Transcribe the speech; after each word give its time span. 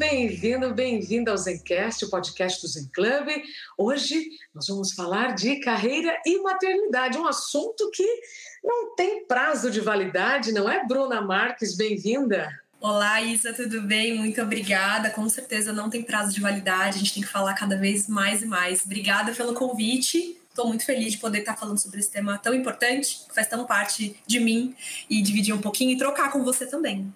Bem-vindo, 0.00 0.72
bem-vinda 0.72 1.30
ao 1.30 1.36
Zencast, 1.36 2.06
o 2.06 2.08
podcast 2.08 2.62
do 2.62 2.68
Zen 2.68 2.88
Club. 2.90 3.28
Hoje 3.76 4.30
nós 4.54 4.66
vamos 4.66 4.94
falar 4.94 5.34
de 5.34 5.56
carreira 5.56 6.18
e 6.24 6.40
maternidade, 6.40 7.18
um 7.18 7.26
assunto 7.26 7.90
que 7.90 8.06
não 8.64 8.94
tem 8.94 9.26
prazo 9.26 9.70
de 9.70 9.78
validade, 9.78 10.52
não 10.52 10.66
é, 10.70 10.86
Bruna 10.86 11.20
Marques? 11.20 11.76
Bem-vinda. 11.76 12.48
Olá, 12.80 13.20
Isa, 13.20 13.52
tudo 13.52 13.82
bem? 13.82 14.16
Muito 14.16 14.40
obrigada. 14.40 15.10
Com 15.10 15.28
certeza 15.28 15.70
não 15.70 15.90
tem 15.90 16.02
prazo 16.02 16.32
de 16.32 16.40
validade, 16.40 16.96
a 16.96 16.98
gente 16.98 17.12
tem 17.12 17.22
que 17.22 17.28
falar 17.28 17.52
cada 17.52 17.76
vez 17.76 18.08
mais 18.08 18.40
e 18.40 18.46
mais. 18.46 18.82
Obrigada 18.86 19.32
pelo 19.32 19.52
convite. 19.52 20.40
Estou 20.48 20.66
muito 20.66 20.86
feliz 20.86 21.12
de 21.12 21.18
poder 21.18 21.40
estar 21.40 21.58
falando 21.58 21.76
sobre 21.76 22.00
esse 22.00 22.10
tema 22.10 22.38
tão 22.38 22.54
importante, 22.54 23.26
que 23.28 23.34
faz 23.34 23.46
tão 23.46 23.66
parte 23.66 24.16
de 24.26 24.40
mim, 24.40 24.74
e 25.10 25.20
dividir 25.20 25.54
um 25.54 25.60
pouquinho 25.60 25.90
e 25.90 25.98
trocar 25.98 26.32
com 26.32 26.42
você 26.42 26.64
também. 26.64 27.12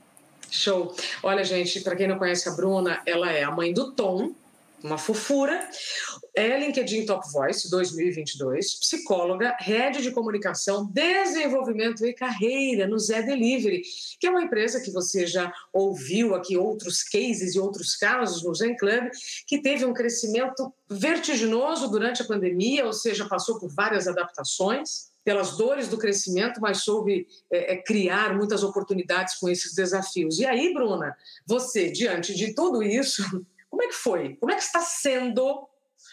Show. 0.55 0.95
Olha, 1.23 1.43
gente, 1.43 1.81
para 1.81 1.97
quem 1.97 2.07
não 2.07 2.19
conhece 2.19 2.49
a 2.49 2.53
Bruna, 2.53 3.03
ela 3.05 3.31
é 3.33 3.43
a 3.43 3.51
mãe 3.51 3.73
do 3.73 3.93
Tom, 3.93 4.33
uma 4.83 4.97
fofura. 4.97 5.69
É 6.35 6.59
LinkedIn 6.59 7.07
Top 7.07 7.27
Voice 7.33 7.69
2022, 7.71 8.75
psicóloga, 8.79 9.57
head 9.61 10.01
de 10.01 10.11
comunicação, 10.11 10.87
desenvolvimento 10.93 12.05
e 12.07 12.13
carreira 12.13 12.87
no 12.87 12.99
Zé 12.99 13.23
Delivery, 13.23 13.83
que 14.21 14.27
é 14.27 14.31
uma 14.31 14.43
empresa 14.43 14.81
que 14.81 14.91
você 14.91 15.27
já 15.27 15.53
ouviu 15.73 16.35
aqui 16.35 16.57
outros 16.57 17.03
cases 17.03 17.55
e 17.55 17.59
outros 17.59 17.97
casos 17.97 18.43
no 18.43 18.55
Zen 18.55 18.77
Club, 18.77 19.11
que 19.47 19.61
teve 19.61 19.85
um 19.85 19.95
crescimento 19.95 20.73
vertiginoso 20.89 21.89
durante 21.89 22.23
a 22.23 22.27
pandemia, 22.27 22.85
ou 22.85 22.93
seja, 22.93 23.29
passou 23.29 23.59
por 23.59 23.73
várias 23.75 24.07
adaptações 24.07 25.14
pelas 25.25 25.57
dores 25.57 25.89
do 25.89 25.97
crescimento, 25.97 26.61
mas 26.61 26.85
soube 26.85 27.27
é, 27.51 27.73
é, 27.73 27.83
criar 27.83 28.37
muitas 28.37 28.63
oportunidades 28.63 29.37
com 29.37 29.49
esses 29.49 29.75
desafios. 29.75 30.39
E 30.39 30.45
aí, 30.45 30.73
Bruna, 30.75 31.17
você, 31.47 31.91
diante 31.91 32.35
de 32.35 32.55
tudo 32.55 32.83
isso, 32.83 33.23
como 33.71 33.83
é 33.83 33.89
que 33.89 33.95
foi? 33.95 34.37
Como 34.37 34.53
é 34.53 34.57
que 34.57 34.63
está 34.63 34.81
sendo 34.81 35.67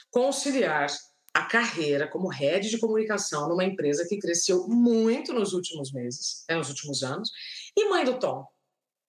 conciliar 0.10 0.88
a 1.34 1.46
carreira 1.46 2.08
como 2.08 2.28
head 2.30 2.70
de 2.70 2.80
comunicação 2.80 3.48
numa 3.48 3.64
empresa 3.64 4.06
que 4.08 4.18
cresceu 4.18 4.68
muito 4.68 5.34
nos 5.34 5.54
últimos 5.54 5.92
meses, 5.92 6.44
né, 6.50 6.56
nos 6.56 6.70
últimos 6.70 7.04
anos, 7.04 7.30
e 7.76 7.90
mãe 7.90 8.06
do 8.06 8.18
Tom? 8.18 8.46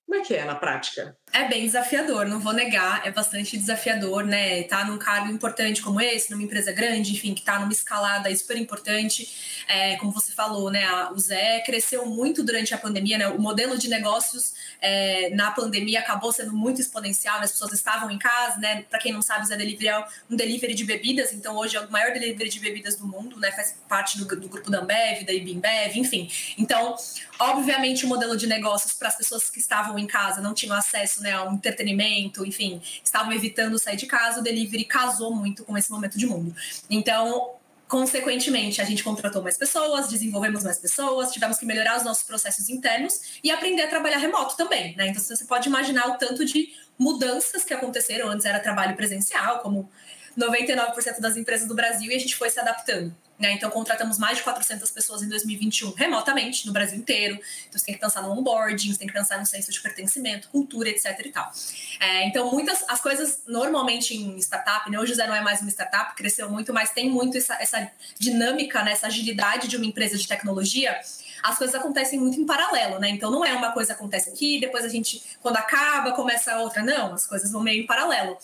Como 0.06 0.20
é 0.20 0.24
que 0.24 0.34
é 0.34 0.44
na 0.44 0.56
prática? 0.56 1.16
É 1.34 1.48
bem 1.48 1.64
desafiador, 1.64 2.26
não 2.26 2.38
vou 2.38 2.52
negar, 2.52 3.06
é 3.06 3.10
bastante 3.10 3.56
desafiador, 3.56 4.22
né? 4.22 4.64
Tá 4.64 4.84
num 4.84 4.98
cargo 4.98 5.32
importante 5.32 5.80
como 5.80 5.98
esse, 5.98 6.30
numa 6.30 6.42
empresa 6.42 6.70
grande, 6.72 7.12
enfim, 7.12 7.32
que 7.32 7.40
tá 7.40 7.58
numa 7.58 7.72
escalada 7.72 8.34
super 8.36 8.58
importante. 8.58 9.64
É, 9.66 9.96
como 9.96 10.12
você 10.12 10.30
falou, 10.32 10.70
né? 10.70 10.86
O 11.06 11.18
Zé 11.18 11.60
cresceu 11.60 12.04
muito 12.04 12.42
durante 12.42 12.74
a 12.74 12.78
pandemia, 12.78 13.16
né? 13.16 13.28
O 13.28 13.40
modelo 13.40 13.78
de 13.78 13.88
negócios 13.88 14.52
é, 14.78 15.30
na 15.30 15.50
pandemia 15.50 16.00
acabou 16.00 16.30
sendo 16.32 16.52
muito 16.52 16.82
exponencial, 16.82 17.38
né? 17.38 17.44
as 17.44 17.52
pessoas 17.52 17.72
estavam 17.72 18.10
em 18.10 18.18
casa, 18.18 18.58
né? 18.58 18.82
Para 18.82 18.98
quem 18.98 19.10
não 19.10 19.22
sabe, 19.22 19.44
o 19.44 19.46
Zé 19.46 19.56
Delivery 19.56 19.88
é 19.88 20.04
um 20.28 20.36
delivery 20.36 20.74
de 20.74 20.84
bebidas, 20.84 21.32
então 21.32 21.56
hoje 21.56 21.78
é 21.78 21.80
o 21.80 21.90
maior 21.90 22.12
delivery 22.12 22.50
de 22.50 22.60
bebidas 22.60 22.96
do 22.96 23.06
mundo, 23.06 23.40
né? 23.40 23.50
Faz 23.52 23.74
parte 23.88 24.18
do, 24.18 24.26
do 24.26 24.48
grupo 24.50 24.70
da 24.70 24.80
Ambev, 24.80 25.24
da 25.24 25.32
Ibimbev, 25.32 25.96
enfim. 25.96 26.30
Então, 26.58 26.94
obviamente, 27.38 28.04
o 28.04 28.08
modelo 28.08 28.36
de 28.36 28.46
negócios 28.46 28.92
para 28.92 29.08
as 29.08 29.16
pessoas 29.16 29.48
que 29.48 29.58
estavam 29.58 29.98
em 29.98 30.06
casa 30.06 30.42
não 30.42 30.52
tinham 30.52 30.76
acesso 30.76 31.21
né, 31.22 31.32
ao 31.32 31.52
entretenimento, 31.52 32.44
enfim, 32.44 32.80
estavam 33.02 33.32
evitando 33.32 33.78
sair 33.78 33.96
de 33.96 34.06
casa, 34.06 34.40
o 34.40 34.42
delivery 34.42 34.84
casou 34.84 35.34
muito 35.34 35.64
com 35.64 35.76
esse 35.78 35.90
momento 35.90 36.18
de 36.18 36.26
mundo. 36.26 36.54
Então, 36.90 37.52
consequentemente, 37.88 38.80
a 38.80 38.84
gente 38.84 39.04
contratou 39.04 39.42
mais 39.42 39.58
pessoas, 39.58 40.08
desenvolvemos 40.08 40.64
mais 40.64 40.78
pessoas, 40.78 41.30
tivemos 41.30 41.58
que 41.58 41.66
melhorar 41.66 41.98
os 41.98 42.04
nossos 42.04 42.24
processos 42.24 42.68
internos 42.68 43.38
e 43.44 43.50
aprender 43.50 43.82
a 43.82 43.88
trabalhar 43.88 44.16
remoto 44.16 44.56
também, 44.56 44.96
né? 44.96 45.08
Então, 45.08 45.22
você 45.22 45.44
pode 45.44 45.68
imaginar 45.68 46.08
o 46.08 46.16
tanto 46.16 46.44
de 46.44 46.70
mudanças 46.98 47.64
que 47.64 47.74
aconteceram. 47.74 48.28
Antes 48.28 48.46
era 48.46 48.60
trabalho 48.60 48.96
presencial, 48.96 49.58
como 49.58 49.90
99% 50.38 51.20
das 51.20 51.36
empresas 51.36 51.68
do 51.68 51.74
Brasil, 51.74 52.10
e 52.10 52.14
a 52.14 52.18
gente 52.18 52.34
foi 52.34 52.48
se 52.48 52.58
adaptando. 52.58 53.14
Né? 53.42 53.54
Então, 53.54 53.68
contratamos 53.70 54.20
mais 54.20 54.38
de 54.38 54.44
400 54.44 54.88
pessoas 54.92 55.20
em 55.20 55.28
2021 55.28 55.94
remotamente, 55.94 56.64
no 56.64 56.72
Brasil 56.72 56.96
inteiro. 56.96 57.34
Então, 57.68 57.76
você 57.76 57.86
tem 57.86 57.94
que 57.96 58.00
pensar 58.00 58.22
no 58.22 58.30
onboarding, 58.30 58.92
você 58.92 58.98
tem 59.00 59.08
que 59.08 59.12
pensar 59.12 59.36
no 59.40 59.44
senso 59.44 59.72
de 59.72 59.80
pertencimento, 59.80 60.48
cultura, 60.48 60.88
etc. 60.88 61.06
e 61.24 61.32
tal. 61.32 61.50
É, 61.98 62.24
então, 62.28 62.48
muitas 62.52 62.84
as 62.88 63.00
coisas, 63.00 63.42
normalmente 63.48 64.16
em 64.16 64.38
startup, 64.38 64.88
né? 64.88 64.96
hoje 64.96 65.10
o 65.10 65.16
Zé 65.16 65.26
não 65.26 65.34
é 65.34 65.40
mais 65.40 65.60
uma 65.60 65.70
startup, 65.70 66.14
cresceu 66.14 66.48
muito, 66.48 66.72
mas 66.72 66.92
tem 66.92 67.10
muito 67.10 67.36
essa, 67.36 67.54
essa 67.60 67.90
dinâmica, 68.16 68.84
né? 68.84 68.92
essa 68.92 69.08
agilidade 69.08 69.66
de 69.66 69.76
uma 69.76 69.86
empresa 69.86 70.16
de 70.16 70.28
tecnologia 70.28 70.96
as 71.42 71.58
coisas 71.58 71.74
acontecem 71.74 72.20
muito 72.20 72.40
em 72.40 72.46
paralelo, 72.46 73.00
né? 73.00 73.08
Então 73.08 73.28
não 73.28 73.44
é 73.44 73.52
uma 73.52 73.72
coisa 73.72 73.94
acontece 73.94 74.30
aqui, 74.30 74.60
depois 74.60 74.84
a 74.84 74.88
gente, 74.88 75.20
quando 75.40 75.56
acaba, 75.56 76.12
começa 76.12 76.52
a 76.52 76.60
outra. 76.60 76.84
Não, 76.84 77.14
as 77.14 77.26
coisas 77.26 77.50
vão 77.50 77.60
meio 77.60 77.82
em 77.82 77.86
paralelo. 77.86 78.38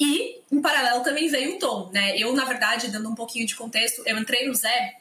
E, 0.00 0.40
em 0.50 0.62
paralelo, 0.62 1.04
também 1.04 1.28
veio 1.28 1.56
o 1.56 1.58
Tom, 1.58 1.90
né? 1.92 2.16
Eu, 2.16 2.32
na 2.32 2.46
verdade, 2.46 2.90
dando 2.90 3.10
um 3.10 3.14
pouquinho 3.14 3.46
de 3.46 3.54
contexto, 3.54 4.02
eu 4.06 4.18
entrei 4.18 4.48
no 4.48 4.54
Zé 4.54 4.96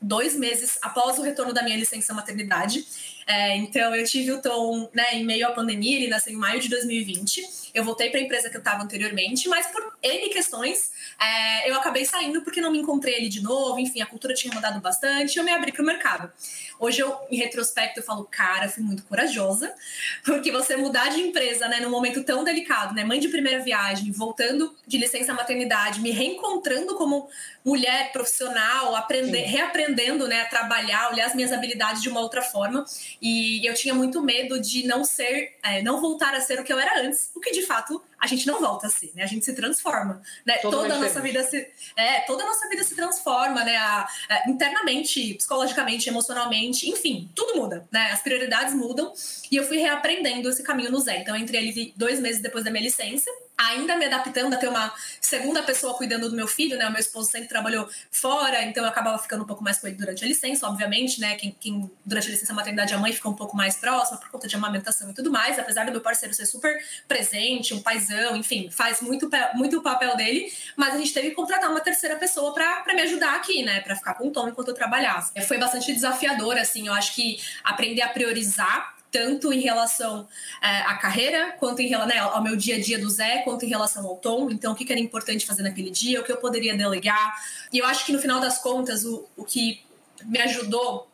dois 0.00 0.36
meses 0.36 0.78
após 0.82 1.18
o 1.18 1.22
retorno 1.22 1.52
da 1.52 1.62
minha 1.62 1.76
licença 1.76 2.14
maternidade. 2.14 2.86
É, 3.26 3.56
então, 3.56 3.94
eu 3.96 4.04
tive 4.04 4.32
o 4.32 4.40
Tom 4.40 4.88
né, 4.92 5.14
em 5.14 5.24
meio 5.24 5.48
à 5.48 5.50
pandemia, 5.50 5.96
ele 5.96 6.08
nasceu 6.08 6.32
em 6.32 6.36
maio 6.36 6.60
de 6.60 6.68
2020. 6.68 7.70
Eu 7.74 7.82
voltei 7.82 8.10
para 8.10 8.20
a 8.20 8.22
empresa 8.22 8.48
que 8.48 8.56
eu 8.56 8.60
estava 8.60 8.82
anteriormente, 8.82 9.48
mas 9.48 9.66
por 9.66 9.96
N 10.02 10.28
questões, 10.28 10.92
é, 11.20 11.70
eu 11.70 11.74
acabei 11.76 12.04
saindo 12.04 12.42
porque 12.42 12.60
não 12.60 12.70
me 12.70 12.78
encontrei 12.78 13.16
ali 13.16 13.28
de 13.28 13.42
novo. 13.42 13.78
Enfim, 13.78 14.00
a 14.00 14.06
cultura 14.06 14.34
tinha 14.34 14.52
mudado 14.52 14.80
bastante 14.80 15.34
e 15.34 15.38
eu 15.38 15.44
me 15.44 15.52
abri 15.52 15.72
para 15.72 15.82
o 15.82 15.86
mercado. 15.86 16.30
Hoje, 16.78 17.00
eu, 17.00 17.16
em 17.30 17.36
retrospecto, 17.36 18.00
eu 18.00 18.04
falo, 18.04 18.24
cara, 18.24 18.68
fui 18.68 18.82
muito 18.82 19.04
corajosa, 19.04 19.72
porque 20.24 20.50
você 20.50 20.76
mudar 20.76 21.08
de 21.08 21.20
empresa 21.20 21.68
né, 21.68 21.80
num 21.80 21.90
momento 21.90 22.22
tão 22.24 22.42
delicado, 22.42 22.94
né? 22.94 23.04
Mãe 23.04 23.20
de 23.20 23.28
primeira 23.28 23.62
viagem, 23.62 24.10
voltando 24.10 24.74
de 24.86 24.98
licença 24.98 25.32
maternidade, 25.32 26.00
me 26.00 26.10
reencontrando 26.10 26.94
como 26.96 27.28
mulher 27.64 28.12
profissional, 28.12 28.94
aprender, 28.94 29.42
reaprendendo 29.42 30.28
né, 30.28 30.42
a 30.42 30.46
trabalhar, 30.46 31.10
olhar 31.10 31.26
as 31.26 31.34
minhas 31.34 31.52
habilidades 31.52 32.02
de 32.02 32.08
uma 32.08 32.20
outra 32.20 32.42
forma. 32.42 32.84
E 33.22 33.66
eu 33.66 33.74
tinha 33.74 33.94
muito 33.94 34.20
medo 34.20 34.60
de 34.60 34.86
não 34.86 35.04
ser, 35.04 35.56
é, 35.62 35.80
não 35.80 36.00
voltar 36.00 36.34
a 36.34 36.40
ser 36.40 36.60
o 36.60 36.64
que 36.64 36.72
eu 36.72 36.78
era 36.78 37.00
antes, 37.00 37.30
o 37.34 37.40
que 37.40 37.52
de 37.52 37.62
fato 37.62 38.02
a 38.24 38.26
gente 38.26 38.46
não 38.46 38.58
volta 38.58 38.86
a 38.86 38.90
ser, 38.90 39.12
né? 39.14 39.22
A 39.22 39.26
gente 39.26 39.44
se 39.44 39.52
transforma, 39.52 40.22
né? 40.46 40.56
toda 40.58 40.94
a 40.94 40.98
nossa 40.98 41.20
vida 41.20 41.44
se, 41.44 41.68
é, 41.94 42.20
toda 42.20 42.42
a 42.42 42.46
nossa 42.46 42.66
vida 42.70 42.82
se 42.82 42.96
transforma, 42.96 43.62
né? 43.62 43.76
A, 43.76 44.08
a, 44.30 44.50
internamente, 44.50 45.34
psicologicamente, 45.34 46.08
emocionalmente, 46.08 46.88
enfim, 46.88 47.30
tudo 47.34 47.60
muda, 47.60 47.86
né? 47.92 48.10
As 48.12 48.22
prioridades 48.22 48.74
mudam 48.74 49.12
e 49.50 49.56
eu 49.56 49.64
fui 49.64 49.76
reaprendendo 49.76 50.48
esse 50.48 50.62
caminho 50.62 50.90
no 50.90 51.00
Zé. 51.00 51.18
Então, 51.18 51.36
eu 51.36 51.42
entrei 51.42 51.60
ali 51.60 51.92
dois 51.96 52.18
meses 52.18 52.40
depois 52.40 52.64
da 52.64 52.70
minha 52.70 52.84
licença 52.84 53.30
ainda 53.68 53.96
me 53.96 54.04
adaptando 54.04 54.54
a 54.54 54.56
ter 54.56 54.68
uma 54.68 54.92
segunda 55.20 55.62
pessoa 55.62 55.94
cuidando 55.94 56.28
do 56.28 56.36
meu 56.36 56.46
filho, 56.46 56.76
né? 56.76 56.86
O 56.88 56.90
meu 56.90 57.00
esposo 57.00 57.30
sempre 57.30 57.48
trabalhou 57.48 57.88
fora, 58.10 58.62
então 58.62 58.84
eu 58.84 58.88
acabava 58.88 59.18
ficando 59.18 59.44
um 59.44 59.46
pouco 59.46 59.62
mais 59.62 59.78
com 59.78 59.86
ele 59.86 59.96
durante 59.96 60.24
a 60.24 60.28
licença, 60.28 60.66
obviamente, 60.66 61.20
né? 61.20 61.34
Quem, 61.36 61.56
quem 61.58 61.90
durante 62.04 62.28
a 62.28 62.30
licença 62.30 62.52
maternidade 62.52 62.94
a 62.94 62.98
mãe 62.98 63.12
fica 63.12 63.28
um 63.28 63.34
pouco 63.34 63.56
mais 63.56 63.76
próxima 63.76 64.18
por 64.18 64.28
conta 64.30 64.46
de 64.46 64.56
amamentação 64.56 65.10
e 65.10 65.14
tudo 65.14 65.30
mais, 65.30 65.58
apesar 65.58 65.84
do 65.86 65.92
meu 65.92 66.00
parceiro 66.00 66.34
ser 66.34 66.46
super 66.46 66.76
presente, 67.06 67.74
um 67.74 67.82
paizão, 67.82 68.36
enfim, 68.36 68.70
faz 68.70 69.00
muito, 69.00 69.28
muito 69.54 69.78
o 69.78 69.82
papel 69.82 70.16
dele, 70.16 70.52
mas 70.76 70.94
a 70.94 70.98
gente 70.98 71.12
teve 71.12 71.30
que 71.30 71.34
contratar 71.34 71.70
uma 71.70 71.80
terceira 71.80 72.16
pessoa 72.16 72.52
para 72.54 72.94
me 72.94 73.02
ajudar 73.02 73.34
aqui, 73.36 73.62
né? 73.62 73.80
Para 73.80 73.96
ficar 73.96 74.14
com 74.14 74.28
o 74.28 74.30
Tom 74.30 74.48
enquanto 74.48 74.68
eu 74.68 74.74
trabalhava. 74.74 75.30
Foi 75.46 75.58
bastante 75.58 75.92
desafiador, 75.92 76.56
assim, 76.58 76.86
eu 76.86 76.94
acho 76.94 77.14
que 77.14 77.40
aprender 77.62 78.02
a 78.02 78.08
priorizar 78.08 78.93
tanto 79.14 79.52
em 79.52 79.60
relação 79.60 80.26
é, 80.60 80.78
à 80.80 80.96
carreira, 80.96 81.52
quanto 81.52 81.80
em 81.80 81.86
relação 81.86 82.12
né, 82.12 82.18
ao 82.18 82.42
meu 82.42 82.56
dia 82.56 82.74
a 82.74 82.80
dia 82.80 82.98
do 82.98 83.08
Zé, 83.08 83.42
quanto 83.44 83.64
em 83.64 83.68
relação 83.68 84.04
ao 84.04 84.16
Tom. 84.16 84.50
Então, 84.50 84.72
o 84.72 84.74
que 84.74 84.90
era 84.92 85.00
importante 85.00 85.46
fazer 85.46 85.62
naquele 85.62 85.88
dia, 85.88 86.20
o 86.20 86.24
que 86.24 86.32
eu 86.32 86.38
poderia 86.38 86.76
delegar. 86.76 87.32
E 87.72 87.78
eu 87.78 87.86
acho 87.86 88.04
que 88.04 88.10
no 88.10 88.18
final 88.18 88.40
das 88.40 88.58
contas, 88.58 89.04
o, 89.04 89.24
o 89.36 89.44
que 89.44 89.80
me 90.24 90.40
ajudou, 90.40 91.08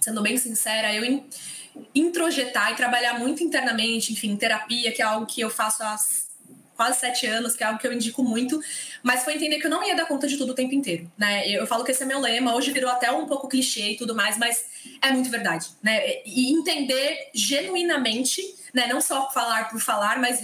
sendo 0.00 0.20
bem 0.20 0.36
sincera, 0.36 0.92
eu 0.92 1.04
in, 1.04 1.24
introjetar 1.94 2.72
e 2.72 2.74
trabalhar 2.74 3.20
muito 3.20 3.44
internamente, 3.44 4.12
enfim, 4.12 4.34
terapia, 4.34 4.90
que 4.90 5.00
é 5.00 5.04
algo 5.04 5.24
que 5.24 5.40
eu 5.40 5.48
faço 5.48 5.84
há 5.84 5.96
quase 6.76 7.00
sete 7.00 7.26
anos, 7.26 7.54
que 7.54 7.62
é 7.62 7.66
algo 7.66 7.78
que 7.78 7.86
eu 7.86 7.92
indico 7.92 8.22
muito, 8.22 8.60
mas 9.02 9.24
foi 9.24 9.34
entender 9.34 9.58
que 9.58 9.66
eu 9.66 9.70
não 9.70 9.86
ia 9.86 9.94
dar 9.94 10.06
conta 10.06 10.26
de 10.26 10.36
tudo 10.36 10.52
o 10.52 10.54
tempo 10.54 10.74
inteiro, 10.74 11.10
né? 11.16 11.48
Eu, 11.48 11.66
falo 11.66 11.84
que 11.84 11.92
esse 11.92 12.02
é 12.02 12.06
meu 12.06 12.20
lema, 12.20 12.54
hoje 12.54 12.72
virou 12.72 12.90
até 12.90 13.10
um 13.10 13.26
pouco 13.26 13.48
clichê 13.48 13.92
e 13.92 13.96
tudo 13.96 14.14
mais, 14.14 14.36
mas 14.36 14.64
é 15.00 15.12
muito 15.12 15.30
verdade, 15.30 15.68
né? 15.82 16.22
E 16.24 16.52
entender 16.52 17.30
genuinamente 17.32 18.42
né? 18.74 18.88
Não 18.88 19.00
só 19.00 19.30
falar 19.30 19.70
por 19.70 19.80
falar, 19.80 20.18
mas 20.18 20.40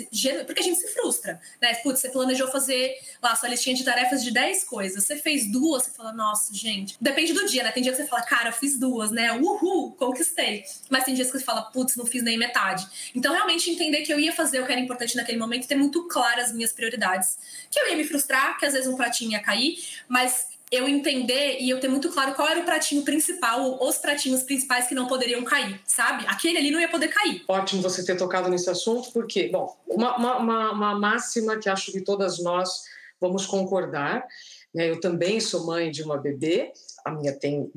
porque 0.47 0.61
a 0.61 0.63
gente 0.63 0.79
se 0.79 0.89
frustra, 0.95 1.41
né? 1.61 1.75
Putz, 1.75 2.01
você 2.01 2.09
planejou 2.09 2.49
fazer 2.49 2.95
lá 3.21 3.35
sua 3.35 3.49
listinha 3.49 3.75
de 3.75 3.85
tarefas 3.85 4.23
de 4.23 4.31
10 4.31 4.65
coisas, 4.65 5.05
você 5.05 5.17
fez 5.17 5.51
duas, 5.51 5.83
você 5.83 5.91
fala, 5.91 6.13
nossa, 6.13 6.55
gente. 6.55 6.97
Depende 7.01 7.33
do 7.33 7.45
dia, 7.47 7.65
né? 7.65 7.73
Tem 7.73 7.83
dia 7.83 7.91
que 7.91 7.99
você 7.99 8.07
fala, 8.07 8.23
cara, 8.23 8.51
eu 8.51 8.53
fiz 8.53 8.79
duas, 8.79 9.11
né? 9.11 9.33
Uhul, 9.33 9.93
conquistei. 9.93 10.65
Mas 10.89 11.05
tem 11.05 11.15
dias 11.15 11.31
que 11.31 11.39
você 11.39 11.45
fala, 11.45 11.63
putz, 11.63 11.97
não 11.97 12.07
fiz 12.07 12.23
nem 12.23 12.39
metade. 12.39 12.87
Então, 13.15 13.33
realmente 13.33 13.69
entender 13.69 14.03
que 14.03 14.13
eu 14.13 14.21
ia 14.21 14.33
fazer 14.33 14.61
o 14.61 14.67
que 14.67 14.71
era 14.71 14.81
importante 14.81 15.17
naquele 15.17 15.39
momento, 15.39 15.67
ter 15.67 15.75
muito 15.75 16.07
claras 16.07 16.47
as 16.47 16.53
minhas 16.53 16.73
prioridades. 16.73 17.37
Que 17.69 17.81
eu 17.81 17.89
ia 17.91 17.97
me 17.97 18.05
frustrar, 18.05 18.57
que 18.59 18.65
às 18.65 18.73
vezes 18.73 18.89
um 18.89 18.97
pratinho 18.97 19.33
ia 19.33 19.41
cair, 19.41 19.77
mas 20.07 20.50
eu 20.71 20.89
entender 20.89 21.59
e 21.61 21.69
eu 21.69 21.81
ter 21.81 21.89
muito 21.89 22.09
claro 22.11 22.35
qual 22.35 22.47
era 22.49 22.61
o 22.61 22.65
pratinho 22.65 23.03
principal, 23.03 23.63
ou 23.63 23.89
os 23.89 23.99
pratinhos 23.99 24.45
principais 24.45 24.87
que 24.87 24.95
não 24.95 25.07
poderiam 25.07 25.43
cair, 25.43 25.81
sabe? 25.85 26.25
Aquele 26.29 26.59
ali 26.59 26.71
não 26.71 26.81
ia 26.81 26.89
poder 26.89 27.09
cair. 27.09 27.43
Ótimo 27.49 27.83
você 27.83 28.05
ter 28.05 28.17
tocado 28.17 28.49
nesse 28.49 28.71
assunto, 28.71 29.11
porque, 29.13 29.49
bom, 29.49 29.77
uma, 29.89 30.17
uma, 30.17 30.73
uma 30.73 30.99
máxima 30.99 31.59
que 31.59 31.69
acho 31.69 31.91
que 31.91 32.01
todas 32.01 32.39
nós 32.41 32.85
vamos 33.21 33.47
concordar. 33.47 34.25
Né? 34.73 34.91
Eu 34.91 35.01
também 35.01 35.41
sou 35.41 35.67
mãe 35.67 35.91
de 35.91 36.03
uma 36.03 36.17
bebê 36.17 36.73
a 37.05 37.11
minha 37.11 37.33
tem 37.39 37.71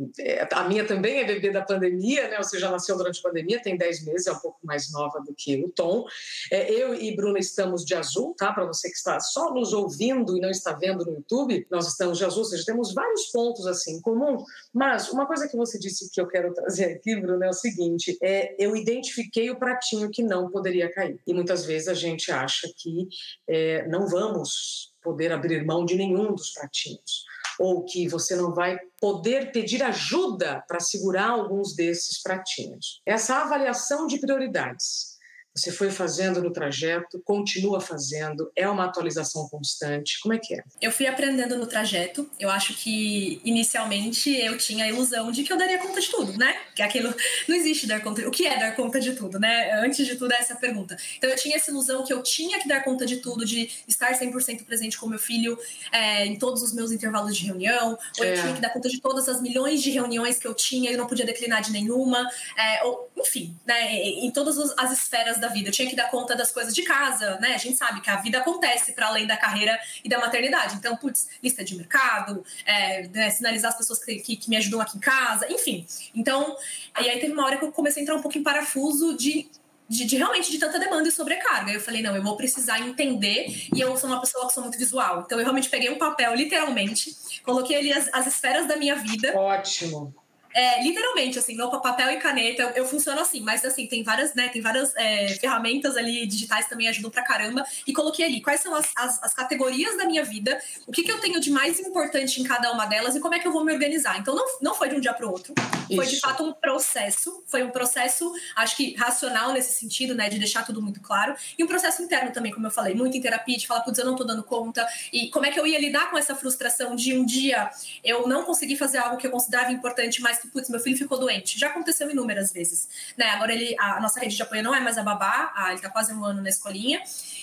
a 0.52 0.64
minha 0.68 0.86
também 0.86 1.20
é 1.20 1.26
bebê 1.26 1.52
da 1.52 1.62
pandemia, 1.62 2.28
né? 2.28 2.38
Ou 2.38 2.44
seja, 2.44 2.70
nasceu 2.70 2.98
durante 2.98 3.20
a 3.20 3.24
pandemia, 3.24 3.62
tem 3.62 3.78
10 3.78 4.06
meses, 4.06 4.28
é 4.28 4.32
um 4.32 4.40
pouco 4.40 4.60
mais 4.64 4.92
nova 4.92 5.20
do 5.20 5.34
que 5.34 5.64
o 5.64 5.70
Tom. 5.70 6.06
É, 6.52 6.72
eu 6.72 6.94
e 6.96 7.16
Bruna 7.16 7.40
estamos 7.40 7.86
de 7.86 7.96
azul, 7.96 8.36
tá? 8.38 8.52
Para 8.52 8.66
você 8.66 8.90
que 8.90 8.96
está 8.96 9.20
só 9.20 9.54
nos 9.54 9.74
ouvindo 9.74 10.38
e 10.38 10.42
não 10.42 10.50
está 10.50 10.74
vendo 10.74 11.06
no 11.06 11.14
YouTube, 11.14 11.66
nós 11.70 11.88
estamos 11.88 12.18
de 12.18 12.26
azul, 12.26 12.40
ou 12.40 12.46
seja, 12.46 12.64
temos 12.66 12.94
vários 12.94 13.28
pontos 13.28 13.68
assim 13.68 13.98
em 13.98 14.02
comum. 14.02 14.44
Mas 14.74 15.10
uma 15.10 15.26
coisa 15.26 15.48
que 15.48 15.56
você 15.56 15.80
disse 15.80 16.10
que 16.12 16.20
eu 16.20 16.28
quero 16.28 16.54
trazer 16.54 16.86
aqui, 16.86 17.16
Bruna, 17.16 17.46
é 17.46 17.50
o 17.50 17.54
seguinte: 17.54 18.18
é, 18.22 18.56
eu 18.58 18.76
identifiquei 18.76 19.50
o 19.50 19.58
pratinho 19.58 20.10
que 20.10 20.24
não 20.24 20.50
poderia 20.50 20.92
cair. 20.92 21.20
E 21.26 21.34
muitas 21.34 21.66
vezes 21.66 21.88
a 21.88 21.94
gente 21.94 22.32
acha 22.32 22.72
que 22.78 23.08
é, 23.48 23.88
não 23.88 24.08
vamos 24.08 24.94
poder 25.02 25.32
abrir 25.32 25.66
mão 25.66 25.86
de 25.86 25.96
nenhum 25.96 26.34
dos 26.34 26.52
pratinhos 26.52 27.26
ou 27.60 27.84
que 27.86 28.08
você 28.08 28.36
não 28.36 28.54
vai 28.54 28.78
poder 29.00 29.52
pedir 29.52 29.84
ajuda 29.84 30.64
para 30.68 30.80
segurar 30.80 31.30
alguns 31.30 31.76
desses 31.76 32.22
pratinhos. 32.22 33.02
Essa 33.06 33.42
avaliação 33.42 34.08
de 34.08 34.20
prioridades 34.20 35.13
você 35.56 35.72
foi 35.72 35.92
fazendo 35.92 36.42
no 36.42 36.52
trajeto, 36.52 37.22
continua 37.24 37.80
fazendo, 37.80 38.52
é 38.56 38.68
uma 38.68 38.86
atualização 38.86 39.48
constante. 39.50 40.20
Como 40.22 40.34
é 40.34 40.40
que 40.40 40.56
é? 40.56 40.64
Eu 40.82 40.92
fui 40.92 41.06
aprendendo 41.06 41.56
no 41.58 41.68
trajeto. 41.68 42.30
Eu 42.40 42.50
acho 42.50 42.74
que 42.74 43.40
inicialmente 43.46 44.32
eu 44.36 44.58
tinha 44.58 44.86
a 44.86 44.88
ilusão 44.88 45.32
de 45.32 45.44
que 45.44 45.54
eu 45.54 45.58
daria 45.58 45.78
conta 45.78 46.02
de 46.02 46.10
tudo, 46.10 46.38
né? 46.38 46.56
Que 46.76 46.82
aquilo 46.82 47.14
não 47.48 47.56
existe 47.56 47.86
dar 47.86 48.02
conta. 48.02 48.28
O 48.28 48.32
que 48.32 48.48
é 48.48 48.58
dar 48.58 48.76
conta 48.76 49.00
de 49.00 49.14
tudo, 49.14 49.40
né? 49.40 49.80
Antes 49.80 50.08
de 50.08 50.16
tudo 50.16 50.34
é 50.34 50.38
essa 50.38 50.56
pergunta. 50.56 50.98
Então 51.18 51.30
eu 51.30 51.36
tinha 51.36 51.56
essa 51.56 51.70
ilusão 51.70 52.04
que 52.04 52.12
eu 52.12 52.24
tinha 52.24 52.60
que 52.60 52.68
dar 52.68 52.84
conta 52.84 53.06
de 53.06 53.18
tudo, 53.18 53.46
de 53.46 53.70
estar 53.88 54.12
100% 54.12 54.66
presente 54.66 54.98
com 54.98 55.08
meu 55.08 55.20
filho 55.20 55.58
é, 55.92 56.26
em 56.26 56.38
todos 56.38 56.64
os 56.64 56.74
meus 56.74 56.92
intervalos 56.92 57.38
de 57.38 57.46
reunião, 57.46 57.98
ou 58.18 58.26
é. 58.26 58.32
eu 58.32 58.42
tinha 58.42 58.54
que 58.56 58.62
dar 58.62 58.70
conta 58.72 58.90
de 58.90 59.00
todas 59.00 59.30
as 59.30 59.40
milhões 59.40 59.84
de 59.84 59.92
reuniões 59.92 60.40
que 60.40 60.48
eu 60.48 60.54
tinha 60.56 60.92
e 60.92 60.98
não 60.98 61.06
podia 61.06 61.26
declinar 61.26 61.62
de 61.62 61.72
nenhuma, 61.72 62.28
é, 62.58 62.84
ou, 62.86 63.12
enfim, 63.18 63.56
né? 63.66 63.94
Em 63.94 64.32
todas 64.32 64.58
as 64.78 64.92
esferas 64.92 65.43
da 65.44 65.50
vida. 65.50 65.70
Eu 65.70 65.74
tinha 65.74 65.90
que 65.90 65.96
dar 65.96 66.10
conta 66.10 66.36
das 66.36 66.52
coisas 66.52 66.74
de 66.74 66.84
casa, 66.84 67.38
né? 67.40 67.54
A 67.54 67.58
gente 67.58 67.78
sabe 67.78 68.02
que 68.02 68.10
a 68.10 68.16
vida 68.18 68.40
acontece 68.40 68.94
para 68.94 69.08
além 69.08 69.28
da 69.28 69.38
carreira 69.38 69.80
e 70.04 70.10
da 70.10 70.20
maternidade. 70.20 70.76
Então, 70.76 70.96
putz, 70.96 71.28
lista 71.42 71.64
de 71.64 71.76
mercado, 71.76 72.44
é, 72.66 73.08
né, 73.08 73.30
sinalizar 73.30 73.72
as 73.72 73.78
pessoas 73.78 74.04
que, 74.04 74.16
que, 74.16 74.36
que, 74.36 74.50
me 74.50 74.58
ajudam 74.58 74.82
aqui 74.82 74.98
em 74.98 75.00
casa, 75.00 75.52
enfim. 75.52 75.86
Então, 76.16 76.56
aí 76.94 77.20
teve 77.20 77.34
uma 77.34 77.46
hora 77.46 77.58
que 77.58 77.66
eu 77.66 77.72
comecei 77.72 78.02
a 78.02 78.04
entrar 78.04 78.16
um 78.16 78.22
pouco 78.22 78.38
em 78.38 78.44
parafuso 78.44 79.16
de 79.18 79.50
de, 79.88 80.06
de, 80.06 80.16
realmente 80.16 80.50
de 80.50 80.58
tanta 80.58 80.80
demanda 80.80 81.08
e 81.08 81.12
sobrecarga. 81.12 81.72
Eu 81.72 81.80
falei, 81.80 82.02
não, 82.02 82.16
eu 82.16 82.24
vou 82.24 82.36
precisar 82.36 82.80
entender, 82.80 83.68
e 83.76 83.80
eu 83.80 83.96
sou 83.98 84.10
uma 84.10 84.20
pessoa 84.20 84.48
que 84.48 84.54
sou 84.54 84.64
muito 84.64 84.78
visual. 84.78 85.24
Então 85.26 85.38
eu 85.38 85.44
realmente 85.44 85.70
peguei 85.70 85.90
um 85.90 85.98
papel, 85.98 86.34
literalmente, 86.34 87.16
coloquei 87.44 87.76
ali 87.76 87.94
as, 87.94 88.10
as 88.12 88.26
esferas 88.26 88.66
da 88.66 88.78
minha 88.78 88.96
vida. 88.96 89.38
Ótimo. 89.38 90.16
É, 90.54 90.84
literalmente, 90.84 91.40
assim, 91.40 91.56
não 91.56 91.70
papel 91.70 92.12
e 92.12 92.18
caneta, 92.18 92.62
eu, 92.62 92.70
eu, 92.70 92.86
funciono 92.86 93.20
assim, 93.20 93.42
mas 93.42 93.66
assim, 93.66 93.88
tem 93.88 94.04
várias, 94.04 94.34
né, 94.34 94.48
tem 94.50 94.62
várias 94.62 94.96
é, 94.96 95.28
ferramentas 95.40 95.98
ali 95.98 96.26
digitais 96.28 96.68
também 96.68 96.88
ajudam 96.88 97.10
pra 97.10 97.24
caramba. 97.24 97.66
E 97.86 97.94
coloquei 97.94 98.26
ali 98.26 98.42
quais 98.42 98.62
são 98.62 98.76
as, 98.76 98.92
as, 98.96 99.24
as, 99.24 99.34
categorias 99.34 99.98
da 99.98 100.06
minha 100.06 100.24
vida, 100.24 100.62
o 100.88 100.92
que, 100.92 101.04
que 101.04 101.12
eu 101.12 101.20
tenho 101.20 101.40
de 101.40 101.52
mais 101.52 101.80
importante 101.80 102.40
em 102.40 102.44
cada 102.44 102.72
uma 102.72 102.86
delas 102.86 103.16
e 103.16 103.20
como 103.20 103.34
é 103.34 103.40
que 103.40 103.48
eu 103.48 103.52
vou 103.52 103.66
me 103.66 103.74
organizar. 103.74 104.20
Então, 104.20 104.36
não, 104.36 104.46
não 104.62 104.76
foi 104.76 104.90
de 104.90 104.96
um 104.96 105.00
dia 105.00 105.14
pro 105.14 105.30
outro, 105.30 105.54
Isso. 105.90 105.96
foi 105.96 106.06
de 106.06 106.20
fato 106.20 106.44
um 106.44 106.54
processo, 106.54 107.44
foi 107.48 107.64
um 107.64 107.72
processo, 107.72 108.32
acho 108.56 108.78
que 108.78 108.96
racional 108.96 109.52
nesse 109.52 109.74
sentido, 109.80 110.14
né, 110.14 110.30
de 110.30 110.38
deixar 110.38 110.64
tudo 110.64 110.82
muito 110.82 111.02
claro, 111.02 111.36
e 111.58 111.64
um 111.64 111.68
processo 111.68 112.02
interno 112.02 112.32
também, 112.32 112.52
como 112.52 112.68
eu 112.68 112.72
falei, 112.72 112.94
muito 112.94 113.18
em 113.18 113.22
terapia, 113.22 113.58
de 113.58 113.66
falar, 113.66 113.82
putz, 113.82 113.98
eu 113.98 114.06
não 114.06 114.16
tô 114.16 114.24
dando 114.24 114.44
conta, 114.44 114.88
e 115.12 115.30
como 115.30 115.46
é 115.46 115.52
que 115.52 115.60
eu 115.60 115.66
ia 115.66 115.80
lidar 115.80 116.12
com 116.12 116.18
essa 116.18 116.36
frustração 116.36 116.96
de 116.96 117.14
um 117.18 117.26
dia 117.26 117.70
eu 118.04 118.28
não 118.28 118.44
conseguir 118.44 118.78
fazer 118.78 119.00
algo 119.00 119.18
que 119.18 119.26
eu 119.26 119.32
considerava 119.32 119.72
importante, 119.72 120.22
mas 120.22 120.43
putz, 120.48 120.70
meu 120.70 120.80
filho 120.80 120.98
ficou 120.98 121.20
doente. 121.20 121.60
Já 121.60 121.68
aconteceu 121.68 122.10
inúmeras 122.10 122.52
vezes. 122.52 122.88
Né? 123.18 123.26
Agora 123.26 123.54
ele, 123.54 123.76
a 123.80 124.00
nossa 124.00 124.20
rede 124.20 124.36
de 124.36 124.42
apoio 124.42 124.64
não 124.64 124.74
é 124.74 124.80
mais 124.80 124.98
a 124.98 125.04
babá, 125.04 125.52
ah, 125.56 125.68
ele 125.68 125.76
está 125.76 125.90
quase 125.90 126.14
um 126.14 126.24
ano 126.24 126.42
na 126.42 126.50
escolinha. 126.50 127.02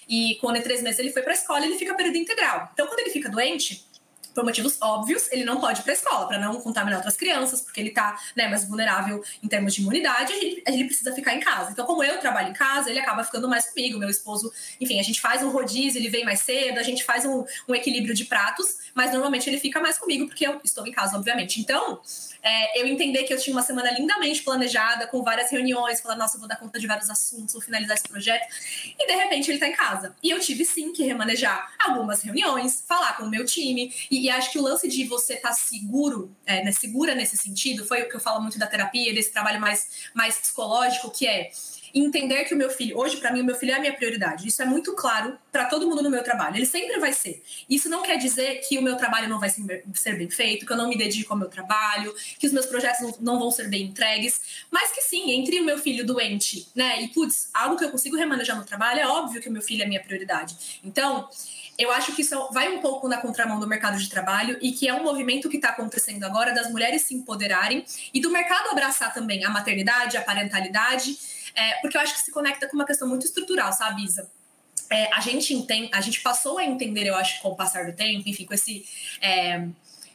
E 0.08 0.36
quando 0.40 0.56
em 0.56 0.62
três 0.62 0.82
meses 0.82 0.98
ele 0.98 1.12
foi 1.12 1.22
para 1.22 1.32
a 1.32 1.34
escola, 1.34 1.64
ele 1.64 1.78
fica 1.78 1.94
período 1.94 2.16
integral. 2.16 2.70
Então, 2.72 2.86
quando 2.86 3.00
ele 3.00 3.10
fica 3.10 3.28
doente, 3.28 3.86
por 4.34 4.44
motivos 4.44 4.76
óbvios, 4.80 5.30
ele 5.32 5.44
não 5.44 5.60
pode 5.60 5.80
ir 5.80 5.82
para 5.82 5.92
a 5.92 5.96
escola 5.96 6.26
para 6.26 6.38
não 6.38 6.60
contaminar 6.60 6.98
outras 6.98 7.16
crianças, 7.16 7.60
porque 7.60 7.80
ele 7.80 7.88
está 7.90 8.18
né, 8.36 8.48
mais 8.48 8.64
vulnerável 8.64 9.22
em 9.42 9.48
termos 9.48 9.74
de 9.74 9.80
imunidade, 9.80 10.32
ele, 10.32 10.62
ele 10.66 10.84
precisa 10.84 11.12
ficar 11.14 11.34
em 11.34 11.40
casa. 11.40 11.72
Então, 11.72 11.86
como 11.86 12.02
eu 12.04 12.18
trabalho 12.18 12.50
em 12.50 12.52
casa, 12.52 12.90
ele 12.90 12.98
acaba 12.98 13.24
ficando 13.24 13.48
mais 13.48 13.68
comigo, 13.70 13.98
meu 13.98 14.08
esposo, 14.08 14.52
enfim, 14.80 14.98
a 14.98 15.02
gente 15.02 15.20
faz 15.20 15.42
um 15.42 15.50
rodízio, 15.50 16.00
ele 16.00 16.08
vem 16.08 16.24
mais 16.24 16.40
cedo, 16.40 16.78
a 16.78 16.82
gente 16.82 17.04
faz 17.04 17.24
um, 17.24 17.44
um 17.68 17.74
equilíbrio 17.74 18.14
de 18.14 18.24
pratos, 18.24 18.78
mas 18.94 19.12
normalmente 19.12 19.48
ele 19.48 19.58
fica 19.58 19.80
mais 19.80 19.98
comigo 19.98 20.26
porque 20.26 20.46
eu 20.46 20.60
estou 20.64 20.86
em 20.86 20.92
casa, 20.92 21.16
obviamente. 21.16 21.60
Então, 21.60 22.00
é, 22.42 22.80
eu 22.80 22.86
entender 22.86 23.24
que 23.24 23.32
eu 23.32 23.38
tinha 23.38 23.54
uma 23.54 23.62
semana 23.62 23.90
lindamente 23.90 24.42
planejada, 24.42 25.06
com 25.06 25.22
várias 25.22 25.50
reuniões, 25.50 26.00
falar, 26.00 26.16
nossa, 26.16 26.38
vou 26.38 26.48
dar 26.48 26.56
conta 26.56 26.78
de 26.78 26.86
vários 26.86 27.10
assuntos, 27.10 27.52
vou 27.52 27.62
finalizar 27.62 27.96
esse 27.96 28.08
projeto, 28.08 28.46
e 28.98 29.06
de 29.06 29.12
repente 29.12 29.50
ele 29.50 29.56
está 29.56 29.68
em 29.68 29.72
casa. 29.72 30.14
E 30.22 30.30
eu 30.30 30.40
tive 30.40 30.64
sim 30.64 30.92
que 30.92 31.02
remanejar 31.02 31.72
algumas 31.78 32.22
reuniões, 32.22 32.82
falar 32.86 33.16
com 33.16 33.24
o 33.24 33.30
meu 33.30 33.44
time, 33.44 33.94
e, 34.10 34.19
e 34.20 34.30
acho 34.30 34.52
que 34.52 34.58
o 34.58 34.62
lance 34.62 34.88
de 34.88 35.04
você 35.04 35.34
estar 35.34 35.48
tá 35.48 35.54
seguro, 35.54 36.34
é, 36.46 36.62
né, 36.62 36.72
segura 36.72 37.14
nesse 37.14 37.36
sentido, 37.36 37.86
foi 37.86 38.02
o 38.02 38.08
que 38.08 38.16
eu 38.16 38.20
falo 38.20 38.40
muito 38.40 38.58
da 38.58 38.66
terapia, 38.66 39.14
desse 39.14 39.32
trabalho 39.32 39.60
mais, 39.60 40.10
mais 40.14 40.36
psicológico, 40.36 41.10
que 41.10 41.26
é 41.26 41.50
entender 41.94 42.44
que 42.44 42.54
o 42.54 42.56
meu 42.56 42.70
filho, 42.70 42.96
hoje 42.96 43.16
para 43.16 43.32
mim 43.32 43.40
o 43.40 43.44
meu 43.44 43.54
filho 43.54 43.72
é 43.72 43.74
a 43.74 43.80
minha 43.80 43.92
prioridade. 43.92 44.46
Isso 44.46 44.62
é 44.62 44.64
muito 44.64 44.94
claro 44.94 45.36
para 45.50 45.64
todo 45.66 45.88
mundo 45.88 46.02
no 46.02 46.10
meu 46.10 46.22
trabalho. 46.22 46.56
Ele 46.56 46.66
sempre 46.66 46.98
vai 46.98 47.12
ser. 47.12 47.42
Isso 47.68 47.88
não 47.88 48.02
quer 48.02 48.16
dizer 48.16 48.60
que 48.60 48.78
o 48.78 48.82
meu 48.82 48.96
trabalho 48.96 49.28
não 49.28 49.40
vai 49.40 49.50
ser 49.50 50.16
bem 50.16 50.30
feito, 50.30 50.64
que 50.64 50.72
eu 50.72 50.76
não 50.76 50.88
me 50.88 50.96
dedico 50.96 51.32
ao 51.32 51.38
meu 51.38 51.48
trabalho, 51.48 52.14
que 52.38 52.46
os 52.46 52.52
meus 52.52 52.66
projetos 52.66 53.18
não 53.20 53.38
vão 53.38 53.50
ser 53.50 53.68
bem 53.68 53.86
entregues, 53.86 54.40
mas 54.70 54.92
que 54.92 55.02
sim, 55.02 55.32
entre 55.32 55.60
o 55.60 55.64
meu 55.64 55.78
filho 55.78 56.06
doente, 56.06 56.68
né, 56.74 57.02
e 57.02 57.08
putz, 57.08 57.50
algo 57.52 57.76
que 57.76 57.84
eu 57.84 57.90
consigo 57.90 58.16
remanejar 58.16 58.56
no 58.56 58.64
trabalho, 58.64 59.00
é 59.00 59.06
óbvio 59.06 59.40
que 59.40 59.48
o 59.48 59.52
meu 59.52 59.62
filho 59.62 59.82
é 59.82 59.84
a 59.84 59.88
minha 59.88 60.00
prioridade. 60.00 60.80
Então, 60.84 61.28
eu 61.82 61.90
acho 61.90 62.14
que 62.14 62.22
isso 62.22 62.48
vai 62.52 62.68
um 62.68 62.80
pouco 62.80 63.08
na 63.08 63.18
contramão 63.18 63.58
do 63.58 63.66
mercado 63.66 63.98
de 63.98 64.08
trabalho 64.08 64.58
e 64.60 64.72
que 64.72 64.88
é 64.88 64.94
um 64.94 65.02
movimento 65.02 65.48
que 65.48 65.56
está 65.56 65.70
acontecendo 65.70 66.24
agora 66.24 66.52
das 66.52 66.70
mulheres 66.70 67.02
se 67.02 67.14
empoderarem 67.14 67.84
e 68.12 68.20
do 68.20 68.30
mercado 68.30 68.68
abraçar 68.70 69.12
também 69.12 69.44
a 69.44 69.50
maternidade, 69.50 70.16
a 70.16 70.22
parentalidade 70.22 71.16
é, 71.54 71.74
porque 71.80 71.96
eu 71.96 72.00
acho 72.00 72.14
que 72.14 72.20
se 72.20 72.30
conecta 72.30 72.68
com 72.68 72.76
uma 72.76 72.84
questão 72.84 73.08
muito 73.08 73.26
estrutural, 73.26 73.72
sabe, 73.72 74.04
Isa? 74.04 74.30
É, 74.90 75.12
a 75.14 75.20
gente 75.20 75.54
entende, 75.54 75.88
a 75.92 76.00
gente 76.00 76.20
passou 76.20 76.58
a 76.58 76.64
entender, 76.64 77.06
eu 77.06 77.14
acho, 77.14 77.40
com 77.42 77.50
o 77.50 77.56
passar 77.56 77.86
do 77.86 77.92
tempo, 77.92 78.28
enfim, 78.28 78.44
com 78.44 78.54
esse 78.54 78.84
é, 79.20 79.66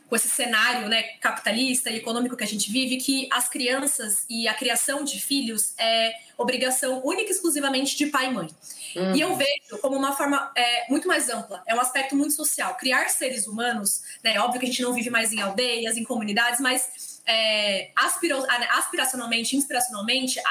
com 0.07 0.15
esse 0.15 0.29
cenário 0.29 0.88
né, 0.88 1.03
capitalista 1.19 1.89
e 1.89 1.97
econômico 1.97 2.38
que 2.38 2.43
a 2.43 2.47
gente 2.47 2.71
vive, 2.71 2.97
que 2.97 3.27
as 3.31 3.50
crianças 3.50 4.25
e 4.29 4.47
a 4.47 4.53
criação 4.53 5.03
de 5.03 5.19
filhos 5.19 5.74
é 5.77 6.13
obrigação 6.38 7.01
única 7.03 7.29
e 7.29 7.31
exclusivamente 7.31 7.97
de 7.97 8.07
pai 8.07 8.27
e 8.27 8.31
mãe. 8.31 8.47
Uhum. 8.95 9.15
E 9.15 9.21
eu 9.21 9.35
vejo 9.35 9.81
como 9.81 9.97
uma 9.97 10.15
forma 10.15 10.51
é, 10.55 10.89
muito 10.89 11.07
mais 11.07 11.29
ampla, 11.29 11.63
é 11.65 11.74
um 11.74 11.79
aspecto 11.79 12.15
muito 12.15 12.33
social. 12.33 12.75
Criar 12.75 13.09
seres 13.09 13.47
humanos, 13.47 14.03
né, 14.24 14.39
óbvio 14.39 14.59
que 14.59 14.65
a 14.65 14.69
gente 14.69 14.81
não 14.81 14.93
vive 14.93 15.09
mais 15.09 15.33
em 15.33 15.41
aldeias, 15.41 15.97
em 15.97 16.03
comunidades, 16.03 16.59
mas 16.59 17.21
é, 17.25 17.91
aspiracionalmente, 17.95 19.55
inspiracionalmente, 19.55 20.39
a, 20.39 20.43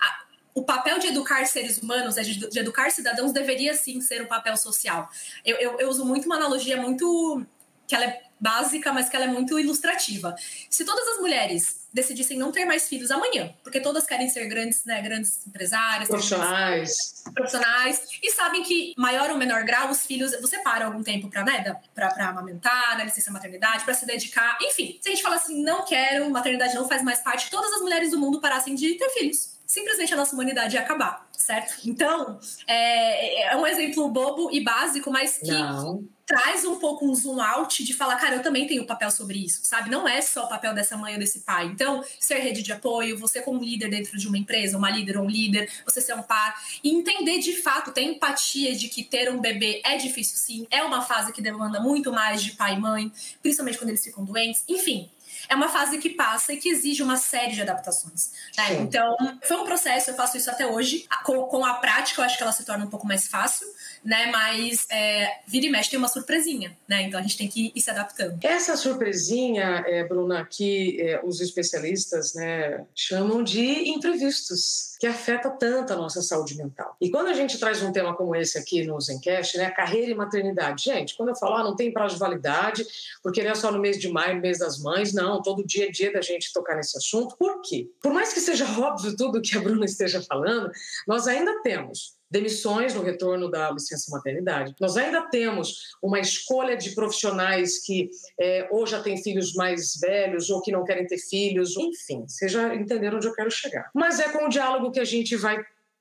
a 0.00 0.30
o 0.52 0.64
papel 0.64 0.98
de 0.98 1.06
educar 1.06 1.46
seres 1.46 1.78
humanos, 1.78 2.16
de, 2.16 2.48
de, 2.48 2.58
educar 2.58 2.90
cidadãos, 2.90 3.32
deveria 3.32 3.72
sim 3.74 4.00
ser 4.00 4.20
um 4.22 4.26
papel 4.26 4.56
social. 4.56 5.08
Eu, 5.44 5.56
eu, 5.58 5.80
eu, 5.80 5.88
uso 5.88 6.04
muito 6.04 6.26
uma 6.26 6.36
analogia 6.36 6.76
muito. 6.76 7.46
que 7.86 7.94
ela 7.94 8.04
é 8.04 8.29
básica, 8.40 8.92
mas 8.92 9.08
que 9.08 9.16
ela 9.16 9.26
é 9.26 9.28
muito 9.28 9.58
ilustrativa. 9.58 10.34
Se 10.68 10.84
todas 10.84 11.06
as 11.08 11.18
mulheres 11.18 11.80
decidissem 11.92 12.38
não 12.38 12.52
ter 12.52 12.64
mais 12.64 12.88
filhos 12.88 13.10
amanhã, 13.10 13.52
porque 13.62 13.80
todas 13.80 14.06
querem 14.06 14.28
ser 14.28 14.46
grandes, 14.46 14.84
né, 14.84 15.02
grandes 15.02 15.44
empresárias, 15.46 16.08
profissionais, 16.08 17.24
profissionais, 17.34 18.02
e 18.22 18.30
sabem 18.30 18.62
que 18.62 18.94
maior 18.96 19.30
ou 19.30 19.36
menor 19.36 19.64
grau 19.64 19.90
os 19.90 20.06
filhos 20.06 20.32
você 20.40 20.58
para 20.60 20.86
algum 20.86 21.02
tempo 21.02 21.28
para 21.28 21.44
né, 21.44 21.76
para 21.94 22.28
amamentar, 22.28 22.96
na 22.96 23.04
licença 23.04 23.30
maternidade, 23.30 23.84
para 23.84 23.94
se 23.94 24.06
dedicar, 24.06 24.56
enfim. 24.62 24.98
Se 25.02 25.08
a 25.08 25.12
gente 25.12 25.22
fala 25.22 25.36
assim, 25.36 25.62
não 25.62 25.84
quero, 25.84 26.30
maternidade 26.30 26.74
não 26.74 26.88
faz 26.88 27.02
mais 27.02 27.20
parte, 27.20 27.50
todas 27.50 27.72
as 27.72 27.80
mulheres 27.80 28.12
do 28.12 28.18
mundo 28.18 28.40
parassem 28.40 28.74
de 28.74 28.94
ter 28.94 29.10
filhos 29.10 29.59
simplesmente 29.70 30.12
a 30.12 30.16
nossa 30.16 30.34
humanidade 30.34 30.74
ia 30.74 30.82
acabar, 30.82 31.28
certo? 31.32 31.76
Então, 31.86 32.40
é, 32.66 33.52
é 33.52 33.56
um 33.56 33.64
exemplo 33.64 34.08
bobo 34.08 34.50
e 34.50 34.60
básico, 34.64 35.12
mas 35.12 35.38
que 35.38 35.52
Não. 35.52 36.04
traz 36.26 36.64
um 36.64 36.80
pouco 36.80 37.08
um 37.08 37.14
zoom 37.14 37.40
out 37.40 37.84
de 37.84 37.94
falar, 37.94 38.16
cara, 38.16 38.34
eu 38.34 38.42
também 38.42 38.66
tenho 38.66 38.84
papel 38.84 39.12
sobre 39.12 39.38
isso, 39.38 39.60
sabe? 39.62 39.88
Não 39.88 40.08
é 40.08 40.20
só 40.20 40.46
o 40.46 40.48
papel 40.48 40.74
dessa 40.74 40.96
mãe 40.96 41.12
ou 41.12 41.20
desse 41.20 41.42
pai. 41.42 41.66
Então, 41.66 42.02
ser 42.18 42.38
rede 42.38 42.62
de 42.62 42.72
apoio, 42.72 43.16
você 43.16 43.40
como 43.42 43.62
líder 43.62 43.88
dentro 43.88 44.18
de 44.18 44.26
uma 44.26 44.36
empresa, 44.36 44.76
uma 44.76 44.90
líder 44.90 45.16
ou 45.18 45.24
um 45.24 45.30
líder, 45.30 45.70
você 45.84 46.00
ser 46.00 46.14
um 46.14 46.22
par, 46.22 46.60
e 46.82 46.90
entender 46.90 47.38
de 47.38 47.62
fato, 47.62 47.92
ter 47.92 48.02
empatia 48.02 48.74
de 48.74 48.88
que 48.88 49.04
ter 49.04 49.30
um 49.30 49.40
bebê 49.40 49.80
é 49.84 49.96
difícil 49.96 50.36
sim, 50.36 50.66
é 50.68 50.82
uma 50.82 51.02
fase 51.02 51.32
que 51.32 51.40
demanda 51.40 51.78
muito 51.78 52.10
mais 52.12 52.42
de 52.42 52.52
pai 52.52 52.74
e 52.74 52.80
mãe, 52.80 53.12
principalmente 53.40 53.78
quando 53.78 53.90
eles 53.90 54.02
ficam 54.02 54.24
doentes, 54.24 54.64
enfim 54.68 55.08
é 55.48 55.54
uma 55.54 55.68
fase 55.68 55.98
que 55.98 56.10
passa 56.10 56.52
e 56.52 56.56
que 56.56 56.68
exige 56.68 57.02
uma 57.02 57.16
série 57.16 57.52
de 57.52 57.62
adaptações. 57.62 58.32
Né? 58.56 58.74
Então, 58.80 59.16
foi 59.42 59.56
um 59.56 59.64
processo, 59.64 60.10
eu 60.10 60.14
faço 60.14 60.36
isso 60.36 60.50
até 60.50 60.66
hoje. 60.66 61.06
Com, 61.24 61.44
com, 61.44 61.64
a 61.64 61.74
prática, 61.74 62.20
eu 62.20 62.24
acho 62.24 62.36
que 62.36 62.42
ela 62.42 62.52
se 62.52 62.64
torna 62.64 62.84
um 62.84 62.90
pouco 62.90 63.06
mais 63.06 63.26
fácil, 63.28 63.66
né? 64.04 64.26
Mas 64.26 64.86
é, 64.90 65.40
vira 65.46 65.66
e 65.66 65.70
mexe 65.70 65.90
tem 65.90 65.98
uma 65.98 66.08
surpresinha, 66.08 66.76
né? 66.88 67.02
Então 67.02 67.18
a 67.18 67.22
gente 67.22 67.36
tem 67.36 67.48
que 67.48 67.72
ir 67.74 67.80
se 67.80 67.90
adaptando. 67.90 68.38
Essa 68.42 68.76
surpresinha, 68.76 69.84
é, 69.86 70.04
Bruna, 70.04 70.44
que 70.44 71.00
é, 71.00 71.20
os 71.24 71.40
especialistas 71.40 72.34
né, 72.34 72.84
chamam 72.94 73.42
de 73.42 73.88
imprevistos, 73.90 74.96
que 74.98 75.06
afeta 75.06 75.50
tanto 75.50 75.92
a 75.92 75.96
nossa 75.96 76.22
saúde 76.22 76.56
mental. 76.56 76.96
E 77.00 77.10
quando 77.10 77.28
a 77.28 77.34
gente 77.34 77.58
traz 77.58 77.82
um 77.82 77.92
tema 77.92 78.14
como 78.14 78.34
esse 78.36 78.58
aqui 78.58 78.84
no 78.84 79.00
Zencast, 79.00 79.56
né? 79.58 79.70
Carreira 79.70 80.10
e 80.10 80.14
maternidade. 80.14 80.84
Gente, 80.84 81.16
quando 81.16 81.30
eu 81.30 81.36
falar, 81.36 81.60
ah, 81.60 81.64
não 81.64 81.76
tem 81.76 81.92
prazo 81.92 82.14
de 82.14 82.20
validade, 82.20 82.86
porque 83.22 83.42
não 83.42 83.50
é 83.50 83.54
só 83.54 83.70
no 83.70 83.78
mês 83.78 83.98
de 83.98 84.08
maio, 84.08 84.40
mês 84.40 84.58
das 84.58 84.78
mães, 84.78 85.12
não 85.12 85.29
todo 85.38 85.64
dia 85.64 85.86
é 85.86 85.90
dia 85.90 86.12
da 86.12 86.20
gente 86.20 86.52
tocar 86.52 86.76
nesse 86.76 86.96
assunto. 86.98 87.36
Por 87.36 87.62
quê? 87.62 87.88
Por 88.02 88.12
mais 88.12 88.32
que 88.32 88.40
seja 88.40 88.64
óbvio 88.80 89.16
tudo 89.16 89.40
que 89.40 89.56
a 89.56 89.60
Bruna 89.60 89.84
esteja 89.84 90.22
falando, 90.22 90.70
nós 91.06 91.26
ainda 91.26 91.62
temos 91.62 92.18
demissões 92.30 92.94
no 92.94 93.02
retorno 93.02 93.50
da 93.50 93.70
licença 93.70 94.10
maternidade. 94.10 94.74
Nós 94.80 94.96
ainda 94.96 95.22
temos 95.22 95.96
uma 96.00 96.20
escolha 96.20 96.76
de 96.76 96.94
profissionais 96.94 97.84
que 97.84 98.08
é, 98.38 98.68
ou 98.70 98.86
já 98.86 99.02
têm 99.02 99.20
filhos 99.20 99.54
mais 99.54 99.98
velhos 100.00 100.48
ou 100.48 100.62
que 100.62 100.70
não 100.70 100.84
querem 100.84 101.06
ter 101.06 101.18
filhos, 101.18 101.76
enfim, 101.76 102.24
vocês 102.26 102.52
já 102.52 102.74
entenderam 102.74 103.16
onde 103.16 103.26
eu 103.26 103.34
quero 103.34 103.50
chegar. 103.50 103.90
Mas 103.94 104.20
é 104.20 104.28
com 104.28 104.46
o 104.46 104.48
diálogo 104.48 104.92
que 104.92 105.00
a 105.00 105.04
gente 105.04 105.34
vai 105.36 105.58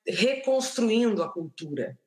reconstruindo 0.07 1.23
a 1.23 1.29
cultura. 1.29 1.97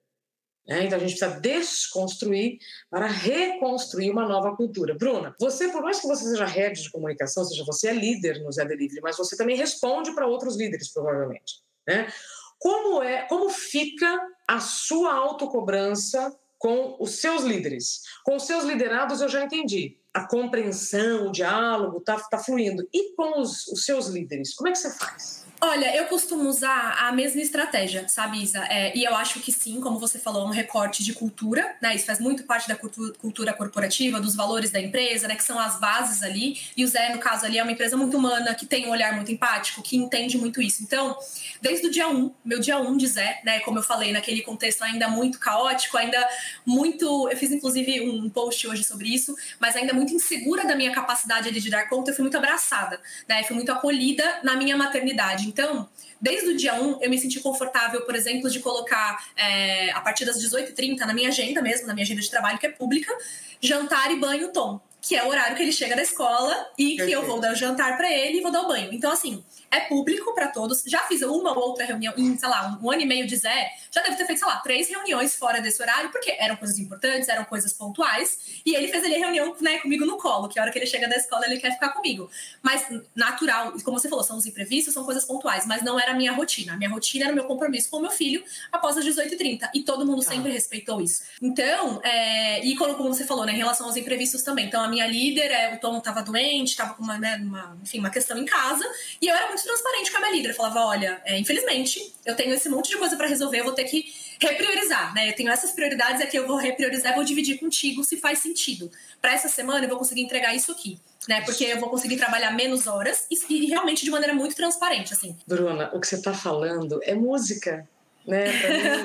É, 0.69 0.85
então 0.85 0.97
a 0.97 1.01
gente 1.01 1.19
precisa 1.19 1.41
desconstruir 1.41 2.59
para 2.89 3.07
reconstruir 3.07 4.11
uma 4.11 4.29
nova 4.29 4.55
cultura. 4.57 4.95
Bruna, 4.95 5.35
você, 5.39 5.69
por 5.69 5.83
mais 5.83 6.01
que 6.01 6.07
você 6.07 6.25
seja 6.25 6.45
head 6.45 6.81
de 6.81 6.91
comunicação, 6.91 7.45
seja 7.45 7.65
você 7.65 7.89
é 7.89 7.93
líder 7.93 8.41
no 8.43 8.53
Zé 8.53 8.65
Delivery, 8.65 9.01
mas 9.03 9.17
você 9.17 9.37
também 9.37 9.57
responde 9.57 10.15
para 10.15 10.27
outros 10.27 10.57
líderes, 10.57 10.93
provavelmente. 10.93 11.61
Né? 11.87 12.13
Como 12.59 13.03
é, 13.03 13.23
como 13.23 13.51
fica 13.51 14.21
a 14.47 14.61
sua 14.61 15.13
autocobrança 15.15 16.33
com 16.59 16.97
os 17.01 17.19
seus 17.19 17.43
líderes? 17.43 18.03
Com 18.25 18.37
os 18.37 18.47
seus 18.47 18.63
liderados 18.63 19.21
eu 19.21 19.29
já 19.29 19.43
entendi. 19.43 19.99
A 20.15 20.29
compreensão, 20.29 21.27
o 21.27 21.33
diálogo 21.33 21.99
está 21.99 22.21
tá 22.21 22.39
fluindo. 22.39 22.87
E 22.93 23.17
com 23.17 23.41
os, 23.41 23.67
os 23.67 23.85
seus 23.85 24.07
líderes, 24.07 24.55
como 24.55 24.69
é 24.69 24.73
que 24.73 24.79
você 24.79 24.97
faz? 24.97 25.42
Olha, 25.65 25.95
eu 25.97 26.07
costumo 26.07 26.49
usar 26.49 26.97
a 26.99 27.13
mesma 27.13 27.41
estratégia, 27.41 28.09
sabe, 28.09 28.43
Isa? 28.43 28.67
É, 28.69 28.99
e 28.99 29.05
eu 29.05 29.15
acho 29.15 29.39
que 29.39 29.53
sim, 29.53 29.81
como 29.81 29.97
você 29.97 30.19
falou, 30.19 30.43
é 30.43 30.45
um 30.47 30.51
recorte 30.51 31.05
de 31.05 31.13
cultura, 31.13 31.77
né? 31.81 31.95
Isso 31.95 32.05
faz 32.05 32.19
muito 32.19 32.43
parte 32.43 32.67
da 32.67 32.75
cultura, 32.75 33.13
cultura 33.13 33.53
corporativa, 33.53 34.21
dos 34.21 34.35
valores 34.35 34.73
da 34.73 34.81
empresa, 34.81 35.29
né? 35.29 35.37
Que 35.37 35.45
são 35.45 35.61
as 35.61 35.79
bases 35.79 36.25
ali. 36.25 36.61
E 36.77 36.85
o 36.85 36.89
Zé, 36.89 37.11
no 37.15 37.21
caso 37.21 37.47
ali, 37.47 37.59
é 37.59 37.63
uma 37.63 37.71
empresa 37.71 37.97
muito 37.97 38.17
humana, 38.17 38.57
que 38.57 38.67
tem 38.67 38.89
um 38.89 38.91
olhar 38.91 39.15
muito 39.15 39.31
empático, 39.31 39.83
que 39.83 39.97
entende 39.97 40.37
muito 40.37 40.61
isso. 40.61 40.83
Então, 40.83 41.17
desde 41.61 41.87
o 41.87 41.91
dia 41.93 42.09
1, 42.09 42.13
um, 42.13 42.33
meu 42.45 42.59
dia 42.59 42.81
1 42.81 42.89
um 42.89 42.97
de 42.97 43.07
Zé, 43.07 43.41
né? 43.45 43.61
Como 43.61 43.79
eu 43.79 43.85
falei, 43.85 44.11
naquele 44.11 44.43
contexto 44.43 44.83
ainda 44.83 45.07
muito 45.07 45.39
caótico, 45.39 45.97
ainda 45.97 46.29
muito. 46.67 47.29
Eu 47.31 47.37
fiz 47.37 47.53
inclusive 47.53 48.01
um 48.01 48.29
post 48.29 48.67
hoje 48.67 48.83
sobre 48.83 49.15
isso, 49.15 49.33
mas 49.61 49.77
ainda 49.77 49.95
muito 49.95 50.13
insegura 50.13 50.67
da 50.67 50.75
minha 50.75 50.91
capacidade 50.91 51.53
de 51.53 51.71
dar 51.71 51.89
conta, 51.89 52.11
eu 52.11 52.17
fui 52.17 52.23
muito 52.25 52.37
abraçada, 52.37 53.01
né? 53.29 53.45
Fui 53.45 53.55
muito 53.55 53.71
acolhida 53.71 54.41
na 54.43 54.57
minha 54.57 54.77
maternidade. 54.77 55.52
Então, 55.53 55.87
desde 56.19 56.51
o 56.51 56.57
dia 56.57 56.75
1, 56.75 57.03
eu 57.03 57.11
me 57.11 57.19
senti 57.19 57.39
confortável, 57.41 58.01
por 58.03 58.15
exemplo, 58.15 58.49
de 58.49 58.59
colocar 58.61 59.23
é, 59.37 59.91
a 59.93 60.01
partir 60.01 60.25
das 60.25 60.43
18h30 60.43 61.01
na 61.01 61.13
minha 61.13 61.29
agenda 61.29 61.61
mesmo, 61.61 61.87
na 61.87 61.93
minha 61.93 62.05
agenda 62.05 62.23
de 62.23 62.31
trabalho, 62.31 62.59
que 62.59 62.67
é 62.67 62.71
pública, 62.71 63.13
jantar 63.61 64.11
e 64.11 64.19
banho 64.19 64.51
tom, 64.51 64.81
que 65.03 65.17
é 65.17 65.25
o 65.25 65.29
horário 65.29 65.57
que 65.57 65.63
ele 65.63 65.73
chega 65.73 65.97
da 65.97 66.03
escola 66.03 66.71
e 66.79 66.97
que 66.97 67.11
eu 67.11 67.27
vou 67.27 67.41
dar 67.41 67.53
o 67.53 67.57
jantar 67.57 67.97
para 67.97 68.11
ele 68.11 68.39
e 68.39 68.41
vou 68.41 68.53
dar 68.53 68.63
o 68.63 68.69
banho. 68.69 68.95
Então, 68.95 69.11
assim, 69.11 69.45
é 69.73 69.81
público 69.81 70.35
para 70.35 70.49
todos. 70.49 70.85
Já 70.87 71.01
fiz 71.01 71.23
uma 71.23 71.51
ou 71.51 71.71
outra 71.71 71.85
reunião, 71.85 72.13
em, 72.17 72.39
sei 72.39 72.49
lá, 72.49 72.79
um, 72.81 72.91
ano 72.91 73.01
e 73.01 73.07
meio 73.07 73.27
de 73.27 73.35
Zé, 73.37 73.71
já 73.91 74.03
deve 74.03 74.17
ter 74.17 74.27
feito, 74.27 74.39
sei 74.39 74.47
lá, 74.47 74.59
três 74.59 74.89
reuniões 74.89 75.35
fora 75.35 75.61
desse 75.61 75.83
horário, 75.83 76.11
porque 76.13 76.37
eram 76.39 76.55
coisas 76.57 76.79
importantes, 76.79 77.29
eram 77.29 77.45
coisas 77.45 77.73
pontuais, 77.73 78.61
e 78.65 78.77
ele 78.77 78.87
fez 78.89 79.03
ali 79.03 79.17
a 79.17 79.19
reunião 79.19 79.57
né, 79.61 79.79
comigo 79.79 80.05
no 80.05 80.19
colo, 80.19 80.49
que 80.49 80.59
a 80.59 80.63
hora 80.63 80.71
que 80.71 80.79
ele 80.79 80.87
chega 80.87 81.09
da 81.09 81.17
escola 81.17 81.47
ele 81.47 81.59
quer 81.59 81.73
ficar 81.73 81.89
comigo. 81.89 82.31
Mas 82.63 82.87
natural, 83.17 83.73
como 83.83 83.99
você 83.99 84.09
falou, 84.09 84.23
são 84.23 84.37
os 84.37 84.47
imprevistos, 84.47 84.95
são 84.95 85.05
coisas 85.05 85.25
pontuais, 85.25 85.67
mas 85.67 85.83
não 85.83 85.99
era 85.99 86.13
a 86.13 86.15
minha 86.15 86.33
rotina. 86.33 86.75
A 86.75 86.77
minha 86.77 86.91
rotina 86.91 87.25
era 87.25 87.33
o 87.33 87.35
meu 87.35 87.45
compromisso 87.45 87.91
com 87.91 87.97
o 87.97 88.03
meu 88.03 88.11
filho 88.11 88.45
após 88.71 88.97
as 88.99 89.05
18h30, 89.05 89.71
e 89.75 89.83
todo 89.83 90.07
mundo 90.07 90.23
sempre 90.23 90.51
ah. 90.51 90.55
respeitou 90.55 91.01
isso. 91.01 91.23
Então, 91.41 91.99
é, 92.05 92.65
e 92.65 92.77
como, 92.77 92.95
como 92.95 93.13
você 93.13 93.25
falou, 93.25 93.47
né, 93.47 93.53
em 93.53 93.57
relação 93.57 93.87
aos 93.87 93.97
imprevistos 93.97 94.43
também. 94.43 94.67
Então, 94.67 94.85
a 94.85 94.89
minha 94.93 95.07
líder, 95.07 95.51
é, 95.51 95.75
o 95.75 95.81
Tom 95.81 95.99
estava 95.99 96.23
doente, 96.23 96.69
estava 96.69 96.95
com 96.95 97.03
uma, 97.03 97.19
né, 97.19 97.37
uma, 97.43 97.77
enfim, 97.83 97.99
uma 97.99 98.11
questão 98.11 98.37
em 98.39 98.45
casa, 98.45 98.85
e 99.21 99.27
eu 99.27 99.35
era 99.35 99.49
muito 99.49 99.63
transparente 99.63 100.11
com 100.11 100.19
a 100.19 100.21
minha 100.21 100.33
líder. 100.33 100.51
Eu 100.51 100.55
falava: 100.55 100.87
olha, 100.87 101.21
é, 101.25 101.39
infelizmente, 101.39 102.15
eu 102.25 102.37
tenho 102.37 102.55
esse 102.55 102.69
monte 102.69 102.91
de 102.91 102.99
coisa 102.99 103.17
para 103.17 103.27
resolver, 103.27 103.61
eu 103.61 103.65
vou 103.65 103.73
ter 103.73 103.85
que 103.85 104.13
repriorizar, 104.41 105.15
né? 105.15 105.31
Eu 105.31 105.35
tenho 105.35 105.51
essas 105.51 105.73
prioridades 105.73 106.21
aqui, 106.21 106.37
eu 106.37 106.47
vou 106.47 106.57
repriorizar, 106.57 107.15
vou 107.15 107.25
dividir 107.25 107.59
contigo 107.59 108.05
se 108.05 108.19
faz 108.19 108.41
sentido. 108.41 108.91
Para 109.21 109.33
essa 109.33 109.49
semana, 109.49 109.85
eu 109.85 109.89
vou 109.89 109.99
conseguir 109.99 110.23
entregar 110.23 110.55
isso 110.55 110.71
aqui. 110.71 111.01
Né, 111.29 111.41
porque 111.43 111.63
eu 111.63 111.79
vou 111.79 111.89
conseguir 111.89 112.17
trabalhar 112.17 112.51
menos 112.51 112.89
horas 112.89 113.29
e, 113.31 113.37
e 113.49 113.67
realmente 113.67 114.05
de 114.05 114.11
maneira 114.11 114.35
muito 114.35 114.57
transparente, 114.57 115.13
assim. 115.13 115.37
Bruna, 115.47 115.89
o 115.95 116.01
que 116.01 116.09
você 116.09 116.17
está 116.17 116.35
falando 116.35 116.99
é 117.05 117.15
música, 117.15 117.89
né? 118.27 118.47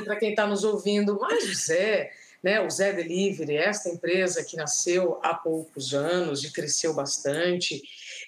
Para 0.04 0.16
quem 0.16 0.32
está 0.32 0.48
nos 0.48 0.64
ouvindo, 0.64 1.20
mas 1.22 1.44
o 1.44 1.54
Zé, 1.54 2.12
né? 2.44 2.62
O 2.62 2.70
Zé 2.70 2.94
Delivery, 2.94 3.58
esta 3.58 3.90
empresa 3.90 4.44
que 4.44 4.58
nasceu 4.58 5.20
há 5.24 5.34
poucos 5.34 5.94
anos 5.94 6.44
e 6.44 6.52
cresceu 6.52 6.94
bastante, 6.94 7.82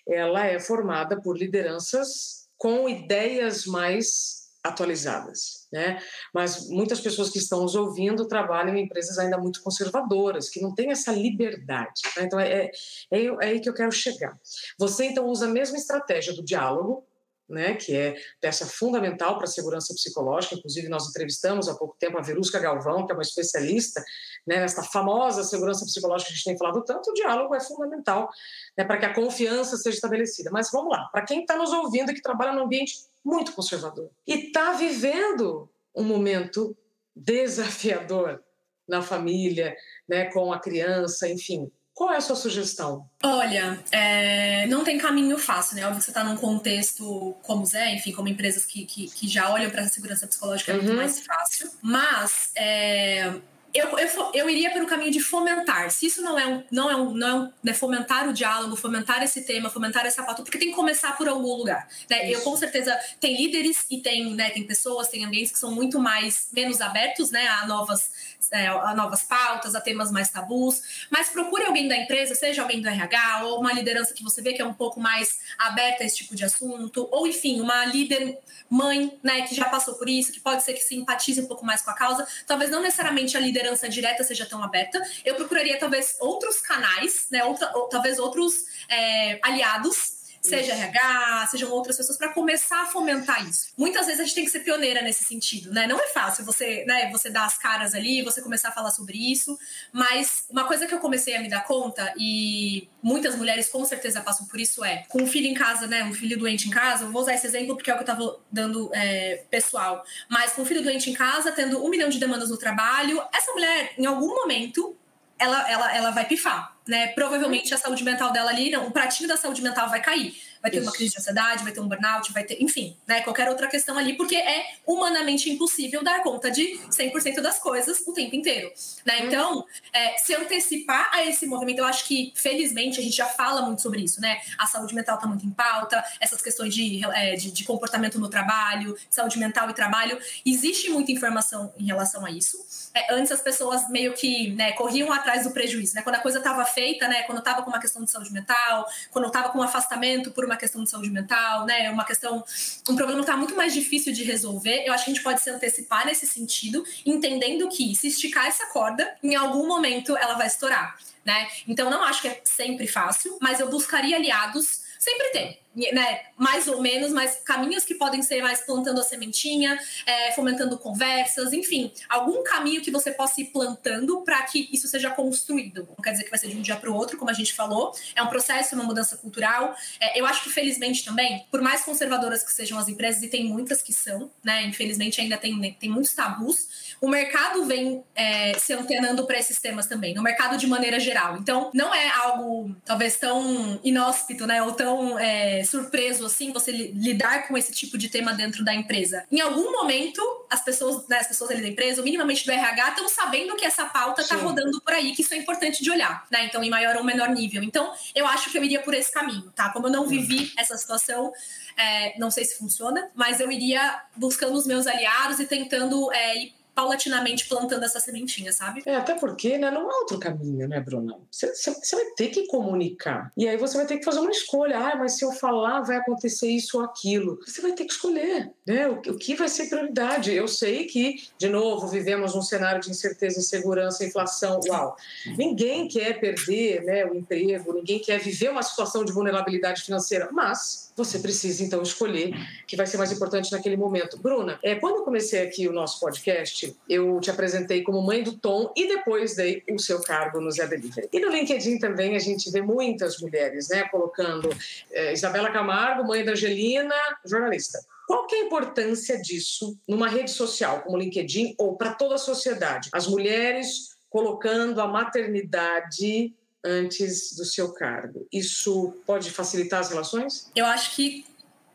ela 0.07 0.45
é 0.45 0.59
formada 0.59 1.21
por 1.21 1.37
lideranças 1.37 2.47
com 2.57 2.89
ideias 2.89 3.65
mais 3.65 4.39
atualizadas, 4.63 5.67
né? 5.71 6.01
Mas 6.33 6.67
muitas 6.67 6.99
pessoas 6.99 7.29
que 7.29 7.37
estão 7.37 7.61
nos 7.61 7.75
ouvindo 7.75 8.27
trabalham 8.27 8.75
em 8.75 8.83
empresas 8.83 9.17
ainda 9.17 9.37
muito 9.37 9.61
conservadoras, 9.63 10.49
que 10.49 10.61
não 10.61 10.75
têm 10.75 10.91
essa 10.91 11.11
liberdade. 11.11 12.01
Né? 12.17 12.23
Então 12.23 12.39
é, 12.39 12.69
é, 13.09 13.25
é 13.25 13.45
aí 13.45 13.59
que 13.61 13.69
eu 13.69 13.73
quero 13.73 13.91
chegar. 13.91 14.37
Você 14.77 15.05
então 15.05 15.25
usa 15.27 15.45
a 15.45 15.49
mesma 15.49 15.77
estratégia 15.77 16.33
do 16.33 16.43
diálogo, 16.43 17.05
né, 17.49 17.73
que 17.73 17.95
é 17.95 18.15
peça 18.39 18.65
fundamental 18.65 19.35
para 19.35 19.45
a 19.45 19.47
segurança 19.47 19.93
psicológica. 19.93 20.55
Inclusive, 20.55 20.87
nós 20.87 21.09
entrevistamos 21.09 21.67
há 21.67 21.75
pouco 21.75 21.95
tempo 21.99 22.17
a 22.17 22.21
Verusca 22.21 22.59
Galvão, 22.59 23.05
que 23.05 23.11
é 23.11 23.15
uma 23.15 23.23
especialista 23.23 24.03
né, 24.45 24.59
nessa 24.59 24.83
famosa 24.83 25.43
segurança 25.43 25.83
psicológica 25.83 26.27
que 26.27 26.33
a 26.33 26.35
gente 26.35 26.45
tem 26.45 26.57
falado 26.57 26.83
tanto. 26.83 27.09
O 27.09 27.13
diálogo 27.13 27.55
é 27.55 27.59
fundamental 27.59 28.29
né, 28.77 28.83
para 28.83 28.97
que 28.97 29.05
a 29.05 29.13
confiança 29.13 29.77
seja 29.77 29.95
estabelecida. 29.95 30.51
Mas 30.51 30.69
vamos 30.71 30.91
lá, 30.91 31.09
para 31.11 31.23
quem 31.23 31.41
está 31.41 31.57
nos 31.57 31.73
ouvindo 31.73 32.13
que 32.13 32.21
trabalha 32.21 32.53
num 32.53 32.65
ambiente 32.65 32.93
muito 33.25 33.53
conservador 33.53 34.09
e 34.27 34.47
está 34.47 34.73
vivendo 34.73 35.69
um 35.95 36.03
momento 36.03 36.77
desafiador 37.15 38.41
na 38.87 39.01
família, 39.01 39.75
né, 40.07 40.25
com 40.31 40.51
a 40.51 40.59
criança, 40.59 41.27
enfim, 41.27 41.71
qual 41.99 42.13
é 42.13 42.15
a 42.15 42.21
sua 42.21 42.37
sugestão? 42.37 43.05
Olha, 43.21 43.77
é, 43.91 44.65
não 44.67 44.85
tem 44.85 44.97
caminho 44.97 45.37
fácil, 45.37 45.75
né? 45.75 45.83
Óbvio 45.83 45.99
que 45.99 46.05
você 46.05 46.11
está 46.11 46.23
num 46.23 46.37
contexto 46.37 47.35
como 47.41 47.65
Zé, 47.65 47.93
enfim, 47.93 48.13
como 48.13 48.29
empresas 48.29 48.65
que, 48.65 48.85
que, 48.85 49.07
que 49.07 49.27
já 49.27 49.51
olham 49.51 49.69
para 49.69 49.81
a 49.81 49.89
segurança 49.89 50.25
psicológica, 50.25 50.71
é 50.71 50.75
muito 50.75 50.91
uhum. 50.91 50.95
mais 50.95 51.19
fácil. 51.19 51.69
Mas 51.81 52.51
é, 52.55 53.33
eu, 53.73 53.97
eu, 53.99 54.31
eu 54.33 54.49
iria 54.49 54.71
pelo 54.71 54.87
caminho 54.87 55.11
de 55.11 55.19
fomentar. 55.19 55.91
Se 55.91 56.07
isso 56.07 56.21
não 56.21 56.37
é 56.39 56.47
um, 56.47 56.63
não 56.71 56.89
é 56.89 56.95
um, 56.95 57.13
não 57.13 57.27
é 57.27 57.33
um, 57.35 57.51
né, 57.63 57.73
fomentar 57.73 58.27
o 58.27 58.33
diálogo, 58.33 58.75
fomentar 58.75 59.21
esse 59.23 59.45
tema, 59.45 59.69
fomentar 59.69 60.05
essa 60.05 60.23
pauta, 60.23 60.41
porque 60.41 60.57
tem 60.57 60.69
que 60.69 60.75
começar 60.75 61.15
por 61.15 61.27
algum 61.27 61.55
lugar. 61.55 61.87
Né? 62.09 62.31
Eu 62.31 62.41
com 62.41 62.55
certeza 62.57 62.97
tem 63.19 63.37
líderes 63.37 63.85
e 63.89 64.01
tem, 64.01 64.33
né, 64.33 64.49
tem 64.49 64.63
pessoas, 64.63 65.07
tem 65.07 65.23
ambientes 65.23 65.51
que 65.51 65.59
são 65.59 65.71
muito 65.71 65.99
mais 65.99 66.47
menos 66.51 66.81
abertos, 66.81 67.31
né, 67.31 67.47
a 67.47 67.67
novas 67.67 68.09
é, 68.51 68.67
a 68.67 68.95
novas 68.95 69.23
pautas, 69.23 69.75
a 69.75 69.81
temas 69.81 70.11
mais 70.11 70.29
tabus, 70.29 71.07
mas 71.11 71.29
procure 71.29 71.65
alguém 71.65 71.87
da 71.87 71.95
empresa, 71.95 72.33
seja 72.33 72.61
alguém 72.61 72.81
do 72.81 72.87
RH 72.87 73.43
ou 73.43 73.59
uma 73.59 73.73
liderança 73.73 74.13
que 74.13 74.23
você 74.23 74.41
vê 74.41 74.53
que 74.53 74.61
é 74.61 74.65
um 74.65 74.73
pouco 74.73 74.99
mais 74.99 75.39
aberta 75.57 76.03
a 76.03 76.05
esse 76.05 76.17
tipo 76.17 76.35
de 76.35 76.45
assunto, 76.45 77.07
ou 77.11 77.27
enfim, 77.27 77.61
uma 77.61 77.85
líder 77.85 78.39
mãe, 78.69 79.19
né, 79.23 79.41
que 79.41 79.55
já 79.55 79.65
passou 79.65 79.95
por 79.95 80.07
isso, 80.07 80.31
que 80.31 80.39
pode 80.39 80.63
ser 80.63 80.73
que 80.73 80.81
simpatize 80.81 81.41
um 81.41 81.47
pouco 81.47 81.65
mais 81.65 81.81
com 81.81 81.89
a 81.89 81.93
causa. 81.93 82.27
Talvez 82.45 82.69
não 82.69 82.81
necessariamente 82.81 83.35
a 83.35 83.39
liderança 83.59 83.89
direta 83.89 84.23
seja 84.23 84.45
tão 84.45 84.63
aberta. 84.63 85.01
Eu 85.25 85.35
procuraria 85.35 85.77
talvez 85.77 86.15
outros 86.19 86.61
canais, 86.61 87.27
né, 87.29 87.43
outra, 87.43 87.71
ou, 87.75 87.87
talvez 87.89 88.17
outros 88.19 88.65
é, 88.89 89.39
aliados 89.43 90.18
seja 90.41 90.73
isso. 90.73 90.81
RH, 90.81 91.47
sejam 91.51 91.71
outras 91.71 91.97
pessoas, 91.97 92.17
para 92.17 92.29
começar 92.33 92.83
a 92.83 92.85
fomentar 92.85 93.47
isso. 93.47 93.73
Muitas 93.77 94.05
vezes 94.05 94.21
a 94.21 94.23
gente 94.23 94.35
tem 94.35 94.45
que 94.45 94.51
ser 94.51 94.59
pioneira 94.59 95.01
nesse 95.01 95.23
sentido, 95.23 95.71
né? 95.71 95.87
Não 95.87 95.99
é 95.99 96.07
fácil 96.07 96.45
você, 96.45 96.85
né, 96.85 97.09
você 97.11 97.29
dar 97.29 97.45
as 97.45 97.57
caras 97.57 97.93
ali, 97.93 98.21
você 98.21 98.41
começar 98.41 98.69
a 98.69 98.71
falar 98.71 98.91
sobre 98.91 99.17
isso, 99.31 99.57
mas 99.91 100.45
uma 100.49 100.65
coisa 100.65 100.87
que 100.87 100.93
eu 100.93 100.99
comecei 100.99 101.35
a 101.35 101.41
me 101.41 101.49
dar 101.49 101.65
conta, 101.65 102.13
e 102.17 102.87
muitas 103.01 103.35
mulheres 103.35 103.69
com 103.69 103.83
certeza 103.85 104.21
passam 104.21 104.47
por 104.47 104.59
isso, 104.59 104.83
é 104.83 105.03
com 105.09 105.23
um 105.23 105.27
filho 105.27 105.47
em 105.47 105.53
casa, 105.53 105.87
né? 105.87 106.03
Um 106.03 106.13
filho 106.13 106.37
doente 106.37 106.67
em 106.67 106.71
casa, 106.71 107.05
eu 107.05 107.11
vou 107.11 107.21
usar 107.21 107.33
esse 107.33 107.47
exemplo 107.47 107.75
porque 107.75 107.89
é 107.89 107.93
o 107.93 107.97
que 107.97 108.03
eu 108.03 108.07
tava 108.07 108.39
dando 108.51 108.89
é, 108.93 109.43
pessoal, 109.49 110.03
mas 110.29 110.53
com 110.53 110.61
um 110.61 110.65
filho 110.65 110.81
doente 110.81 111.09
em 111.09 111.13
casa, 111.13 111.51
tendo 111.51 111.83
um 111.83 111.89
milhão 111.89 112.09
de 112.09 112.19
demandas 112.19 112.49
no 112.49 112.57
trabalho, 112.57 113.21
essa 113.33 113.51
mulher, 113.51 113.93
em 113.97 114.05
algum 114.05 114.35
momento, 114.35 114.95
ela, 115.37 115.71
ela, 115.71 115.95
ela 115.95 116.11
vai 116.11 116.25
pifar, 116.25 116.75
né? 116.89 117.07
Provavelmente 117.07 117.73
a 117.73 117.77
saúde 117.77 118.03
mental 118.03 118.31
dela 118.31 118.49
ali, 118.49 118.69
não, 118.69 118.87
o 118.87 118.91
pratinho 118.91 119.29
da 119.29 119.37
saúde 119.37 119.61
mental 119.61 119.89
vai 119.89 120.01
cair 120.01 120.35
vai 120.61 120.69
ter 120.69 120.77
Isso. 120.77 120.85
uma 120.85 120.91
crise 120.91 121.11
de 121.11 121.19
ansiedade, 121.19 121.63
vai 121.63 121.71
ter 121.71 121.79
um 121.79 121.87
burnout, 121.87 122.31
vai 122.33 122.43
ter, 122.43 122.61
enfim, 122.61 122.95
né, 123.07 123.21
qualquer 123.21 123.49
outra 123.49 123.67
questão 123.67 123.97
ali, 123.97 124.15
porque 124.15 124.35
é 124.35 124.65
humanamente 124.85 125.49
impossível 125.49 126.03
dar 126.03 126.21
conta 126.21 126.51
de 126.51 126.79
100% 126.89 127.41
das 127.41 127.59
coisas 127.59 128.01
o 128.05 128.13
tempo 128.13 128.35
inteiro, 128.35 128.71
né? 129.05 129.19
Uhum. 129.19 129.27
Então, 129.27 129.65
é, 129.93 130.17
se 130.17 130.35
antecipar 130.35 131.09
a 131.13 131.25
esse 131.25 131.45
movimento, 131.45 131.79
eu 131.79 131.85
acho 131.85 132.05
que, 132.05 132.33
felizmente, 132.35 132.99
a 132.99 133.03
gente 133.03 133.15
já 133.15 133.25
fala 133.25 133.61
muito 133.61 133.81
sobre 133.81 134.01
isso, 134.01 134.19
né? 134.19 134.39
A 134.57 134.65
saúde 134.65 134.93
mental 134.93 135.15
está 135.15 135.27
muito 135.27 135.45
em 135.45 135.51
pauta, 135.51 136.03
essas 136.19 136.41
questões 136.41 136.73
de, 136.73 137.01
é, 137.05 137.35
de, 137.35 137.51
de 137.51 137.63
comportamento 137.63 138.19
no 138.19 138.29
trabalho, 138.29 138.97
saúde 139.09 139.37
mental 139.37 139.69
e 139.69 139.73
trabalho, 139.73 140.19
existe 140.45 140.89
muita 140.89 141.11
informação 141.11 141.73
em 141.77 141.85
relação 141.85 142.25
a 142.25 142.31
isso. 142.31 142.57
É, 142.93 143.13
antes 143.13 143.31
as 143.31 143.41
pessoas 143.41 143.89
meio 143.89 144.13
que 144.13 144.51
né, 144.53 144.71
corriam 144.73 145.11
atrás 145.11 145.43
do 145.43 145.51
prejuízo, 145.51 145.95
né? 145.95 146.01
Quando 146.01 146.15
a 146.15 146.19
coisa 146.19 146.39
estava 146.39 146.65
feita, 146.65 147.07
né? 147.07 147.23
Quando 147.23 147.39
estava 147.39 147.61
com 147.61 147.69
uma 147.69 147.79
questão 147.79 148.03
de 148.03 148.11
saúde 148.11 148.33
mental, 148.33 148.85
quando 149.11 149.27
estava 149.27 149.49
com 149.49 149.59
um 149.59 149.63
afastamento 149.63 150.31
por 150.31 150.48
uma 150.49 150.57
questão 150.57 150.83
de 150.83 150.89
saúde 150.89 151.09
mental, 151.09 151.65
né? 151.65 151.89
Uma 151.89 152.03
questão, 152.03 152.43
um 152.89 152.95
problema 152.95 153.19
que 153.19 153.29
está 153.29 153.37
muito 153.37 153.55
mais 153.55 153.73
difícil 153.73 154.11
de 154.11 154.23
resolver. 154.23 154.83
Eu 154.85 154.93
acho 154.93 155.05
que 155.05 155.11
a 155.11 155.13
gente 155.13 155.23
pode 155.23 155.41
se 155.41 155.49
antecipar 155.49 156.05
nesse 156.05 156.25
sentido, 156.27 156.83
entendendo 157.05 157.69
que 157.69 157.95
se 157.95 158.07
esticar 158.07 158.47
essa 158.47 158.65
corda, 158.67 159.15
em 159.23 159.35
algum 159.35 159.67
momento 159.67 160.17
ela 160.17 160.35
vai 160.35 160.47
estourar, 160.47 160.97
né? 161.29 161.47
Então 161.67 161.91
não 161.91 162.01
acho 162.01 162.23
que 162.23 162.27
é 162.27 162.41
sempre 162.43 162.87
fácil, 162.87 163.37
mas 163.39 163.59
eu 163.59 163.69
buscaria 163.69 164.15
aliados. 164.15 164.89
Sempre 164.97 165.29
tem 165.29 165.59
né, 165.93 166.21
mais 166.37 166.67
ou 166.67 166.81
menos, 166.81 167.11
mas 167.11 167.39
caminhos 167.45 167.85
que 167.85 167.95
podem 167.95 168.21
ser 168.21 168.41
mais 168.41 168.61
plantando 168.61 168.99
a 168.99 169.03
sementinha, 169.03 169.79
é, 170.05 170.31
fomentando 170.31 170.77
conversas, 170.77 171.53
enfim, 171.53 171.91
algum 172.09 172.43
caminho 172.43 172.81
que 172.81 172.91
você 172.91 173.11
possa 173.11 173.39
ir 173.41 173.45
plantando 173.45 174.21
para 174.21 174.41
que 174.43 174.67
isso 174.71 174.87
seja 174.87 175.09
construído. 175.11 175.87
Não 175.89 176.03
quer 176.03 176.11
dizer 176.11 176.23
que 176.23 176.29
vai 176.29 176.39
ser 176.39 176.49
de 176.49 176.57
um 176.57 176.61
dia 176.61 176.75
para 176.75 176.89
o 176.89 176.95
outro, 176.95 177.17
como 177.17 177.29
a 177.29 177.33
gente 177.33 177.53
falou, 177.53 177.93
é 178.15 178.21
um 178.21 178.27
processo, 178.27 178.75
uma 178.75 178.83
mudança 178.83 179.15
cultural. 179.17 179.75
É, 179.99 180.19
eu 180.19 180.25
acho 180.25 180.43
que, 180.43 180.49
felizmente, 180.49 181.05
também, 181.05 181.45
por 181.51 181.61
mais 181.61 181.83
conservadoras 181.83 182.43
que 182.43 182.51
sejam 182.51 182.77
as 182.77 182.87
empresas, 182.87 183.21
e 183.21 183.27
tem 183.27 183.45
muitas 183.45 183.81
que 183.81 183.93
são, 183.93 184.31
né, 184.43 184.63
infelizmente 184.63 185.21
ainda 185.21 185.37
tem, 185.37 185.73
tem 185.79 185.89
muitos 185.89 186.13
tabus, 186.13 186.95
o 186.99 187.07
mercado 187.07 187.63
vem 187.65 188.03
é, 188.15 188.57
se 188.57 188.73
antenando 188.73 189.25
para 189.25 189.37
esses 189.37 189.59
temas 189.59 189.85
também, 189.85 190.13
no 190.13 190.21
mercado 190.21 190.57
de 190.57 190.67
maneira 190.67 190.99
geral. 190.99 191.18
Então, 191.39 191.69
não 191.73 191.93
é 191.93 192.09
algo 192.09 192.75
talvez 192.85 193.17
tão 193.17 193.79
inóspito, 193.83 194.45
né, 194.47 194.61
ou 194.63 194.73
tão 194.73 195.17
é, 195.19 195.63
surpreso 195.63 196.25
assim 196.25 196.51
você 196.51 196.71
lidar 196.71 197.47
com 197.47 197.57
esse 197.57 197.71
tipo 197.71 197.97
de 197.97 198.09
tema 198.09 198.33
dentro 198.33 198.63
da 198.63 198.73
empresa. 198.73 199.25
Em 199.31 199.41
algum 199.41 199.71
momento, 199.71 200.21
as 200.49 200.63
pessoas, 200.63 201.07
né, 201.07 201.19
as 201.19 201.27
pessoas 201.27 201.51
ali 201.51 201.61
da 201.61 201.67
empresa, 201.67 202.01
ou 202.01 202.05
minimamente 202.05 202.45
do 202.45 202.51
RH, 202.51 202.89
estão 202.89 203.09
sabendo 203.09 203.55
que 203.55 203.65
essa 203.65 203.85
pauta 203.85 204.21
está 204.21 204.35
rodando 204.35 204.81
por 204.81 204.93
aí, 204.93 205.13
que 205.13 205.21
isso 205.21 205.33
é 205.33 205.37
importante 205.37 205.83
de 205.83 205.91
olhar, 205.91 206.25
né? 206.31 206.45
Então, 206.45 206.63
em 206.63 206.69
maior 206.69 206.95
ou 206.95 207.03
menor 207.03 207.29
nível. 207.29 207.63
Então, 207.63 207.91
eu 208.15 208.25
acho 208.25 208.49
que 208.51 208.57
eu 208.57 208.63
iria 208.63 208.81
por 208.81 208.93
esse 208.93 209.11
caminho, 209.11 209.51
tá? 209.55 209.69
Como 209.69 209.87
eu 209.87 209.91
não 209.91 210.07
vivi 210.07 210.51
essa 210.57 210.75
situação, 210.77 211.31
é, 211.77 212.17
não 212.17 212.29
sei 212.29 212.45
se 212.45 212.57
funciona, 212.57 213.09
mas 213.15 213.39
eu 213.39 213.51
iria 213.51 214.01
buscando 214.15 214.55
os 214.55 214.67
meus 214.67 214.87
aliados 214.87 215.39
e 215.39 215.45
tentando 215.45 216.11
é, 216.11 216.37
ir 216.37 216.58
paulatinamente 216.79 217.45
plantando 217.49 217.83
essa 217.83 217.99
sementinha, 217.99 218.53
sabe? 218.53 218.81
É, 218.85 218.95
até 218.95 219.13
porque 219.13 219.57
né, 219.57 219.69
não 219.69 219.91
há 219.91 219.99
outro 219.99 220.17
caminho, 220.17 220.65
né, 220.65 220.79
Bruna? 220.79 221.17
Você, 221.29 221.51
vai 221.91 222.05
ter 222.15 222.29
que 222.29 222.47
comunicar. 222.47 223.33
E 223.35 223.49
aí 223.49 223.57
você 223.57 223.75
vai 223.75 223.85
ter 223.85 223.97
que 223.97 224.05
fazer 224.05 224.21
uma 224.21 224.31
escolha. 224.31 224.79
Ah, 224.79 224.95
mas 224.95 225.17
se 225.17 225.25
eu 225.25 225.33
falar, 225.33 225.81
vai 225.81 225.97
acontecer 225.97 226.47
isso 226.47 226.77
ou 226.77 226.85
aquilo. 226.85 227.37
Você 227.45 227.61
vai 227.61 227.73
ter 227.73 227.83
que 227.83 227.91
escolher, 227.91 228.49
né? 228.65 228.87
O, 228.87 228.93
o 228.93 229.17
que 229.17 229.35
vai 229.35 229.49
ser 229.49 229.67
prioridade? 229.67 230.33
Eu 230.33 230.47
sei 230.47 230.85
que, 230.85 231.21
de 231.37 231.49
novo, 231.49 231.85
vivemos 231.85 232.33
um 232.33 232.41
cenário 232.41 232.79
de 232.79 232.89
incerteza, 232.89 233.39
insegurança, 233.39 234.05
inflação. 234.05 234.61
Uau! 234.69 234.95
Ninguém 235.37 235.85
quer 235.85 236.17
perder 236.21 236.83
né, 236.85 237.05
o 237.05 237.13
emprego, 237.13 237.73
ninguém 237.73 237.99
quer 237.99 238.19
viver 238.19 238.51
uma 238.51 238.63
situação 238.63 239.03
de 239.03 239.11
vulnerabilidade 239.11 239.81
financeira, 239.81 240.29
mas 240.31 240.88
você 240.99 241.19
precisa 241.19 241.63
então 241.63 241.81
escolher 241.81 242.33
que 242.67 242.75
vai 242.75 242.85
ser 242.85 242.97
mais 242.97 243.11
importante 243.11 243.51
naquele 243.51 243.75
momento. 243.75 244.17
Bruna, 244.17 244.59
é, 244.61 244.75
quando 244.75 244.97
eu 244.97 245.03
comecei 245.03 245.41
aqui 245.41 245.67
o 245.67 245.73
nosso 245.73 245.99
podcast, 245.99 246.75
eu 246.87 247.19
te 247.19 247.31
apresentei 247.31 247.81
como 247.81 248.01
mãe 248.01 248.21
do 248.21 248.37
Tom 248.37 248.71
e 248.75 248.87
depois 248.87 249.35
dei 249.35 249.63
o 249.71 249.79
seu 249.79 250.01
cargo 250.01 250.39
no 250.39 250.51
Zé 250.51 250.67
Delivery. 250.67 251.09
E 251.11 251.19
no 251.19 251.29
LinkedIn 251.29 251.79
também 251.79 252.15
a 252.15 252.19
gente 252.19 252.51
vê 252.51 252.61
muitas 252.61 253.19
mulheres, 253.19 253.69
né, 253.69 253.83
colocando 253.89 254.49
é, 254.91 255.13
Isabela 255.13 255.51
Camargo, 255.51 256.07
mãe 256.07 256.23
da 256.23 256.33
Angelina, 256.33 256.95
jornalista. 257.25 257.79
Qual 258.05 258.25
que 258.27 258.35
é 258.35 258.41
a 258.41 258.45
importância 258.45 259.21
disso 259.21 259.77
numa 259.87 260.09
rede 260.09 260.31
social 260.31 260.81
como 260.81 260.97
o 260.97 260.99
LinkedIn 260.99 261.55
ou 261.57 261.77
para 261.77 261.93
toda 261.93 262.15
a 262.15 262.17
sociedade? 262.17 262.89
As 262.91 263.07
mulheres 263.07 263.97
colocando 264.09 264.81
a 264.81 264.87
maternidade 264.87 266.33
antes 266.63 267.35
do 267.35 267.45
seu 267.45 267.73
cargo. 267.73 268.27
Isso 268.31 268.93
pode 269.05 269.31
facilitar 269.31 269.79
as 269.79 269.89
relações? 269.89 270.51
Eu 270.55 270.65
acho 270.65 270.95
que 270.95 271.25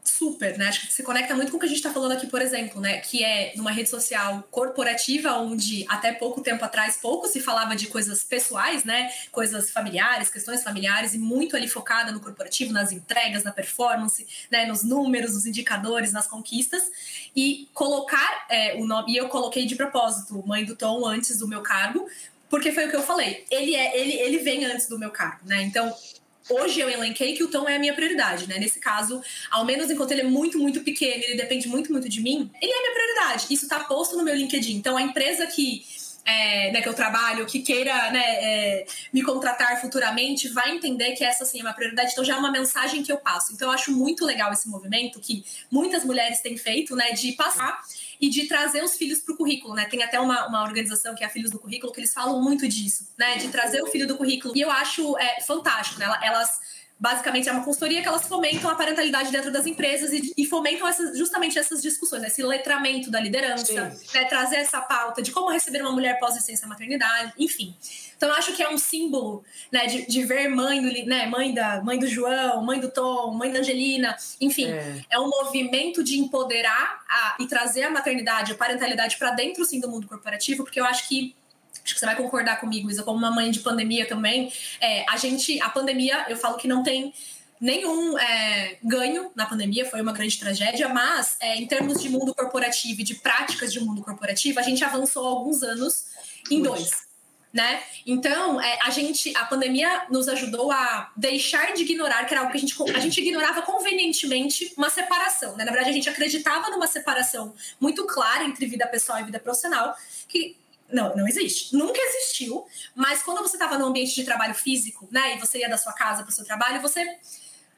super, 0.05 0.59
né? 0.59 0.69
Acho 0.69 0.87
que 0.87 0.93
se 0.93 1.03
conecta 1.03 1.35
muito 1.35 1.51
com 1.51 1.57
o 1.57 1.61
que 1.61 1.67
a 1.67 1.69
gente 1.69 1.79
está 1.79 1.91
falando 1.91 2.13
aqui, 2.13 2.27
por 2.27 2.43
exemplo, 2.43 2.81
né? 2.81 2.99
Que 2.99 3.25
é 3.25 3.55
numa 3.57 3.71
rede 3.71 3.89
social 3.89 4.47
corporativa, 4.51 5.33
onde 5.39 5.85
até 5.89 6.13
pouco 6.13 6.43
tempo 6.43 6.63
atrás 6.65 6.99
pouco 7.01 7.27
se 7.27 7.41
falava 7.41 7.75
de 7.75 7.87
coisas 7.87 8.23
pessoais, 8.23 8.85
né? 8.85 9.11
Coisas 9.33 9.71
familiares, 9.71 10.29
questões 10.29 10.63
familiares, 10.63 11.15
e 11.15 11.19
muito 11.19 11.57
ali 11.57 11.67
focada 11.67 12.13
no 12.13 12.21
corporativo, 12.21 12.73
nas 12.73 12.93
entregas, 12.93 13.45
na 13.45 13.53
performance, 13.53 14.27
né? 14.51 14.67
Nos 14.67 14.85
números, 14.85 15.35
nos 15.35 15.47
indicadores, 15.47 16.13
nas 16.13 16.27
conquistas. 16.27 16.83
E 17.35 17.69
colocar 17.73 18.47
é, 18.51 18.75
o 18.75 18.87
nome, 18.87 19.13
e 19.13 19.17
eu 19.17 19.29
coloquei 19.29 19.65
de 19.65 19.75
propósito, 19.75 20.47
mãe 20.47 20.65
do 20.65 20.77
Tom, 20.77 21.07
antes 21.07 21.39
do 21.39 21.49
meu 21.49 21.63
cargo, 21.63 22.07
porque 22.55 22.71
foi 22.71 22.87
o 22.87 22.89
que 22.89 22.95
eu 22.95 23.03
falei. 23.03 23.45
Ele 23.51 23.75
é, 23.75 23.99
ele, 23.99 24.13
ele 24.13 24.39
vem 24.39 24.65
antes 24.65 24.87
do 24.87 24.97
meu 24.97 25.11
cargo, 25.11 25.41
né? 25.45 25.61
Então, 25.63 25.93
hoje 26.49 26.79
eu 26.79 26.89
elenquei 26.89 27.35
que 27.35 27.43
o 27.43 27.49
Tom 27.49 27.69
é 27.69 27.75
a 27.75 27.79
minha 27.81 27.93
prioridade, 27.93 28.49
né? 28.49 28.61
Nesse 28.61 28.79
caso, 28.79 29.21
ao 29.51 29.65
menos 29.65 29.91
enquanto 29.91 30.13
ele 30.13 30.21
é 30.21 30.25
muito, 30.25 30.57
muito 30.57 30.81
pequeno, 30.83 31.21
ele 31.25 31.35
depende 31.35 31.67
muito, 31.67 31.91
muito 31.91 32.09
de 32.09 32.21
mim, 32.21 32.49
ele 32.63 32.71
é 32.71 32.79
a 32.79 32.81
minha 32.81 32.93
prioridade. 32.93 33.47
Isso 33.51 33.67
tá 33.67 33.81
posto 33.81 34.17
no 34.17 34.23
meu 34.23 34.37
LinkedIn. 34.37 34.77
Então, 34.77 34.97
a 34.97 35.03
empresa 35.03 35.49
que 35.49 35.85
é, 36.25 36.71
né, 36.71 36.81
que 36.81 36.89
eu 36.89 36.95
trabalho, 36.95 37.45
que 37.45 37.59
queira 37.59 38.13
né, 38.13 38.23
é, 38.25 38.87
me 39.13 39.21
contratar 39.25 39.81
futuramente, 39.81 40.49
vai 40.49 40.77
entender 40.77 41.13
que 41.17 41.25
essa 41.25 41.45
sim 41.45 41.59
é 41.59 41.63
uma 41.63 41.73
prioridade. 41.73 42.13
Então 42.13 42.25
já 42.25 42.37
é 42.37 42.39
uma 42.39 42.53
mensagem 42.53 43.03
que 43.03 43.11
eu 43.11 43.19
passo. 43.19 43.53
Então 43.53 43.69
eu 43.69 43.75
acho 43.75 43.91
muito 43.91 44.25
legal 44.25 44.53
esse 44.53 44.69
movimento 44.69 45.19
que 45.19 45.45
muitas 45.69 46.05
mulheres 46.05 46.41
têm 46.41 46.57
feito, 46.57 46.95
né, 46.95 47.11
de 47.11 47.33
passar 47.33 47.83
e 48.21 48.29
de 48.29 48.47
trazer 48.47 48.83
os 48.83 48.95
filhos 48.95 49.21
para 49.21 49.35
o 49.35 49.37
currículo, 49.37 49.75
né? 49.75 49.85
Tem 49.87 50.03
até 50.03 50.21
uma, 50.21 50.47
uma 50.47 50.63
organização 50.63 51.15
que 51.15 51.23
é 51.23 51.27
a 51.27 51.31
Filhos 51.31 51.51
do 51.51 51.59
Currículo 51.59 51.93
que 51.93 52.01
eles 52.01 52.13
falam 52.13 52.41
muito 52.43 52.67
disso, 52.69 53.09
né? 53.19 53.37
De 53.37 53.49
trazer 53.49 53.83
o 53.83 53.87
filho 53.87 54.07
do 54.07 54.17
currículo. 54.17 54.57
E 54.57 54.61
eu 54.61 54.71
acho 54.71 55.17
é, 55.19 55.41
fantástico, 55.41 56.01
né? 56.01 56.07
Elas 56.23 56.61
basicamente 56.99 57.49
é 57.49 57.53
uma 57.53 57.65
consultoria 57.65 58.01
que 58.01 58.09
elas 58.09 58.27
fomentam 58.27 58.71
a 58.71 58.75
parentalidade 58.75 59.31
dentro 59.31 59.53
das 59.53 59.67
empresas 59.67 60.13
e, 60.13 60.33
e 60.37 60.47
fomentam 60.47 60.87
essas, 60.87 61.19
justamente 61.19 61.59
essas 61.59 61.83
discussões, 61.83 62.23
né? 62.23 62.29
esse 62.29 62.43
letramento 62.43 63.11
da 63.11 63.21
liderança, 63.21 63.95
né? 64.15 64.25
trazer 64.25 64.57
essa 64.57 64.81
pauta 64.81 65.21
de 65.21 65.31
como 65.33 65.51
receber 65.51 65.83
uma 65.83 65.93
mulher 65.93 66.19
pós-licença 66.19 66.67
maternidade, 66.67 67.33
enfim. 67.39 67.75
Então 68.17 68.29
eu 68.29 68.35
acho 68.37 68.55
que 68.55 68.63
é 68.63 68.71
um 68.71 68.79
símbolo 68.79 69.45
né, 69.71 69.87
de, 69.87 70.07
de 70.07 70.25
ver 70.25 70.49
mãe 70.49 70.81
do, 70.81 71.07
né, 71.07 71.27
mãe, 71.27 71.53
da, 71.53 71.83
mãe 71.83 71.99
do 71.99 72.07
João, 72.07 72.63
mãe 72.65 72.79
do 72.79 72.91
Tom, 72.91 73.35
mãe 73.35 73.53
da 73.53 73.59
Angelina, 73.59 74.17
enfim, 74.41 74.71
é, 74.71 75.05
é 75.11 75.19
um 75.19 75.29
movimento 75.29 76.03
de 76.03 76.19
empoderar 76.19 77.03
a, 77.09 77.37
e 77.41 77.47
trazer 77.47 77.83
a 77.83 77.91
maternidade, 77.91 78.53
a 78.53 78.55
parentalidade 78.55 79.17
para 79.17 79.33
dentro 79.33 79.65
sim 79.65 79.81
do 79.81 79.91
mundo 79.91 80.07
corporativo, 80.07 80.63
porque 80.63 80.81
eu 80.81 80.85
acho 80.85 81.09
que 81.09 81.35
acho 81.83 81.95
que 81.95 82.01
você 82.01 82.07
vai 82.07 82.17
concordar 82.17 82.61
comigo, 82.61 82.91
Isa, 82.91 83.03
como 83.03 83.19
uma 83.19 83.31
mãe 83.31 83.51
de 83.51 83.61
pandemia 83.61 84.07
também, 84.07 84.53
é, 84.81 85.05
a 85.09 85.17
gente, 85.17 85.61
a 85.61 85.69
pandemia, 85.69 86.27
eu 86.29 86.37
falo 86.37 86.57
que 86.57 86.69
não 86.69 86.83
tem 86.83 87.13
nenhum 87.61 88.19
é, 88.19 88.79
ganho 88.83 89.31
na 89.35 89.47
pandemia, 89.47 89.89
foi 89.89 90.01
uma 90.01 90.13
grande 90.13 90.39
tragédia, 90.39 90.89
mas 90.89 91.37
é, 91.41 91.57
em 91.57 91.67
termos 91.67 92.03
de 92.03 92.09
mundo 92.09 92.35
corporativo 92.35 93.01
e 93.01 93.05
de 93.05 93.15
práticas 93.15 93.73
de 93.73 93.81
mundo 93.81 94.03
corporativo, 94.03 94.59
a 94.59 94.63
gente 94.63 94.85
avançou 94.85 95.27
alguns 95.27 95.63
anos 95.63 96.07
em 96.51 96.61
dois. 96.63 96.91
Né? 97.55 97.81
Então, 98.05 98.61
é, 98.61 98.81
a 98.83 98.91
gente, 98.91 99.33
a 99.37 99.45
pandemia 99.45 100.07
nos 100.11 100.27
ajudou 100.27 100.73
a 100.73 101.13
deixar 101.17 101.73
de 101.73 101.83
ignorar, 101.83 102.25
que 102.25 102.35
era 102.35 102.41
algo 102.41 102.51
que 102.51 102.59
a 102.59 102.61
gente, 102.61 102.75
a 102.97 102.99
gente 102.99 103.21
ignorava 103.21 103.63
convenientemente, 103.63 104.75
uma 104.77 104.91
separação. 104.91 105.57
Né? 105.57 105.65
Na 105.65 105.71
verdade, 105.71 105.91
a 105.91 105.93
gente 105.93 106.09
acreditava 106.09 106.69
numa 106.71 106.89
separação 106.89 107.55
muito 107.81 108.05
clara 108.07 108.43
entre 108.43 108.67
vida 108.67 108.87
pessoal 108.89 109.21
e 109.21 109.23
vida 109.23 109.39
profissional, 109.39 109.97
que 110.29 110.57
não, 110.95 111.15
não 111.17 111.29
existe. 111.29 111.77
Nunca 111.77 111.99
existiu. 112.01 112.65
Mas 112.95 113.23
quando 113.23 113.43
você 113.43 113.57
estava 113.57 113.77
no 113.77 113.87
ambiente 113.87 114.15
de 114.15 114.25
trabalho 114.25 114.55
físico, 114.55 115.09
né, 115.11 115.35
e 115.37 115.39
você 115.39 115.59
ia 115.59 115.69
da 115.69 115.77
sua 115.77 115.93
casa 115.93 116.23
para 116.23 116.31
o 116.31 116.33
seu 116.33 116.45
trabalho, 116.45 116.81
você 116.81 117.01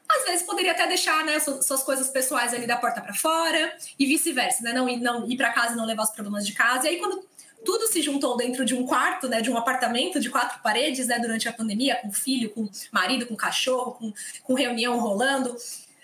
às 0.09 0.23
vezes 0.25 0.45
poderia 0.45 0.71
até 0.71 0.87
deixar 0.87 1.25
né, 1.25 1.37
suas, 1.39 1.83
coisas 1.83 2.09
pessoais 2.09 2.53
ali 2.53 2.65
da 2.65 2.77
porta 2.77 3.01
para 3.01 3.13
fora 3.13 3.75
e 3.99 4.05
vice-versa, 4.05 4.63
né? 4.63 4.71
Não 4.71 4.87
ir, 4.87 4.97
não 4.97 5.29
ir 5.29 5.35
para 5.35 5.51
casa 5.51 5.73
e 5.73 5.75
não 5.75 5.85
levar 5.85 6.03
os 6.03 6.11
problemas 6.11 6.45
de 6.45 6.53
casa. 6.53 6.85
E 6.85 6.91
aí, 6.91 6.97
quando 6.97 7.27
tudo 7.65 7.87
se 7.87 8.01
juntou 8.01 8.37
dentro 8.37 8.63
de 8.63 8.73
um 8.73 8.85
quarto, 8.85 9.27
né, 9.27 9.41
de 9.41 9.51
um 9.51 9.57
apartamento 9.57 10.19
de 10.19 10.29
quatro 10.29 10.61
paredes, 10.61 11.07
né, 11.07 11.19
durante 11.19 11.49
a 11.49 11.53
pandemia, 11.53 11.97
com 11.97 12.11
filho, 12.11 12.49
com 12.51 12.69
marido, 12.91 13.25
com 13.25 13.35
cachorro, 13.35 13.91
com, 13.93 14.13
com 14.43 14.53
reunião 14.53 14.97
rolando, 14.99 15.57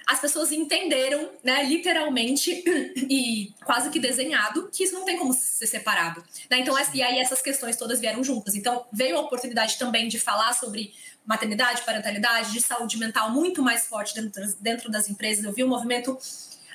as 0.06 0.20
pessoas 0.20 0.52
entenderam, 0.52 1.30
né, 1.44 1.64
literalmente 1.64 2.64
e 3.10 3.54
quase 3.66 3.90
que 3.90 4.00
desenhado, 4.00 4.70
que 4.72 4.84
isso 4.84 4.94
não 4.94 5.06
tem 5.06 5.18
como 5.18 5.34
ser 5.34 5.68
separado. 5.68 6.24
Né? 6.50 6.60
Então, 6.60 6.76
e 6.94 7.02
aí 7.02 7.20
essas 7.20 7.42
questões 7.42 7.78
todas 7.78 8.00
vieram 8.00 8.24
juntas. 8.24 8.56
Então, 8.56 8.86
veio 8.92 9.18
a 9.18 9.22
oportunidade 9.22 9.78
também 9.78 10.08
de 10.08 10.20
falar 10.20 10.54
sobre 10.54 10.94
maternidade, 11.26 11.84
parentalidade, 11.84 12.52
de 12.52 12.62
saúde 12.62 12.98
mental 12.98 13.32
muito 13.32 13.62
mais 13.62 13.86
forte 13.86 14.14
dentro, 14.14 14.44
dentro 14.60 14.92
das 14.92 15.10
empresas. 15.10 15.46
Eu 15.46 15.54
vi 15.54 15.64
um 15.64 15.70
movimento 15.70 16.18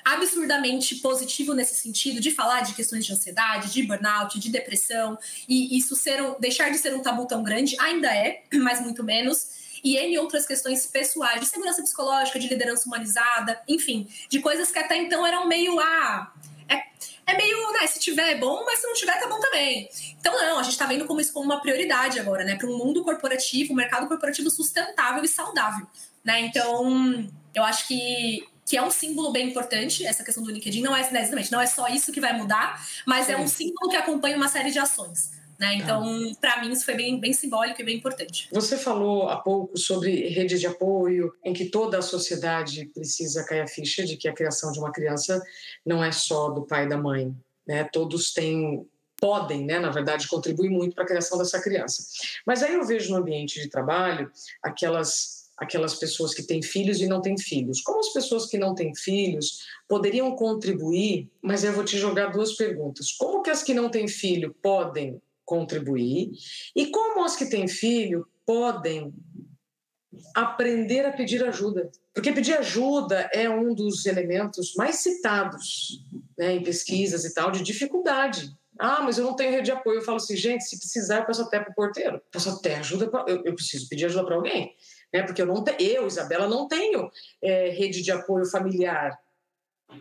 absurdamente 0.03 0.95
positivo 0.95 1.53
nesse 1.53 1.75
sentido 1.75 2.19
de 2.19 2.31
falar 2.31 2.61
de 2.61 2.73
questões 2.73 3.05
de 3.05 3.13
ansiedade, 3.13 3.71
de 3.71 3.83
burnout, 3.83 4.39
de 4.39 4.49
depressão 4.49 5.17
e 5.47 5.77
isso 5.77 5.95
ser 5.95 6.21
um, 6.21 6.39
deixar 6.39 6.69
de 6.71 6.77
ser 6.77 6.95
um 6.95 7.01
tabu 7.01 7.27
tão 7.27 7.43
grande 7.43 7.75
ainda 7.79 8.07
é, 8.13 8.43
mas 8.55 8.81
muito 8.81 9.03
menos. 9.03 9.58
E 9.83 9.97
N 9.97 10.17
outras 10.17 10.45
questões 10.45 10.85
pessoais, 10.85 11.39
de 11.39 11.47
segurança 11.47 11.81
psicológica, 11.81 12.39
de 12.39 12.47
liderança 12.47 12.85
humanizada, 12.87 13.61
enfim, 13.67 14.07
de 14.27 14.39
coisas 14.39 14.71
que 14.71 14.79
até 14.79 14.97
então 14.97 15.25
eram 15.25 15.47
meio 15.47 15.79
ah, 15.79 16.31
é, 16.67 16.83
é 17.25 17.37
meio, 17.37 17.71
né, 17.73 17.87
se 17.87 17.99
tiver 17.99 18.31
é 18.31 18.35
bom, 18.35 18.63
mas 18.65 18.79
se 18.79 18.87
não 18.87 18.93
tiver 18.93 19.19
tá 19.19 19.27
bom 19.27 19.39
também. 19.39 19.89
Então 20.19 20.33
não, 20.33 20.59
a 20.59 20.63
gente 20.63 20.77
tá 20.77 20.85
vendo 20.85 21.05
como 21.05 21.19
isso 21.19 21.33
como 21.33 21.45
uma 21.45 21.61
prioridade 21.61 22.19
agora, 22.19 22.43
né, 22.43 22.55
para 22.55 22.67
um 22.67 22.77
mundo 22.77 23.03
corporativo, 23.03 23.73
um 23.73 23.75
mercado 23.75 24.07
corporativo 24.07 24.49
sustentável 24.49 25.23
e 25.23 25.27
saudável, 25.27 25.87
né? 26.23 26.41
Então, 26.41 27.27
eu 27.53 27.63
acho 27.63 27.87
que 27.87 28.47
que 28.65 28.77
é 28.77 28.83
um 28.83 28.91
símbolo 28.91 29.31
bem 29.31 29.49
importante, 29.49 30.05
essa 30.05 30.23
questão 30.23 30.43
do 30.43 30.51
LinkedIn 30.51 30.83
não 30.83 30.95
é 30.95 31.09
né, 31.09 31.21
exatamente, 31.21 31.51
não 31.51 31.59
é 31.59 31.65
só 31.65 31.87
isso 31.87 32.11
que 32.11 32.21
vai 32.21 32.33
mudar, 32.33 32.79
mas 33.03 33.27
é 33.27 33.35
um 33.35 33.47
símbolo 33.47 33.89
que 33.89 33.97
acompanha 33.97 34.37
uma 34.37 34.47
série 34.47 34.69
de 34.69 34.77
ações. 34.77 35.31
Né? 35.59 35.75
Então, 35.75 36.03
ah. 36.03 36.35
para 36.39 36.61
mim, 36.61 36.71
isso 36.71 36.85
foi 36.85 36.95
bem, 36.95 37.19
bem 37.19 37.33
simbólico 37.33 37.81
e 37.81 37.83
bem 37.83 37.97
importante. 37.97 38.47
Você 38.51 38.77
falou 38.77 39.27
há 39.27 39.37
pouco 39.37 39.77
sobre 39.77 40.29
redes 40.29 40.61
de 40.61 40.67
apoio, 40.67 41.33
em 41.43 41.51
que 41.51 41.65
toda 41.65 41.97
a 41.97 42.01
sociedade 42.01 42.85
precisa 42.93 43.43
cair 43.43 43.61
a 43.61 43.67
ficha 43.67 44.05
de 44.05 44.15
que 44.15 44.29
a 44.29 44.33
criação 44.33 44.71
de 44.71 44.79
uma 44.79 44.91
criança 44.91 45.43
não 45.85 46.01
é 46.01 46.13
só 46.13 46.49
do 46.49 46.65
pai 46.65 46.85
e 46.85 46.89
da 46.89 46.97
mãe. 46.97 47.35
Né? 47.67 47.83
Todos 47.83 48.31
têm 48.31 48.87
podem, 49.21 49.65
né, 49.65 49.79
na 49.79 49.89
verdade, 49.89 50.29
contribuir 50.29 50.69
muito 50.69 50.95
para 50.95 51.03
a 51.03 51.07
criação 51.07 51.37
dessa 51.37 51.61
criança. 51.61 52.05
Mas 52.45 52.63
aí 52.63 52.73
eu 52.73 52.85
vejo 52.85 53.11
no 53.11 53.17
ambiente 53.17 53.61
de 53.61 53.67
trabalho 53.67 54.31
aquelas 54.63 55.39
aquelas 55.57 55.93
pessoas 55.93 56.33
que 56.33 56.41
têm 56.41 56.61
filhos 56.61 57.01
e 57.01 57.05
não 57.05 57.21
têm 57.21 57.37
filhos. 57.37 57.81
Como 57.81 57.99
as 57.99 58.13
pessoas 58.13 58.45
que 58.45 58.57
não 58.57 58.73
têm 58.73 58.95
filhos 58.95 59.65
poderiam 59.89 60.33
contribuir? 60.33 61.29
Mas 61.41 61.65
eu 61.65 61.73
vou 61.73 61.83
te 61.83 61.97
jogar 61.97 62.27
duas 62.27 62.53
perguntas. 62.53 63.11
Como 63.11 63.43
que 63.43 63.49
as 63.49 63.61
que 63.61 63.73
não 63.73 63.89
têm 63.89 64.07
filho 64.07 64.55
podem 64.61 65.21
contribuir? 65.49 66.31
E 66.75 66.87
como 66.87 67.23
as 67.23 67.35
que 67.35 67.49
têm 67.49 67.67
filho 67.67 68.27
podem 68.45 69.13
aprender 70.35 71.05
a 71.05 71.11
pedir 71.11 71.43
ajuda? 71.43 71.91
Porque 72.13 72.31
pedir 72.31 72.57
ajuda 72.57 73.29
é 73.33 73.49
um 73.49 73.73
dos 73.73 74.05
elementos 74.05 74.73
mais 74.75 74.97
citados 74.97 76.05
né, 76.37 76.53
em 76.53 76.63
pesquisas 76.63 77.25
e 77.25 77.33
tal 77.33 77.51
de 77.51 77.63
dificuldade 77.63 78.55
ah, 78.81 79.01
mas 79.01 79.17
eu 79.17 79.25
não 79.25 79.35
tenho 79.35 79.51
rede 79.51 79.65
de 79.65 79.71
apoio. 79.73 79.97
Eu 79.97 80.01
falo 80.01 80.15
assim, 80.15 80.37
gente, 80.37 80.63
se 80.63 80.79
precisar, 80.79 81.17
eu 81.17 81.25
peço 81.25 81.41
até 81.41 81.59
para 81.59 81.69
o 81.69 81.75
porteiro. 81.75 82.21
Peço 82.31 82.49
até 82.49 82.77
ajuda, 82.77 83.09
pra... 83.09 83.25
eu, 83.27 83.43
eu, 83.43 83.53
preciso 83.53 83.89
pedir 83.89 84.05
ajuda 84.05 84.23
para 84.23 84.35
alguém 84.35 84.73
né? 85.13 85.23
Porque 85.23 85.41
eu 85.41 85.45
não 85.45 85.63
te, 85.63 85.75
eu, 85.79 86.07
Isabela, 86.07 86.47
não 86.47 86.67
tenho 86.67 87.09
é, 87.41 87.69
rede 87.69 88.01
de 88.01 88.11
apoio 88.11 88.45
familiar 88.45 89.17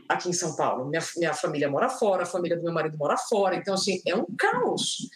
aqui 0.09 0.29
em 0.29 0.33
São 0.33 0.55
Paulo. 0.57 0.87
Minha, 0.87 1.03
minha 1.17 1.35
família 1.35 1.71
mora 1.71 1.89
fora, 1.89 2.23
a 2.23 2.27
família 2.27 2.57
do 2.57 2.63
meu 2.63 2.73
marido 2.73 2.97
mora 2.97 3.17
fora, 3.17 3.57
então 3.57 3.75
assim 3.75 4.01
é 4.07 4.15
um 4.15 4.27
caos. 4.37 5.09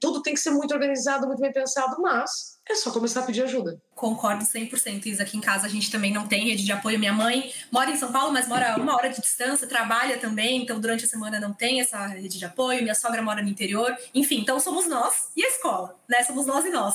Tudo 0.00 0.22
tem 0.22 0.34
que 0.34 0.40
ser 0.40 0.50
muito 0.50 0.72
organizado, 0.72 1.26
muito 1.26 1.40
bem 1.40 1.52
pensado, 1.52 2.00
mas 2.00 2.58
é 2.68 2.74
só 2.74 2.90
começar 2.90 3.20
a 3.20 3.22
pedir 3.24 3.42
ajuda. 3.42 3.80
Concordo 3.94 4.44
100%, 4.44 5.06
Isa. 5.06 5.22
Aqui 5.22 5.36
em 5.36 5.40
casa 5.40 5.66
a 5.66 5.70
gente 5.70 5.90
também 5.90 6.12
não 6.12 6.26
tem 6.26 6.46
rede 6.48 6.64
de 6.64 6.72
apoio. 6.72 6.98
Minha 6.98 7.12
mãe 7.12 7.52
mora 7.70 7.90
em 7.90 7.96
São 7.96 8.10
Paulo, 8.10 8.32
mas 8.32 8.48
mora 8.48 8.76
uma 8.76 8.94
hora 8.94 9.10
de 9.10 9.20
distância, 9.20 9.66
trabalha 9.66 10.18
também, 10.18 10.62
então 10.62 10.80
durante 10.80 11.04
a 11.04 11.08
semana 11.08 11.38
não 11.38 11.52
tem 11.52 11.80
essa 11.80 12.06
rede 12.06 12.38
de 12.38 12.44
apoio. 12.44 12.82
Minha 12.82 12.94
sogra 12.94 13.22
mora 13.22 13.42
no 13.42 13.48
interior. 13.48 13.96
Enfim, 14.14 14.40
então 14.40 14.58
somos 14.58 14.86
nós 14.86 15.28
e 15.36 15.44
a 15.44 15.48
escola, 15.48 15.98
né? 16.08 16.22
Somos 16.22 16.46
nós 16.46 16.64
e 16.64 16.70
nós. 16.70 16.94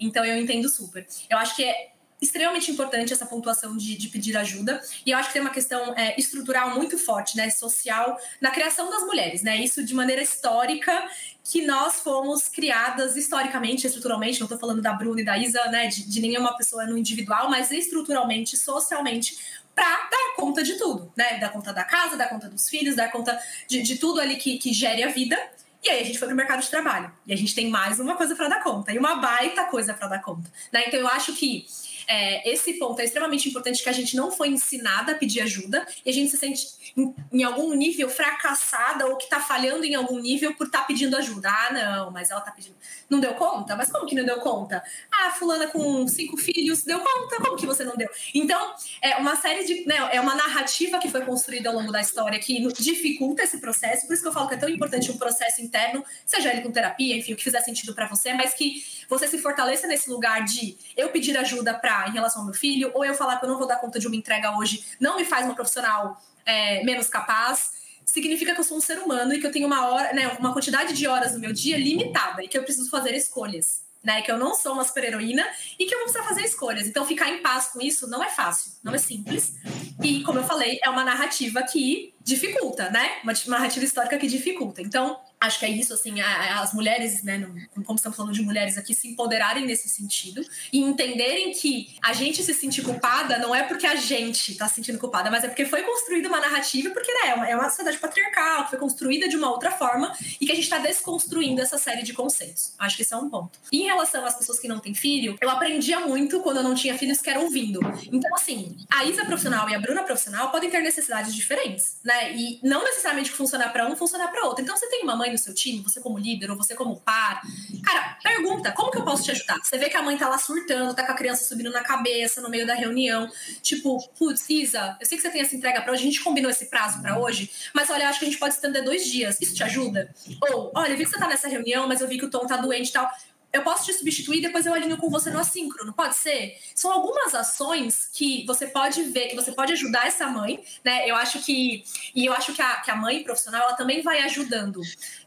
Então 0.00 0.24
eu 0.24 0.36
entendo 0.36 0.68
super. 0.68 1.06
Eu 1.28 1.38
acho 1.38 1.56
que 1.56 1.64
é 1.64 1.97
extremamente 2.20 2.70
importante 2.70 3.12
essa 3.12 3.26
pontuação 3.26 3.76
de, 3.76 3.96
de, 3.96 4.08
pedir 4.08 4.36
ajuda. 4.36 4.80
E 5.06 5.10
eu 5.10 5.18
acho 5.18 5.28
que 5.28 5.34
tem 5.34 5.42
uma 5.42 5.50
questão 5.50 5.94
é, 5.96 6.18
estrutural 6.18 6.74
muito 6.74 6.98
forte, 6.98 7.36
né, 7.36 7.48
social, 7.50 8.18
na 8.40 8.50
criação 8.50 8.90
das 8.90 9.02
mulheres, 9.02 9.42
né? 9.42 9.56
Isso 9.56 9.84
de 9.84 9.94
maneira 9.94 10.20
histórica, 10.20 11.08
que 11.44 11.64
nós 11.64 12.00
fomos 12.00 12.48
criadas 12.48 13.16
historicamente, 13.16 13.86
estruturalmente, 13.86 14.40
não 14.40 14.46
estou 14.46 14.58
falando 14.58 14.82
da 14.82 14.92
Bruna 14.92 15.20
e 15.20 15.24
da 15.24 15.38
Isa, 15.38 15.64
né, 15.66 15.86
de, 15.86 16.08
de 16.08 16.20
nenhuma 16.20 16.56
pessoa 16.56 16.84
no 16.86 16.98
individual, 16.98 17.48
mas 17.48 17.70
estruturalmente, 17.70 18.56
socialmente, 18.56 19.38
para 19.74 20.08
dar 20.10 20.34
conta 20.36 20.62
de 20.62 20.74
tudo, 20.74 21.12
né? 21.16 21.38
Dar 21.38 21.50
conta 21.50 21.72
da 21.72 21.84
casa, 21.84 22.16
dar 22.16 22.28
conta 22.28 22.48
dos 22.48 22.68
filhos, 22.68 22.96
dar 22.96 23.12
conta 23.12 23.40
de, 23.68 23.80
de 23.80 23.96
tudo 23.96 24.20
ali 24.20 24.36
que, 24.36 24.58
que 24.58 24.72
gere 24.72 25.04
a 25.04 25.08
vida. 25.08 25.38
E 25.84 25.88
aí 25.88 26.00
a 26.00 26.04
gente 26.04 26.18
foi 26.18 26.26
pro 26.26 26.36
mercado 26.36 26.60
de 26.60 26.68
trabalho. 26.68 27.12
E 27.24 27.32
a 27.32 27.36
gente 27.36 27.54
tem 27.54 27.70
mais 27.70 28.00
uma 28.00 28.16
coisa 28.16 28.34
para 28.34 28.48
dar 28.48 28.62
conta. 28.62 28.92
E 28.92 28.98
uma 28.98 29.16
baita 29.16 29.64
coisa 29.66 29.94
para 29.94 30.08
dar 30.08 30.18
conta. 30.20 30.50
Né? 30.72 30.84
Então 30.88 30.98
eu 30.98 31.06
acho 31.06 31.32
que 31.34 31.64
é, 32.08 32.50
esse 32.50 32.72
ponto 32.74 33.00
é 33.00 33.04
extremamente 33.04 33.48
importante 33.48 33.82
que 33.82 33.88
a 33.88 33.92
gente 33.92 34.16
não 34.16 34.32
foi 34.32 34.48
ensinada 34.48 35.12
a 35.12 35.14
pedir 35.14 35.42
ajuda 35.42 35.86
e 36.04 36.08
a 36.08 36.12
gente 36.12 36.30
se 36.30 36.38
sente 36.38 36.66
em, 36.96 37.14
em 37.30 37.44
algum 37.44 37.74
nível 37.74 38.08
fracassada 38.08 39.06
ou 39.06 39.16
que 39.16 39.24
está 39.24 39.40
falhando 39.40 39.84
em 39.84 39.94
algum 39.94 40.18
nível 40.18 40.54
por 40.54 40.66
estar 40.66 40.80
tá 40.80 40.84
pedindo 40.84 41.14
ajuda. 41.16 41.50
Ah, 41.50 41.72
não, 41.72 42.10
mas 42.10 42.30
ela 42.30 42.40
está 42.40 42.50
pedindo. 42.50 42.76
Não 43.10 43.20
deu 43.20 43.34
conta? 43.34 43.76
Mas 43.76 43.92
como 43.92 44.06
que 44.06 44.14
não 44.14 44.24
deu 44.24 44.40
conta? 44.40 44.82
Ah, 45.12 45.30
fulana 45.32 45.66
com 45.66 46.08
cinco 46.08 46.38
filhos 46.38 46.82
deu 46.82 46.98
conta? 46.98 47.36
Como 47.36 47.56
que 47.56 47.66
você 47.66 47.84
não 47.84 47.96
deu? 47.96 48.08
Então, 48.34 48.74
é 49.02 49.16
uma 49.16 49.36
série 49.36 49.64
de. 49.64 49.86
Né, 49.86 49.96
é 50.12 50.20
uma 50.20 50.34
narrativa 50.34 50.98
que 50.98 51.10
foi 51.10 51.20
construída 51.26 51.68
ao 51.68 51.74
longo 51.74 51.92
da 51.92 52.00
história 52.00 52.38
que 52.38 52.66
dificulta 52.72 53.42
esse 53.42 53.58
processo. 53.58 54.06
Por 54.06 54.14
isso 54.14 54.22
que 54.22 54.28
eu 54.28 54.32
falo 54.32 54.48
que 54.48 54.54
é 54.54 54.58
tão 54.58 54.68
importante 54.68 55.10
um 55.10 55.18
processo 55.18 55.60
interno, 55.60 56.02
seja 56.24 56.50
ele 56.50 56.62
com 56.62 56.70
terapia, 56.70 57.16
enfim, 57.16 57.34
o 57.34 57.36
que 57.36 57.44
fizer 57.44 57.60
sentido 57.60 57.94
para 57.94 58.06
você, 58.06 58.32
mas 58.32 58.54
que 58.54 58.82
você 59.08 59.28
se 59.28 59.38
fortaleça 59.38 59.86
nesse 59.86 60.08
lugar 60.08 60.44
de 60.44 60.76
eu 60.96 61.10
pedir 61.10 61.36
ajuda 61.36 61.74
para 61.74 61.97
em 62.06 62.12
relação 62.12 62.42
ao 62.42 62.46
meu 62.46 62.54
filho, 62.54 62.90
ou 62.94 63.04
eu 63.04 63.14
falar 63.14 63.38
que 63.38 63.44
eu 63.44 63.48
não 63.48 63.58
vou 63.58 63.66
dar 63.66 63.76
conta 63.76 63.98
de 63.98 64.06
uma 64.06 64.14
entrega 64.14 64.56
hoje 64.56 64.84
não 65.00 65.16
me 65.16 65.24
faz 65.24 65.44
uma 65.46 65.54
profissional 65.54 66.22
é, 66.44 66.84
menos 66.84 67.08
capaz. 67.08 67.72
Significa 68.04 68.54
que 68.54 68.60
eu 68.60 68.64
sou 68.64 68.76
um 68.76 68.80
ser 68.80 68.98
humano 68.98 69.34
e 69.34 69.40
que 69.40 69.46
eu 69.46 69.52
tenho 69.52 69.66
uma 69.66 69.88
hora, 69.88 70.12
né, 70.12 70.28
uma 70.38 70.52
quantidade 70.52 70.94
de 70.94 71.06
horas 71.06 71.32
no 71.32 71.40
meu 71.40 71.52
dia 71.52 71.76
limitada 71.76 72.42
e 72.42 72.48
que 72.48 72.56
eu 72.56 72.62
preciso 72.62 72.90
fazer 72.90 73.14
escolhas. 73.14 73.86
Né, 74.00 74.22
que 74.22 74.30
eu 74.30 74.38
não 74.38 74.54
sou 74.54 74.74
uma 74.74 74.84
super-heroína 74.84 75.44
e 75.76 75.84
que 75.84 75.92
eu 75.92 75.98
vou 75.98 76.06
precisar 76.06 76.26
fazer 76.26 76.42
escolhas. 76.42 76.86
Então, 76.86 77.04
ficar 77.04 77.28
em 77.30 77.42
paz 77.42 77.66
com 77.66 77.80
isso 77.80 78.08
não 78.08 78.22
é 78.22 78.30
fácil, 78.30 78.70
não 78.82 78.94
é 78.94 78.98
simples. 78.98 79.56
E, 80.02 80.22
como 80.22 80.38
eu 80.38 80.44
falei, 80.44 80.78
é 80.84 80.88
uma 80.88 81.02
narrativa 81.02 81.62
que 81.64 82.14
dificulta, 82.22 82.88
né? 82.90 83.18
Uma 83.24 83.34
narrativa 83.48 83.84
histórica 83.84 84.16
que 84.16 84.28
dificulta. 84.28 84.80
Então, 84.80 85.18
acho 85.40 85.58
que 85.58 85.66
é 85.66 85.70
isso, 85.70 85.92
assim, 85.94 86.20
as 86.20 86.72
mulheres, 86.72 87.22
né, 87.22 87.48
como 87.84 87.96
estamos 87.96 88.16
falando 88.16 88.32
de 88.32 88.42
mulheres 88.42 88.76
aqui, 88.76 88.94
se 88.94 89.08
empoderarem 89.08 89.66
nesse 89.66 89.88
sentido 89.88 90.44
e 90.72 90.78
entenderem 90.78 91.52
que 91.52 91.96
a 92.02 92.12
gente 92.12 92.42
se 92.42 92.54
sentir 92.54 92.82
culpada 92.82 93.38
não 93.38 93.54
é 93.54 93.62
porque 93.62 93.86
a 93.86 93.94
gente 93.94 94.52
está 94.52 94.68
se 94.68 94.76
sentindo 94.76 94.98
culpada, 94.98 95.30
mas 95.30 95.44
é 95.44 95.48
porque 95.48 95.64
foi 95.64 95.82
construída 95.82 96.28
uma 96.28 96.40
narrativa, 96.40 96.90
porque 96.90 97.12
né, 97.12 97.30
é, 97.30 97.34
uma, 97.34 97.48
é 97.48 97.54
uma 97.54 97.68
sociedade 97.68 97.98
patriarcal, 97.98 98.64
que 98.64 98.70
foi 98.70 98.78
construída 98.78 99.28
de 99.28 99.36
uma 99.36 99.50
outra 99.50 99.70
forma 99.70 100.12
e 100.40 100.46
que 100.46 100.52
a 100.52 100.54
gente 100.54 100.64
está 100.64 100.78
desconstruindo 100.78 101.60
essa 101.60 101.78
série 101.78 102.02
de 102.02 102.12
conceitos. 102.12 102.74
Acho 102.78 102.96
que 102.96 103.02
esse 103.02 103.14
é 103.14 103.16
um 103.16 103.28
ponto. 103.28 103.58
Em 103.72 103.84
relação 103.84 104.24
às 104.24 104.34
pessoas 104.34 104.58
que 104.58 104.68
não 104.68 104.78
têm 104.78 104.94
filho, 104.94 105.36
eu 105.40 105.50
aprendia 105.50 106.00
muito 106.00 106.40
quando 106.40 106.58
eu 106.58 106.62
não 106.62 106.74
tinha 106.74 106.96
filhos 106.98 107.20
que 107.20 107.30
eram 107.30 107.44
ouvindo. 107.44 107.80
Então, 108.12 108.34
assim, 108.34 108.76
a 108.90 109.04
Isa 109.04 109.24
profissional 109.24 109.68
e 109.68 109.74
a 109.74 109.78
Bruna 109.78 110.02
profissional 110.02 110.50
podem 110.50 110.70
ter 110.70 110.80
necessidades 110.80 111.34
diferentes, 111.34 111.98
né? 112.04 112.34
E 112.34 112.58
não 112.62 112.84
necessariamente 112.84 113.30
funcionar 113.30 113.72
para 113.72 113.86
um, 113.86 113.96
funcionar 113.96 114.28
para 114.28 114.44
outro. 114.44 114.62
Então, 114.62 114.76
você 114.76 114.88
tem 114.88 115.02
uma 115.02 115.16
mãe 115.16 115.27
no 115.32 115.38
seu 115.38 115.54
time, 115.54 115.82
você 115.82 116.00
como 116.00 116.18
líder 116.18 116.50
ou 116.50 116.56
você 116.56 116.74
como 116.74 117.00
par, 117.00 117.40
cara, 117.84 118.18
pergunta, 118.22 118.72
como 118.72 118.90
que 118.90 118.98
eu 118.98 119.04
posso 119.04 119.22
te 119.24 119.30
ajudar? 119.30 119.58
Você 119.62 119.78
vê 119.78 119.88
que 119.88 119.96
a 119.96 120.02
mãe 120.02 120.16
tá 120.16 120.28
lá 120.28 120.38
surtando, 120.38 120.94
tá 120.94 121.04
com 121.04 121.12
a 121.12 121.14
criança 121.14 121.44
subindo 121.44 121.70
na 121.70 121.82
cabeça 121.82 122.40
no 122.40 122.50
meio 122.50 122.66
da 122.66 122.74
reunião, 122.74 123.30
tipo, 123.62 123.98
putz, 124.18 124.48
Isa, 124.48 124.96
eu 125.00 125.06
sei 125.06 125.16
que 125.16 125.22
você 125.22 125.30
tem 125.30 125.40
essa 125.40 125.54
entrega 125.56 125.80
para 125.82 125.92
hoje, 125.92 126.02
a 126.02 126.04
gente 126.04 126.20
combinou 126.22 126.50
esse 126.50 126.66
prazo 126.66 127.00
para 127.00 127.18
hoje, 127.18 127.50
mas 127.74 127.90
olha, 127.90 128.08
acho 128.08 128.18
que 128.18 128.26
a 128.26 128.28
gente 128.28 128.38
pode 128.38 128.54
estender 128.54 128.84
dois 128.84 129.06
dias, 129.06 129.38
isso 129.40 129.54
te 129.54 129.62
ajuda? 129.62 130.12
Ou, 130.50 130.72
olha, 130.74 130.92
eu 130.92 130.96
vi 130.96 131.04
que 131.04 131.10
você 131.10 131.18
tá 131.18 131.28
nessa 131.28 131.48
reunião, 131.48 131.86
mas 131.86 132.00
eu 132.00 132.08
vi 132.08 132.18
que 132.18 132.24
o 132.24 132.30
Tom 132.30 132.46
tá 132.46 132.56
doente 132.56 132.90
e 132.90 132.92
tal, 132.92 133.10
eu 133.52 133.62
posso 133.62 133.86
te 133.86 133.94
substituir, 133.94 134.42
depois 134.42 134.66
eu 134.66 134.74
alinho 134.74 134.98
com 134.98 135.08
você 135.08 135.30
no 135.30 135.38
assíncrono, 135.38 135.92
pode 135.92 136.16
ser? 136.16 136.58
São 136.74 136.92
algumas 136.92 137.34
ações 137.34 138.08
que 138.12 138.44
você 138.46 138.66
pode 138.66 139.02
ver, 139.04 139.28
que 139.28 139.36
você 139.36 139.52
pode 139.52 139.72
ajudar 139.72 140.06
essa 140.06 140.26
mãe, 140.26 140.62
né? 140.84 141.08
Eu 141.08 141.16
acho 141.16 141.40
que. 141.40 141.82
E 142.14 142.26
eu 142.26 142.32
acho 142.34 142.52
que 142.52 142.60
a, 142.60 142.76
que 142.80 142.90
a 142.90 142.96
mãe 142.96 143.24
profissional, 143.24 143.62
ela 143.62 143.74
também 143.74 144.02
vai 144.02 144.20
ajudando. 144.20 144.80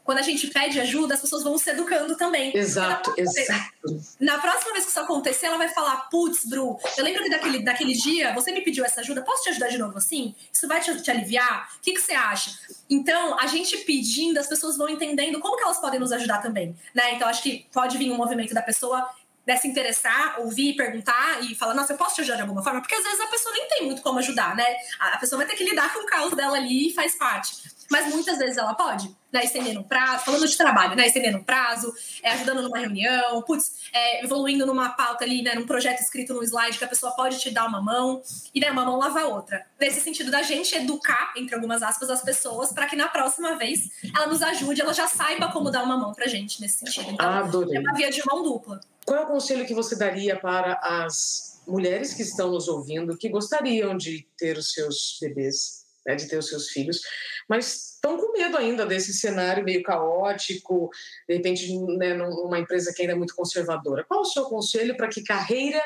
Quando 0.04 0.18
a 0.18 0.22
gente 0.22 0.48
pede 0.48 0.80
ajuda, 0.80 1.14
as 1.14 1.22
pessoas 1.22 1.44
vão 1.44 1.58
se 1.58 1.70
educando 1.70 2.16
também. 2.16 2.56
Exato, 2.56 3.14
exato. 3.18 4.02
Na 4.20 4.40
próxima 4.40 4.74
vez 4.74 4.86
que 4.86 4.92
isso 4.92 5.00
acontecer, 5.00 5.46
ela 5.46 5.58
vai 5.58 5.70
falar: 5.70 6.10
putz, 6.10 6.46
Bru, 6.46 6.78
eu 6.98 7.04
lembro 7.04 7.24
que 7.24 7.30
daquele, 7.30 7.64
daquele 7.64 7.94
dia 7.94 8.34
você 8.34 8.52
me 8.52 8.62
pediu 8.62 8.84
essa 8.84 9.02
ajuda, 9.02 9.22
posso 9.22 9.44
te 9.44 9.50
ajudar 9.50 9.68
de 9.68 9.78
novo 9.78 9.98
assim? 9.98 10.36
Isso 10.52 10.68
vai 10.68 10.82
te, 10.82 11.02
te 11.02 11.12
aliviar? 11.12 11.70
O 11.78 11.82
que, 11.82 11.94
que 11.94 12.02
você 12.02 12.14
acha? 12.14 12.52
Então, 12.90 13.38
a 13.40 13.48
gente 13.48 13.78
pedindo, 13.80 14.40
as 14.40 14.48
pessoas 14.48 14.78
vão 14.78 14.90
entendendo 14.90 15.40
como 15.40 15.56
que 15.56 15.64
elas 15.64 15.80
podem 15.80 16.00
nos 16.00 16.12
ajudar 16.12 16.40
também. 16.40 16.76
Né? 16.94 17.14
Então, 17.16 17.28
acho 17.28 17.44
que 17.44 17.68
pode 17.72 17.98
vir 17.98 18.12
um 18.12 18.18
movimento 18.18 18.54
da 18.54 18.62
pessoa 18.62 19.08
né, 19.46 19.58
se 19.58 19.68
interessar, 19.68 20.40
ouvir, 20.40 20.76
perguntar 20.76 21.42
e 21.44 21.56
falar, 21.56 21.74
nossa, 21.74 21.94
eu 21.94 21.98
posso 21.98 22.16
te 22.16 22.22
ajudar 22.22 22.36
de 22.36 22.42
alguma 22.42 22.64
forma? 22.64 22.82
Porque 22.82 22.96
às 22.96 23.04
vezes 23.04 23.20
a 23.20 23.28
pessoa 23.28 23.54
nem 23.54 23.68
tem 23.68 23.86
muito 23.86 24.02
como 24.02 24.20
ajudar, 24.20 24.56
né? 24.56 24.66
A 25.00 25.18
pessoa 25.18 25.38
vai 25.38 25.48
ter 25.48 25.56
que 25.56 25.64
lidar 25.64 25.94
com 25.94 26.04
o 26.04 26.06
caos 26.06 26.34
dela 26.36 26.58
ali 26.58 26.90
e 26.90 26.94
faz 26.94 27.16
parte 27.16 27.81
mas 27.92 28.08
muitas 28.08 28.38
vezes 28.38 28.56
ela 28.56 28.74
pode, 28.74 29.14
né? 29.34 29.44
Estendendo 29.44 29.82
um 29.82 29.84
prazo, 29.84 30.24
falando 30.24 30.48
de 30.48 30.56
trabalho, 30.56 30.96
né? 30.96 31.08
Estendendo 31.08 31.40
um 31.40 31.44
prazo, 31.44 31.94
é, 32.24 32.32
ajudando 32.32 32.62
numa 32.62 32.80
reunião, 32.80 33.42
putz, 33.42 33.74
é, 33.94 34.24
evoluindo 34.24 34.66
numa 34.66 34.90
pauta 34.92 35.26
ali, 35.26 35.42
né? 35.42 35.54
Num 35.56 35.66
projeto 35.66 36.00
escrito 36.00 36.34
no 36.34 36.42
slide 36.42 36.78
que 36.78 36.86
a 36.86 36.88
pessoa 36.88 37.12
pode 37.12 37.38
te 37.38 37.52
dar 37.52 37.68
uma 37.68 37.82
mão 37.82 38.22
e 38.56 38.62
né, 38.62 38.72
uma 38.72 38.86
mão 38.86 38.98
lava 38.98 39.20
a 39.20 39.28
outra. 39.28 39.66
Nesse 39.78 40.00
sentido 40.00 40.32
da 40.32 40.42
gente 40.42 40.74
educar, 40.74 41.34
entre 41.36 41.54
algumas 41.54 41.84
aspas, 41.84 42.10
as 42.10 42.22
pessoas 42.22 42.72
para 42.72 42.88
que 42.88 42.96
na 42.96 43.10
próxima 43.10 43.58
vez 43.58 43.90
ela 44.16 44.28
nos 44.28 44.42
ajude, 44.42 44.80
ela 44.80 44.94
já 44.94 45.08
saiba 45.08 45.52
como 45.52 45.70
dar 45.70 45.84
uma 45.84 45.98
mão 45.98 46.14
pra 46.14 46.28
gente 46.28 46.62
nesse 46.62 46.80
sentido. 46.80 47.12
Então, 47.12 47.30
Adorei. 47.30 47.76
é 47.76 47.80
uma 47.82 47.94
via 47.94 48.10
de 48.10 48.26
mão 48.26 48.42
dupla. 48.42 48.80
Qual 49.06 49.20
é 49.20 49.24
o 49.24 49.28
conselho 49.28 49.66
que 49.66 49.74
você 49.74 49.98
daria 49.98 50.40
para 50.40 50.80
as 50.82 51.60
mulheres 51.68 52.14
que 52.14 52.22
estão 52.22 52.52
nos 52.52 52.68
ouvindo 52.68 53.18
que 53.18 53.30
gostariam 53.30 53.98
de 53.98 54.26
ter 54.38 54.58
os 54.58 54.72
seus 54.72 55.18
bebês, 55.22 55.81
né, 56.06 56.16
de 56.16 56.28
ter 56.28 56.38
os 56.38 56.48
seus 56.48 56.70
filhos, 56.70 57.02
mas 57.48 57.94
estão 57.94 58.18
com 58.18 58.34
medo 58.34 58.58
ainda 58.58 58.86
desse 58.86 59.14
cenário 59.14 59.64
meio 59.64 59.84
caótico, 59.84 60.90
de 61.28 61.36
repente, 61.36 61.78
né, 61.98 62.14
numa 62.14 62.60
empresa 62.60 62.94
que 62.94 63.02
ainda 63.02 63.14
é 63.14 63.18
muito 63.18 63.36
conservadora. 63.36 64.04
Qual 64.04 64.22
o 64.22 64.26
seu 64.26 64.46
conselho 64.46 64.96
para 64.98 65.08
que 65.08 65.24
carreira 65.24 65.82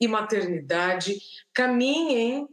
e 0.00 0.06
maternidade 0.06 1.18
caminhem 1.54 2.46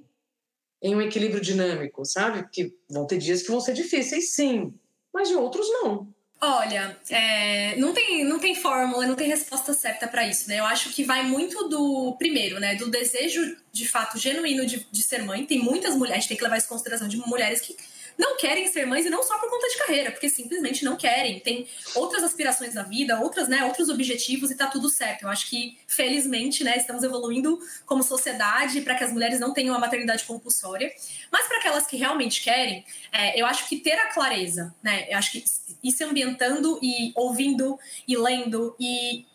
em 0.82 0.96
um 0.96 1.02
equilíbrio 1.02 1.42
dinâmico, 1.42 2.06
sabe? 2.06 2.48
Que 2.52 2.76
vão 2.90 3.08
ter 3.08 3.18
dias 3.18 3.42
que 3.42 3.52
vão 3.52 3.62
ser 3.62 3.74
difíceis, 3.74 4.34
sim, 4.34 4.74
mas 5.14 5.30
de 5.30 5.36
outros 5.36 5.68
não. 5.70 6.13
Olha, 6.46 6.98
é, 7.10 7.78
não, 7.78 7.94
tem, 7.94 8.26
não 8.26 8.38
tem 8.38 8.54
fórmula, 8.54 9.08
não 9.08 9.16
tem 9.16 9.30
resposta 9.30 9.74
certa 9.74 10.10
para 10.10 10.28
isso, 10.28 10.50
né? 10.50 10.60
Eu 10.60 10.66
acho 10.66 10.90
que 10.90 11.02
vai 11.02 11.24
muito 11.24 11.70
do, 11.70 12.18
primeiro, 12.20 12.60
né? 12.60 12.76
Do 12.76 12.92
desejo 12.92 13.56
de 13.72 13.88
fato 13.88 14.20
genuíno 14.20 14.66
de, 14.66 14.86
de 14.92 15.04
ser 15.04 15.24
mãe. 15.24 15.46
Tem 15.46 15.60
muitas 15.60 15.96
mulheres, 15.96 16.18
a 16.18 16.20
gente 16.20 16.28
tem 16.28 16.38
que 16.38 16.44
levar 16.44 16.58
isso 16.58 16.66
em 16.66 16.70
consideração, 16.70 17.08
de 17.08 17.16
mulheres 17.16 17.62
que 17.62 17.78
não 18.18 18.38
querem 18.38 18.68
ser 18.68 18.86
mães 18.86 19.06
e 19.06 19.10
não 19.10 19.24
só 19.24 19.38
por 19.40 19.50
conta 19.50 19.68
de 19.68 19.78
carreira, 19.78 20.12
porque 20.12 20.30
simplesmente 20.30 20.84
não 20.84 20.96
querem. 20.96 21.40
Tem 21.40 21.68
outras 21.96 22.24
aspirações 22.24 22.74
na 22.74 22.84
vida, 22.84 23.20
outras, 23.20 23.48
né, 23.48 23.64
outros 23.66 23.90
objetivos 23.90 24.52
e 24.52 24.56
tá 24.56 24.68
tudo 24.68 24.90
certo. 24.90 25.24
Eu 25.24 25.30
acho 25.30 25.50
que, 25.50 25.78
felizmente, 25.88 26.64
né, 26.64 26.78
estamos 26.78 27.04
evoluindo 27.04 27.60
como 27.86 28.04
sociedade 28.04 28.82
para 28.82 28.96
que 28.96 29.04
as 29.04 29.12
mulheres 29.12 29.40
não 29.40 29.54
tenham 29.54 29.76
a 29.76 29.80
maternidade 29.80 30.24
compulsória. 30.26 30.92
Mas 31.32 31.48
para 31.48 31.58
aquelas 31.58 31.88
que 31.88 31.98
realmente 31.98 32.44
querem, 32.44 32.86
é, 33.12 33.40
eu 33.40 33.46
acho 33.46 33.68
que 33.68 33.78
ter 33.78 33.94
a 33.94 34.14
clareza, 34.14 34.74
né, 34.82 35.08
eu 35.10 35.18
acho 35.18 35.32
que 35.32 35.44
ir 35.84 35.92
se 35.92 36.04
ambientando 36.04 36.80
e 36.82 37.12
ouvindo 37.16 37.78
e 38.08 38.16
lendo 38.16 38.76
e 38.80 39.26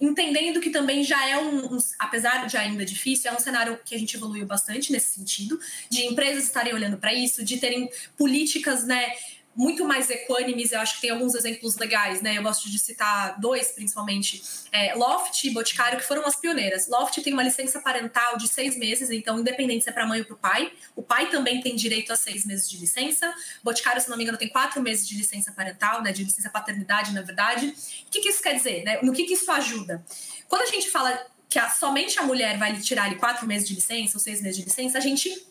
entendendo 0.00 0.60
que 0.60 0.70
também 0.70 1.02
já 1.02 1.26
é 1.28 1.38
um, 1.38 1.76
um, 1.76 1.78
apesar 1.98 2.46
de 2.46 2.56
ainda 2.56 2.84
difícil, 2.84 3.30
é 3.30 3.34
um 3.34 3.38
cenário 3.38 3.78
que 3.84 3.94
a 3.94 3.98
gente 3.98 4.16
evoluiu 4.16 4.46
bastante 4.46 4.92
nesse 4.92 5.18
sentido, 5.18 5.58
de 5.88 6.06
empresas 6.06 6.44
estarem 6.44 6.74
olhando 6.74 6.98
para 6.98 7.14
isso, 7.14 7.44
de 7.44 7.58
terem 7.58 7.90
políticas, 8.16 8.86
né, 8.86 9.12
muito 9.56 9.86
mais 9.86 10.10
equânimes, 10.10 10.70
eu 10.70 10.80
acho 10.80 10.96
que 10.96 11.00
tem 11.00 11.10
alguns 11.10 11.34
exemplos 11.34 11.76
legais, 11.76 12.20
né? 12.20 12.36
Eu 12.36 12.42
gosto 12.42 12.68
de 12.68 12.78
citar 12.78 13.40
dois, 13.40 13.72
principalmente. 13.72 14.42
É, 14.70 14.94
Loft 14.94 15.44
e 15.44 15.50
Boticário, 15.50 15.98
que 15.98 16.04
foram 16.04 16.26
as 16.26 16.36
pioneiras. 16.36 16.86
Loft 16.88 17.22
tem 17.22 17.32
uma 17.32 17.42
licença 17.42 17.80
parental 17.80 18.36
de 18.36 18.48
seis 18.48 18.76
meses, 18.76 19.10
então, 19.10 19.40
independente 19.40 19.84
se 19.84 19.88
é 19.88 19.92
para 19.92 20.04
a 20.04 20.06
mãe 20.06 20.20
ou 20.20 20.26
para 20.26 20.34
o 20.34 20.38
pai. 20.38 20.72
O 20.94 21.02
pai 21.02 21.30
também 21.30 21.62
tem 21.62 21.74
direito 21.74 22.12
a 22.12 22.16
seis 22.16 22.44
meses 22.44 22.68
de 22.68 22.76
licença. 22.76 23.34
Boticário, 23.64 24.00
se 24.02 24.10
não 24.10 24.16
me 24.18 24.24
engano, 24.24 24.36
tem 24.36 24.48
quatro 24.48 24.82
meses 24.82 25.08
de 25.08 25.16
licença 25.16 25.50
parental, 25.52 26.02
né? 26.02 26.12
De 26.12 26.22
licença 26.22 26.50
paternidade, 26.50 27.14
na 27.14 27.22
verdade. 27.22 27.68
O 28.06 28.10
que, 28.10 28.20
que 28.20 28.28
isso 28.28 28.42
quer 28.42 28.54
dizer, 28.56 28.84
né? 28.84 28.98
No 29.02 29.12
que, 29.12 29.24
que 29.24 29.32
isso 29.32 29.50
ajuda? 29.50 30.04
Quando 30.48 30.62
a 30.62 30.66
gente 30.66 30.90
fala 30.90 31.26
que 31.48 31.58
a, 31.58 31.70
somente 31.70 32.18
a 32.18 32.22
mulher 32.22 32.58
vai 32.58 32.78
tirar 32.78 33.04
ali 33.04 33.16
quatro 33.16 33.46
meses 33.46 33.66
de 33.66 33.74
licença 33.74 34.18
ou 34.18 34.20
seis 34.20 34.42
meses 34.42 34.58
de 34.58 34.64
licença, 34.64 34.98
a 34.98 35.00
gente 35.00 35.46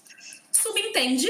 subentende 0.51 1.27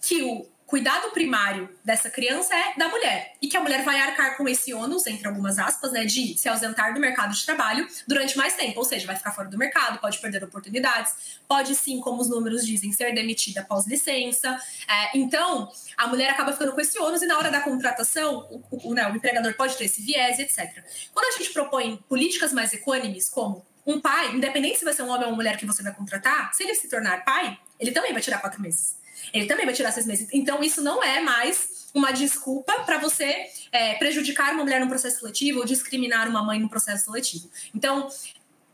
que 0.00 0.22
o 0.22 0.55
cuidado 0.66 1.10
primário 1.12 1.68
dessa 1.84 2.10
criança 2.10 2.54
é 2.54 2.76
da 2.76 2.88
mulher 2.88 3.34
e 3.40 3.46
que 3.46 3.56
a 3.56 3.60
mulher 3.60 3.84
vai 3.84 4.00
arcar 4.00 4.36
com 4.36 4.48
esse 4.48 4.74
ônus, 4.74 5.06
entre 5.06 5.26
algumas 5.28 5.58
aspas, 5.58 5.92
né, 5.92 6.04
de 6.04 6.36
se 6.36 6.48
ausentar 6.48 6.92
do 6.92 6.98
mercado 6.98 7.32
de 7.32 7.46
trabalho 7.46 7.86
durante 8.06 8.36
mais 8.36 8.56
tempo, 8.56 8.80
ou 8.80 8.84
seja, 8.84 9.06
vai 9.06 9.14
ficar 9.14 9.30
fora 9.30 9.48
do 9.48 9.56
mercado, 9.56 10.00
pode 10.00 10.18
perder 10.18 10.42
oportunidades, 10.42 11.38
pode 11.46 11.74
sim, 11.76 12.00
como 12.00 12.20
os 12.20 12.28
números 12.28 12.66
dizem, 12.66 12.92
ser 12.92 13.14
demitida 13.14 13.60
após 13.60 13.86
licença. 13.86 14.60
É, 14.88 15.16
então, 15.16 15.70
a 15.96 16.08
mulher 16.08 16.30
acaba 16.30 16.52
ficando 16.52 16.72
com 16.72 16.80
esse 16.80 16.98
ônus 16.98 17.22
e 17.22 17.26
na 17.26 17.38
hora 17.38 17.50
da 17.50 17.60
contratação, 17.60 18.48
o, 18.50 18.90
o, 18.90 18.94
né, 18.94 19.08
o 19.08 19.14
empregador 19.14 19.54
pode 19.54 19.76
ter 19.76 19.84
esse 19.84 20.02
viés, 20.02 20.40
etc. 20.40 20.84
Quando 21.12 21.32
a 21.32 21.38
gente 21.38 21.52
propõe 21.52 21.96
políticas 22.08 22.52
mais 22.52 22.72
equânimes, 22.72 23.28
como 23.28 23.64
um 23.86 24.00
pai, 24.00 24.34
independente 24.34 24.78
se 24.80 24.84
vai 24.84 24.92
ser 24.92 25.02
um 25.02 25.08
homem 25.10 25.22
ou 25.22 25.28
uma 25.28 25.36
mulher 25.36 25.56
que 25.56 25.64
você 25.64 25.80
vai 25.80 25.94
contratar, 25.94 26.52
se 26.52 26.64
ele 26.64 26.74
se 26.74 26.88
tornar 26.88 27.24
pai, 27.24 27.56
ele 27.78 27.92
também 27.92 28.12
vai 28.12 28.20
tirar 28.20 28.40
quatro 28.40 28.60
meses 28.60 29.05
ele 29.32 29.46
também 29.46 29.64
vai 29.64 29.74
tirar 29.74 29.92
seis 29.92 30.06
meses. 30.06 30.28
Então, 30.32 30.62
isso 30.62 30.82
não 30.82 31.02
é 31.02 31.20
mais 31.20 31.88
uma 31.94 32.12
desculpa 32.12 32.72
para 32.84 32.98
você 32.98 33.46
é, 33.72 33.94
prejudicar 33.94 34.52
uma 34.52 34.64
mulher 34.64 34.80
no 34.80 34.88
processo 34.88 35.20
seletivo 35.20 35.60
ou 35.60 35.64
discriminar 35.64 36.28
uma 36.28 36.42
mãe 36.42 36.58
no 36.58 36.68
processo 36.68 37.06
seletivo. 37.06 37.50
Então, 37.74 38.08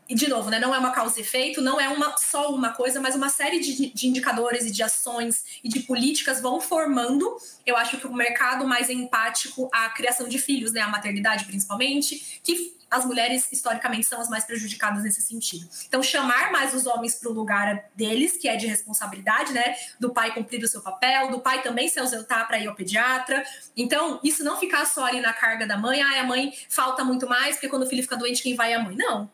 de 0.09 0.27
novo, 0.27 0.49
né, 0.49 0.59
não 0.59 0.75
é 0.75 0.77
uma 0.77 0.91
causa 0.91 1.17
e 1.19 1.21
efeito, 1.21 1.61
não 1.61 1.79
é 1.79 1.87
uma, 1.87 2.17
só 2.17 2.53
uma 2.53 2.71
coisa, 2.71 2.99
mas 2.99 3.15
uma 3.15 3.29
série 3.29 3.59
de, 3.59 3.93
de, 3.93 4.07
indicadores 4.07 4.65
e 4.65 4.71
de 4.71 4.83
ações 4.83 5.59
e 5.63 5.69
de 5.69 5.81
políticas 5.81 6.41
vão 6.41 6.59
formando, 6.59 7.37
eu 7.65 7.77
acho 7.77 7.97
que 7.97 8.05
o 8.05 8.13
mercado 8.13 8.67
mais 8.67 8.89
empático 8.89 9.69
à 9.71 9.89
criação 9.89 10.27
de 10.27 10.37
filhos, 10.37 10.73
né, 10.73 10.81
a 10.81 10.89
maternidade 10.89 11.45
principalmente, 11.45 12.41
que 12.43 12.75
as 12.93 13.05
mulheres 13.05 13.51
historicamente 13.51 14.05
são 14.05 14.21
as 14.21 14.29
mais 14.29 14.45
prejudicadas 14.45 15.01
nesse 15.01 15.19
sentido. 15.19 15.67
Então, 15.87 16.03
chamar 16.03 16.51
mais 16.51 16.75
os 16.75 16.85
homens 16.85 17.15
para 17.15 17.29
o 17.29 17.33
lugar 17.33 17.85
deles, 17.95 18.37
que 18.37 18.47
é 18.47 18.55
de 18.55 18.67
responsabilidade, 18.67 19.51
né? 19.51 19.75
Do 19.99 20.13
pai 20.13 20.31
cumprir 20.31 20.63
o 20.63 20.67
seu 20.67 20.79
papel, 20.79 21.31
do 21.31 21.39
pai 21.39 21.63
também 21.63 21.89
se 21.89 21.99
ausentar 21.99 22.47
para 22.47 22.59
ir 22.59 22.67
ao 22.67 22.75
pediatra. 22.75 23.43
Então, 23.75 24.19
isso 24.23 24.43
não 24.43 24.59
ficar 24.59 24.85
só 24.85 25.05
ali 25.05 25.21
na 25.21 25.33
carga 25.33 25.65
da 25.65 25.75
mãe, 25.75 26.03
ah, 26.03 26.21
a 26.21 26.23
mãe 26.23 26.53
falta 26.69 27.03
muito 27.03 27.27
mais, 27.27 27.55
porque 27.55 27.67
quando 27.67 27.81
o 27.81 27.87
filho 27.87 28.03
fica 28.03 28.15
doente, 28.15 28.43
quem 28.43 28.55
vai 28.55 28.73
é 28.73 28.75
a 28.75 28.79
mãe. 28.79 28.95
Não. 28.95 29.27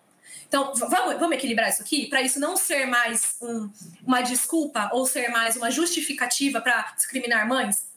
Então, 0.47 0.73
vamos, 0.73 1.19
vamos 1.19 1.35
equilibrar 1.35 1.69
isso 1.69 1.81
aqui, 1.81 2.07
para 2.07 2.21
isso 2.21 2.39
não 2.39 2.55
ser 2.55 2.85
mais 2.85 3.35
um, 3.41 3.69
uma 4.07 4.21
desculpa 4.21 4.89
ou 4.93 5.05
ser 5.05 5.27
mais 5.29 5.57
uma 5.57 5.69
justificativa 5.69 6.61
para 6.61 6.93
discriminar 6.95 7.45
mães. 7.45 7.89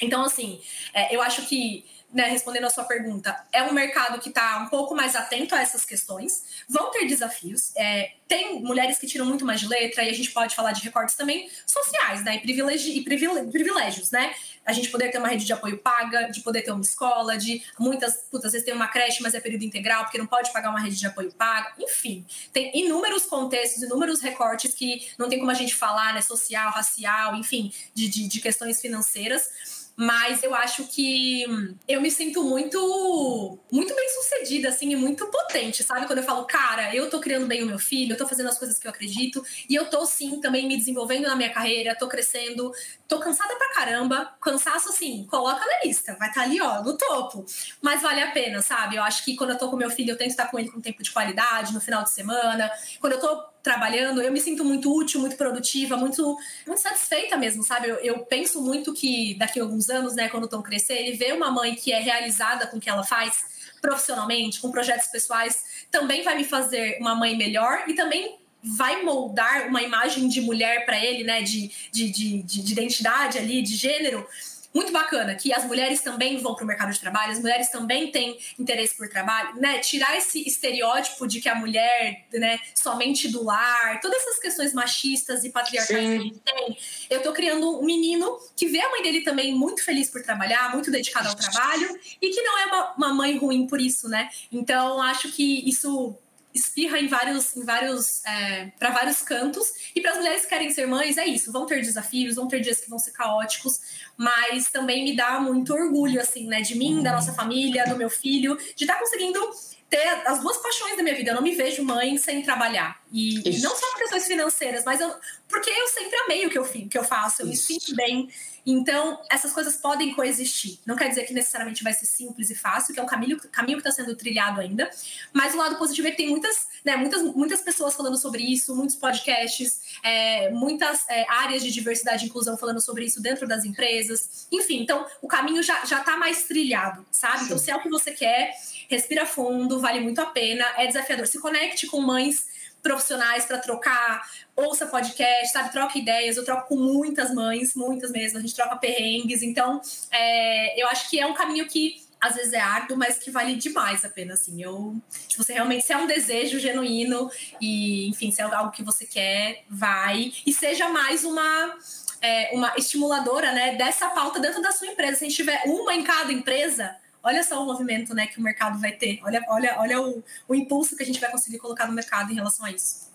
Então, 0.00 0.24
assim, 0.24 0.60
é, 0.94 1.14
eu 1.14 1.20
acho 1.20 1.42
que 1.46 1.84
né, 2.12 2.24
respondendo 2.24 2.64
a 2.64 2.70
sua 2.70 2.84
pergunta, 2.84 3.36
é 3.52 3.62
um 3.62 3.72
mercado 3.72 4.20
que 4.20 4.28
está 4.28 4.58
um 4.58 4.68
pouco 4.68 4.94
mais 4.94 5.14
atento 5.14 5.54
a 5.54 5.62
essas 5.62 5.84
questões. 5.84 6.44
Vão 6.68 6.90
ter 6.90 7.06
desafios. 7.06 7.72
É, 7.76 8.12
tem 8.26 8.60
mulheres 8.62 8.98
que 8.98 9.06
tiram 9.06 9.26
muito 9.26 9.44
mais 9.44 9.60
de 9.60 9.68
letra, 9.68 10.02
e 10.02 10.08
a 10.08 10.12
gente 10.12 10.30
pode 10.30 10.54
falar 10.54 10.72
de 10.72 10.82
recortes 10.82 11.14
também 11.14 11.48
sociais, 11.66 12.24
né? 12.24 12.36
E, 12.36 12.40
privilegi 12.40 12.98
e 12.98 13.04
privilégios, 13.04 14.10
né? 14.10 14.34
A 14.64 14.72
gente 14.72 14.88
poder 14.88 15.10
ter 15.10 15.18
uma 15.18 15.28
rede 15.28 15.44
de 15.44 15.52
apoio 15.52 15.78
paga, 15.78 16.30
de 16.30 16.40
poder 16.40 16.62
ter 16.62 16.72
uma 16.72 16.82
escola, 16.82 17.36
de 17.36 17.62
muitas, 17.78 18.16
putas, 18.30 18.46
às 18.46 18.52
vezes 18.52 18.64
tem 18.64 18.74
uma 18.74 18.88
creche, 18.88 19.22
mas 19.22 19.34
é 19.34 19.40
período 19.40 19.64
integral, 19.64 20.04
porque 20.04 20.18
não 20.18 20.26
pode 20.26 20.52
pagar 20.52 20.70
uma 20.70 20.80
rede 20.80 20.96
de 20.96 21.06
apoio 21.06 21.32
paga. 21.32 21.72
Enfim, 21.78 22.24
tem 22.52 22.70
inúmeros 22.76 23.24
contextos, 23.24 23.82
inúmeros 23.82 24.20
recortes 24.20 24.74
que 24.74 25.08
não 25.16 25.28
tem 25.28 25.38
como 25.38 25.50
a 25.50 25.54
gente 25.54 25.74
falar, 25.74 26.12
né? 26.14 26.20
Social, 26.22 26.70
racial, 26.72 27.36
enfim, 27.36 27.72
de, 27.94 28.08
de, 28.08 28.28
de 28.28 28.40
questões 28.40 28.80
financeiras 28.80 29.79
mas 30.00 30.42
eu 30.42 30.54
acho 30.54 30.86
que 30.86 31.44
eu 31.86 32.00
me 32.00 32.10
sinto 32.10 32.42
muito, 32.42 33.58
muito 33.70 33.94
bem 33.94 34.08
sucedida, 34.08 34.70
assim, 34.70 34.92
e 34.92 34.96
muito 34.96 35.26
potente, 35.26 35.84
sabe? 35.84 36.06
Quando 36.06 36.20
eu 36.20 36.24
falo, 36.24 36.46
cara, 36.46 36.96
eu 36.96 37.10
tô 37.10 37.20
criando 37.20 37.46
bem 37.46 37.62
o 37.62 37.66
meu 37.66 37.78
filho, 37.78 38.14
eu 38.14 38.16
tô 38.16 38.26
fazendo 38.26 38.48
as 38.48 38.58
coisas 38.58 38.78
que 38.78 38.86
eu 38.86 38.90
acredito, 38.90 39.44
e 39.68 39.74
eu 39.74 39.90
tô, 39.90 40.06
sim, 40.06 40.40
também 40.40 40.66
me 40.66 40.78
desenvolvendo 40.78 41.24
na 41.24 41.36
minha 41.36 41.52
carreira, 41.52 41.94
tô 41.94 42.08
crescendo, 42.08 42.72
tô 43.06 43.18
cansada 43.18 43.54
pra 43.56 43.74
caramba. 43.74 44.34
Cansaço, 44.40 44.88
assim, 44.88 45.26
coloca 45.28 45.60
na 45.66 45.84
lista, 45.84 46.16
vai 46.18 46.30
estar 46.30 46.40
tá 46.40 46.46
ali, 46.46 46.58
ó, 46.62 46.82
no 46.82 46.96
topo. 46.96 47.44
Mas 47.82 48.00
vale 48.00 48.22
a 48.22 48.30
pena, 48.30 48.62
sabe? 48.62 48.96
Eu 48.96 49.02
acho 49.02 49.22
que 49.22 49.36
quando 49.36 49.50
eu 49.50 49.58
tô 49.58 49.68
com 49.68 49.76
meu 49.76 49.90
filho, 49.90 50.12
eu 50.12 50.16
tento 50.16 50.30
estar 50.30 50.46
com 50.46 50.58
ele 50.58 50.70
com 50.70 50.80
tempo 50.80 51.02
de 51.02 51.10
qualidade, 51.10 51.74
no 51.74 51.80
final 51.80 52.02
de 52.02 52.10
semana. 52.10 52.70
Quando 53.00 53.12
eu 53.12 53.20
tô 53.20 53.50
trabalhando, 53.62 54.22
eu 54.22 54.32
me 54.32 54.40
sinto 54.40 54.64
muito 54.64 54.94
útil, 54.94 55.20
muito 55.20 55.36
produtiva, 55.36 55.96
muito, 55.96 56.36
muito 56.66 56.80
satisfeita 56.80 57.36
mesmo, 57.36 57.62
sabe? 57.62 57.88
Eu, 57.88 57.96
eu 57.96 58.18
penso 58.20 58.62
muito 58.62 58.92
que 58.94 59.34
daqui 59.38 59.60
a 59.60 59.62
alguns 59.62 59.90
anos, 59.90 60.14
né, 60.14 60.28
quando 60.28 60.44
estão 60.44 60.62
crescer, 60.62 60.94
ele 60.94 61.16
vê 61.16 61.32
uma 61.32 61.50
mãe 61.50 61.74
que 61.74 61.92
é 61.92 62.00
realizada 62.00 62.66
com 62.66 62.78
o 62.78 62.80
que 62.80 62.88
ela 62.88 63.04
faz 63.04 63.60
profissionalmente, 63.80 64.60
com 64.60 64.70
projetos 64.70 65.08
pessoais, 65.08 65.86
também 65.90 66.22
vai 66.22 66.36
me 66.36 66.44
fazer 66.44 66.98
uma 67.00 67.14
mãe 67.14 67.36
melhor 67.36 67.84
e 67.88 67.94
também 67.94 68.38
vai 68.62 69.02
moldar 69.02 69.68
uma 69.68 69.82
imagem 69.82 70.28
de 70.28 70.40
mulher 70.40 70.84
para 70.84 71.02
ele, 71.02 71.24
né, 71.24 71.42
de, 71.42 71.70
de, 71.90 72.10
de, 72.10 72.42
de, 72.42 72.72
identidade 72.72 73.38
ali, 73.38 73.62
de 73.62 73.74
gênero, 73.74 74.26
muito 74.74 74.92
bacana 74.92 75.34
que 75.34 75.52
as 75.52 75.64
mulheres 75.64 76.00
também 76.00 76.38
vão 76.38 76.54
para 76.54 76.64
o 76.64 76.66
mercado 76.66 76.92
de 76.92 77.00
trabalho, 77.00 77.32
as 77.32 77.40
mulheres 77.40 77.68
também 77.70 78.10
têm 78.10 78.38
interesse 78.58 78.96
por 78.96 79.08
trabalho, 79.08 79.56
né? 79.56 79.78
Tirar 79.78 80.16
esse 80.16 80.46
estereótipo 80.46 81.26
de 81.26 81.40
que 81.40 81.48
a 81.48 81.54
mulher, 81.54 82.26
né, 82.32 82.58
somente 82.74 83.28
do 83.28 83.44
lar, 83.44 84.00
todas 84.00 84.22
essas 84.22 84.38
questões 84.38 84.72
machistas 84.72 85.44
e 85.44 85.50
patriarcais 85.50 86.00
Sim. 86.00 86.10
que 86.10 86.16
a 86.16 86.22
gente 86.22 86.38
tem. 86.40 86.78
Eu 87.10 87.22
tô 87.22 87.32
criando 87.32 87.80
um 87.80 87.84
menino 87.84 88.38
que 88.56 88.66
vê 88.66 88.80
a 88.80 88.90
mãe 88.90 89.02
dele 89.02 89.22
também 89.22 89.54
muito 89.54 89.84
feliz 89.84 90.08
por 90.08 90.22
trabalhar, 90.22 90.72
muito 90.72 90.90
dedicada 90.90 91.28
ao 91.28 91.34
trabalho 91.34 91.98
e 92.20 92.30
que 92.30 92.42
não 92.42 92.58
é 92.58 92.66
uma, 92.66 92.94
uma 92.94 93.14
mãe 93.14 93.36
ruim 93.36 93.66
por 93.66 93.80
isso, 93.80 94.08
né? 94.08 94.30
Então 94.52 95.02
acho 95.02 95.32
que 95.32 95.68
isso 95.68 96.16
espirra 96.52 96.98
em 96.98 97.06
vários, 97.06 97.56
em 97.56 97.64
vários, 97.64 98.24
é, 98.24 98.66
para 98.78 98.90
vários 98.90 99.22
cantos. 99.22 99.72
E 99.94 100.00
para 100.00 100.12
as 100.12 100.16
mulheres 100.18 100.42
que 100.42 100.48
querem 100.48 100.70
ser 100.70 100.86
mães, 100.86 101.16
é 101.16 101.26
isso. 101.26 101.52
Vão 101.52 101.66
ter 101.66 101.80
desafios, 101.80 102.34
vão 102.34 102.48
ter 102.48 102.60
dias 102.60 102.80
que 102.80 102.90
vão 102.90 102.98
ser 102.98 103.12
caóticos, 103.12 103.80
mas 104.20 104.68
também 104.68 105.02
me 105.02 105.16
dá 105.16 105.40
muito 105.40 105.72
orgulho, 105.72 106.20
assim, 106.20 106.46
né, 106.46 106.60
de 106.60 106.74
mim, 106.74 107.02
da 107.02 107.10
nossa 107.10 107.32
família, 107.32 107.86
do 107.86 107.96
meu 107.96 108.10
filho, 108.10 108.54
de 108.76 108.84
estar 108.84 108.92
tá 108.92 109.00
conseguindo 109.00 109.40
ter 109.88 110.06
as 110.26 110.40
duas 110.40 110.58
paixões 110.58 110.94
da 110.94 111.02
minha 111.02 111.16
vida. 111.16 111.30
Eu 111.30 111.36
não 111.36 111.42
me 111.42 111.54
vejo 111.54 111.82
mãe 111.82 112.18
sem 112.18 112.42
trabalhar. 112.42 113.00
E, 113.10 113.40
e 113.48 113.60
não 113.60 113.74
só 113.74 113.90
por 113.90 113.98
questões 113.98 114.26
financeiras, 114.26 114.84
mas 114.84 115.00
eu, 115.00 115.10
porque 115.48 115.70
eu 115.70 115.88
sempre 115.88 116.16
amei 116.20 116.46
o 116.46 116.50
que 116.50 116.58
eu, 116.58 116.64
que 116.64 116.98
eu 116.98 117.02
faço, 117.02 117.42
eu 117.42 117.50
Isso. 117.50 117.72
me 117.72 117.80
sinto 117.80 117.96
bem. 117.96 118.28
Então, 118.64 119.20
essas 119.30 119.52
coisas 119.52 119.76
podem 119.76 120.14
coexistir. 120.14 120.78
Não 120.86 120.94
quer 120.94 121.08
dizer 121.08 121.24
que 121.24 121.32
necessariamente 121.32 121.82
vai 121.82 121.92
ser 121.92 122.06
simples 122.06 122.50
e 122.50 122.54
fácil, 122.54 122.94
que 122.94 123.00
é 123.00 123.02
um 123.02 123.06
caminho, 123.06 123.40
caminho 123.50 123.80
que 123.80 123.88
está 123.88 124.02
sendo 124.02 124.14
trilhado 124.14 124.60
ainda. 124.60 124.88
Mas 125.32 125.54
o 125.54 125.56
lado 125.56 125.76
positivo 125.76 126.08
é 126.08 126.10
que 126.10 126.18
tem 126.18 126.28
muitas, 126.28 126.68
né, 126.84 126.96
muitas, 126.96 127.22
muitas 127.34 127.60
pessoas 127.62 127.94
falando 127.94 128.16
sobre 128.16 128.42
isso, 128.42 128.76
muitos 128.76 128.96
podcasts, 128.96 129.80
é, 130.04 130.50
muitas 130.50 131.08
é, 131.08 131.26
áreas 131.28 131.62
de 131.62 131.72
diversidade 131.72 132.24
e 132.24 132.28
inclusão 132.28 132.56
falando 132.56 132.80
sobre 132.80 133.04
isso 133.04 133.20
dentro 133.20 133.48
das 133.48 133.64
empresas. 133.64 134.09
Enfim, 134.50 134.82
então 134.82 135.06
o 135.20 135.28
caminho 135.28 135.62
já 135.62 135.82
está 135.82 136.16
mais 136.16 136.44
trilhado, 136.44 137.06
sabe? 137.10 137.38
Sim. 137.38 137.44
Então, 137.44 137.58
se 137.58 137.70
é 137.70 137.76
o 137.76 137.82
que 137.82 137.88
você 137.88 138.12
quer, 138.12 138.52
respira 138.88 139.26
fundo, 139.26 139.80
vale 139.80 140.00
muito 140.00 140.20
a 140.20 140.26
pena, 140.26 140.64
é 140.76 140.86
desafiador. 140.86 141.26
Se 141.26 141.40
conecte 141.40 141.86
com 141.86 142.00
mães 142.00 142.46
profissionais 142.82 143.44
para 143.44 143.58
trocar, 143.58 144.22
ouça 144.56 144.86
podcast, 144.86 145.52
sabe? 145.52 145.72
Troca 145.72 145.98
ideias. 145.98 146.36
Eu 146.36 146.44
troco 146.44 146.68
com 146.68 146.76
muitas 146.76 147.32
mães, 147.32 147.74
muitas 147.74 148.10
mesmo. 148.10 148.38
A 148.38 148.40
gente 148.40 148.54
troca 148.54 148.76
perrengues. 148.76 149.42
Então, 149.42 149.80
é, 150.10 150.80
eu 150.80 150.88
acho 150.88 151.08
que 151.08 151.18
é 151.18 151.26
um 151.26 151.34
caminho 151.34 151.66
que 151.66 152.02
às 152.20 152.34
vezes 152.34 152.52
é 152.52 152.60
árduo, 152.60 152.98
mas 152.98 153.18
que 153.18 153.30
vale 153.30 153.54
demais 153.54 154.04
a 154.04 154.08
pena, 154.10 154.34
assim. 154.34 154.62
Eu, 154.62 154.94
se 155.08 155.38
você 155.38 155.54
realmente, 155.54 155.86
se 155.86 155.92
é 155.92 155.96
um 155.96 156.06
desejo 156.06 156.58
genuíno 156.58 157.30
e, 157.58 158.08
enfim, 158.08 158.30
se 158.30 158.42
é 158.42 158.44
algo 158.44 158.70
que 158.70 158.82
você 158.82 159.06
quer, 159.06 159.64
vai. 159.70 160.30
E 160.44 160.52
seja 160.52 160.90
mais 160.90 161.24
uma, 161.24 161.78
é, 162.20 162.50
uma 162.52 162.74
estimuladora, 162.76 163.52
né, 163.52 163.76
dessa 163.76 164.08
pauta 164.10 164.38
dentro 164.38 164.60
da 164.60 164.72
sua 164.72 164.88
empresa. 164.88 165.18
Se 165.18 165.24
a 165.24 165.28
gente 165.28 165.36
tiver 165.36 165.62
uma 165.66 165.94
em 165.94 166.02
cada 166.02 166.32
empresa, 166.32 166.96
olha 167.22 167.42
só 167.42 167.62
o 167.62 167.66
movimento 167.66 168.14
né, 168.14 168.26
que 168.26 168.38
o 168.38 168.42
mercado 168.42 168.78
vai 168.78 168.92
ter, 168.92 169.20
olha, 169.24 169.44
olha, 169.48 169.76
olha 169.78 170.00
o, 170.00 170.22
o 170.48 170.54
impulso 170.54 170.96
que 170.96 171.02
a 171.02 171.06
gente 171.06 171.20
vai 171.20 171.30
conseguir 171.30 171.58
colocar 171.58 171.86
no 171.86 171.92
mercado 171.92 172.30
em 172.32 172.34
relação 172.34 172.66
a 172.66 172.70
isso. 172.70 173.10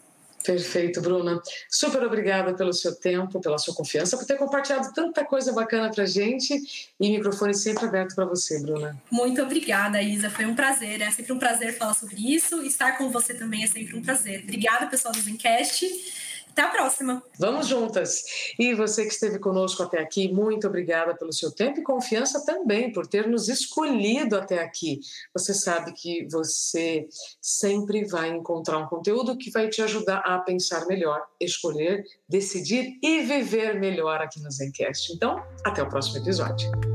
Perfeito, 0.45 1.01
Bruna. 1.01 1.41
Super 1.67 2.03
obrigada 2.03 2.53
pelo 2.53 2.71
seu 2.71 2.95
tempo, 2.95 3.41
pela 3.41 3.57
sua 3.57 3.73
confiança, 3.73 4.15
por 4.15 4.27
ter 4.27 4.37
compartilhado 4.37 4.93
tanta 4.93 5.25
coisa 5.25 5.51
bacana 5.51 5.89
para 5.89 6.05
gente 6.05 6.91
e 6.99 7.09
microfone 7.09 7.55
sempre 7.55 7.85
aberto 7.85 8.13
para 8.13 8.25
você, 8.25 8.61
Bruna. 8.61 8.95
Muito 9.09 9.41
obrigada, 9.41 10.01
Isa. 10.01 10.29
Foi 10.29 10.45
um 10.45 10.53
prazer. 10.53 11.01
É 11.01 11.09
sempre 11.09 11.33
um 11.33 11.39
prazer 11.39 11.75
falar 11.75 11.95
sobre 11.95 12.17
isso. 12.31 12.61
Estar 12.61 12.95
com 12.97 13.09
você 13.09 13.33
também 13.33 13.63
é 13.63 13.67
sempre 13.67 13.97
um 13.97 14.03
prazer. 14.03 14.43
Obrigada, 14.43 14.85
pessoal 14.85 15.13
do 15.13 15.19
Zencast. 15.19 15.83
Até 16.55 16.61
a 16.61 16.69
próxima. 16.69 17.21
Vamos 17.37 17.67
juntas. 17.67 18.23
E 18.57 18.73
você 18.73 19.03
que 19.03 19.11
esteve 19.11 19.39
conosco 19.39 19.83
até 19.83 19.99
aqui, 19.99 20.31
muito 20.31 20.65
obrigada 20.65 21.13
pelo 21.13 21.33
seu 21.33 21.51
tempo 21.51 21.81
e 21.81 21.83
confiança 21.83 22.45
também 22.45 22.93
por 22.93 23.05
ter 23.05 23.27
nos 23.27 23.49
escolhido 23.49 24.37
até 24.37 24.63
aqui. 24.63 25.01
Você 25.33 25.53
sabe 25.53 25.91
que 25.91 26.25
você 26.31 27.09
sempre 27.41 28.05
vai 28.05 28.29
encontrar 28.29 28.77
um 28.77 28.87
conteúdo 28.87 29.37
que 29.37 29.51
vai 29.51 29.67
te 29.67 29.81
ajudar 29.81 30.19
a 30.19 30.39
pensar 30.39 30.87
melhor, 30.87 31.21
escolher, 31.41 32.05
decidir 32.29 32.97
e 33.03 33.21
viver 33.23 33.77
melhor 33.77 34.21
aqui 34.21 34.39
no 34.39 34.49
Zencast. 34.49 35.11
Então, 35.11 35.43
até 35.65 35.83
o 35.83 35.89
próximo 35.89 36.19
episódio. 36.19 36.94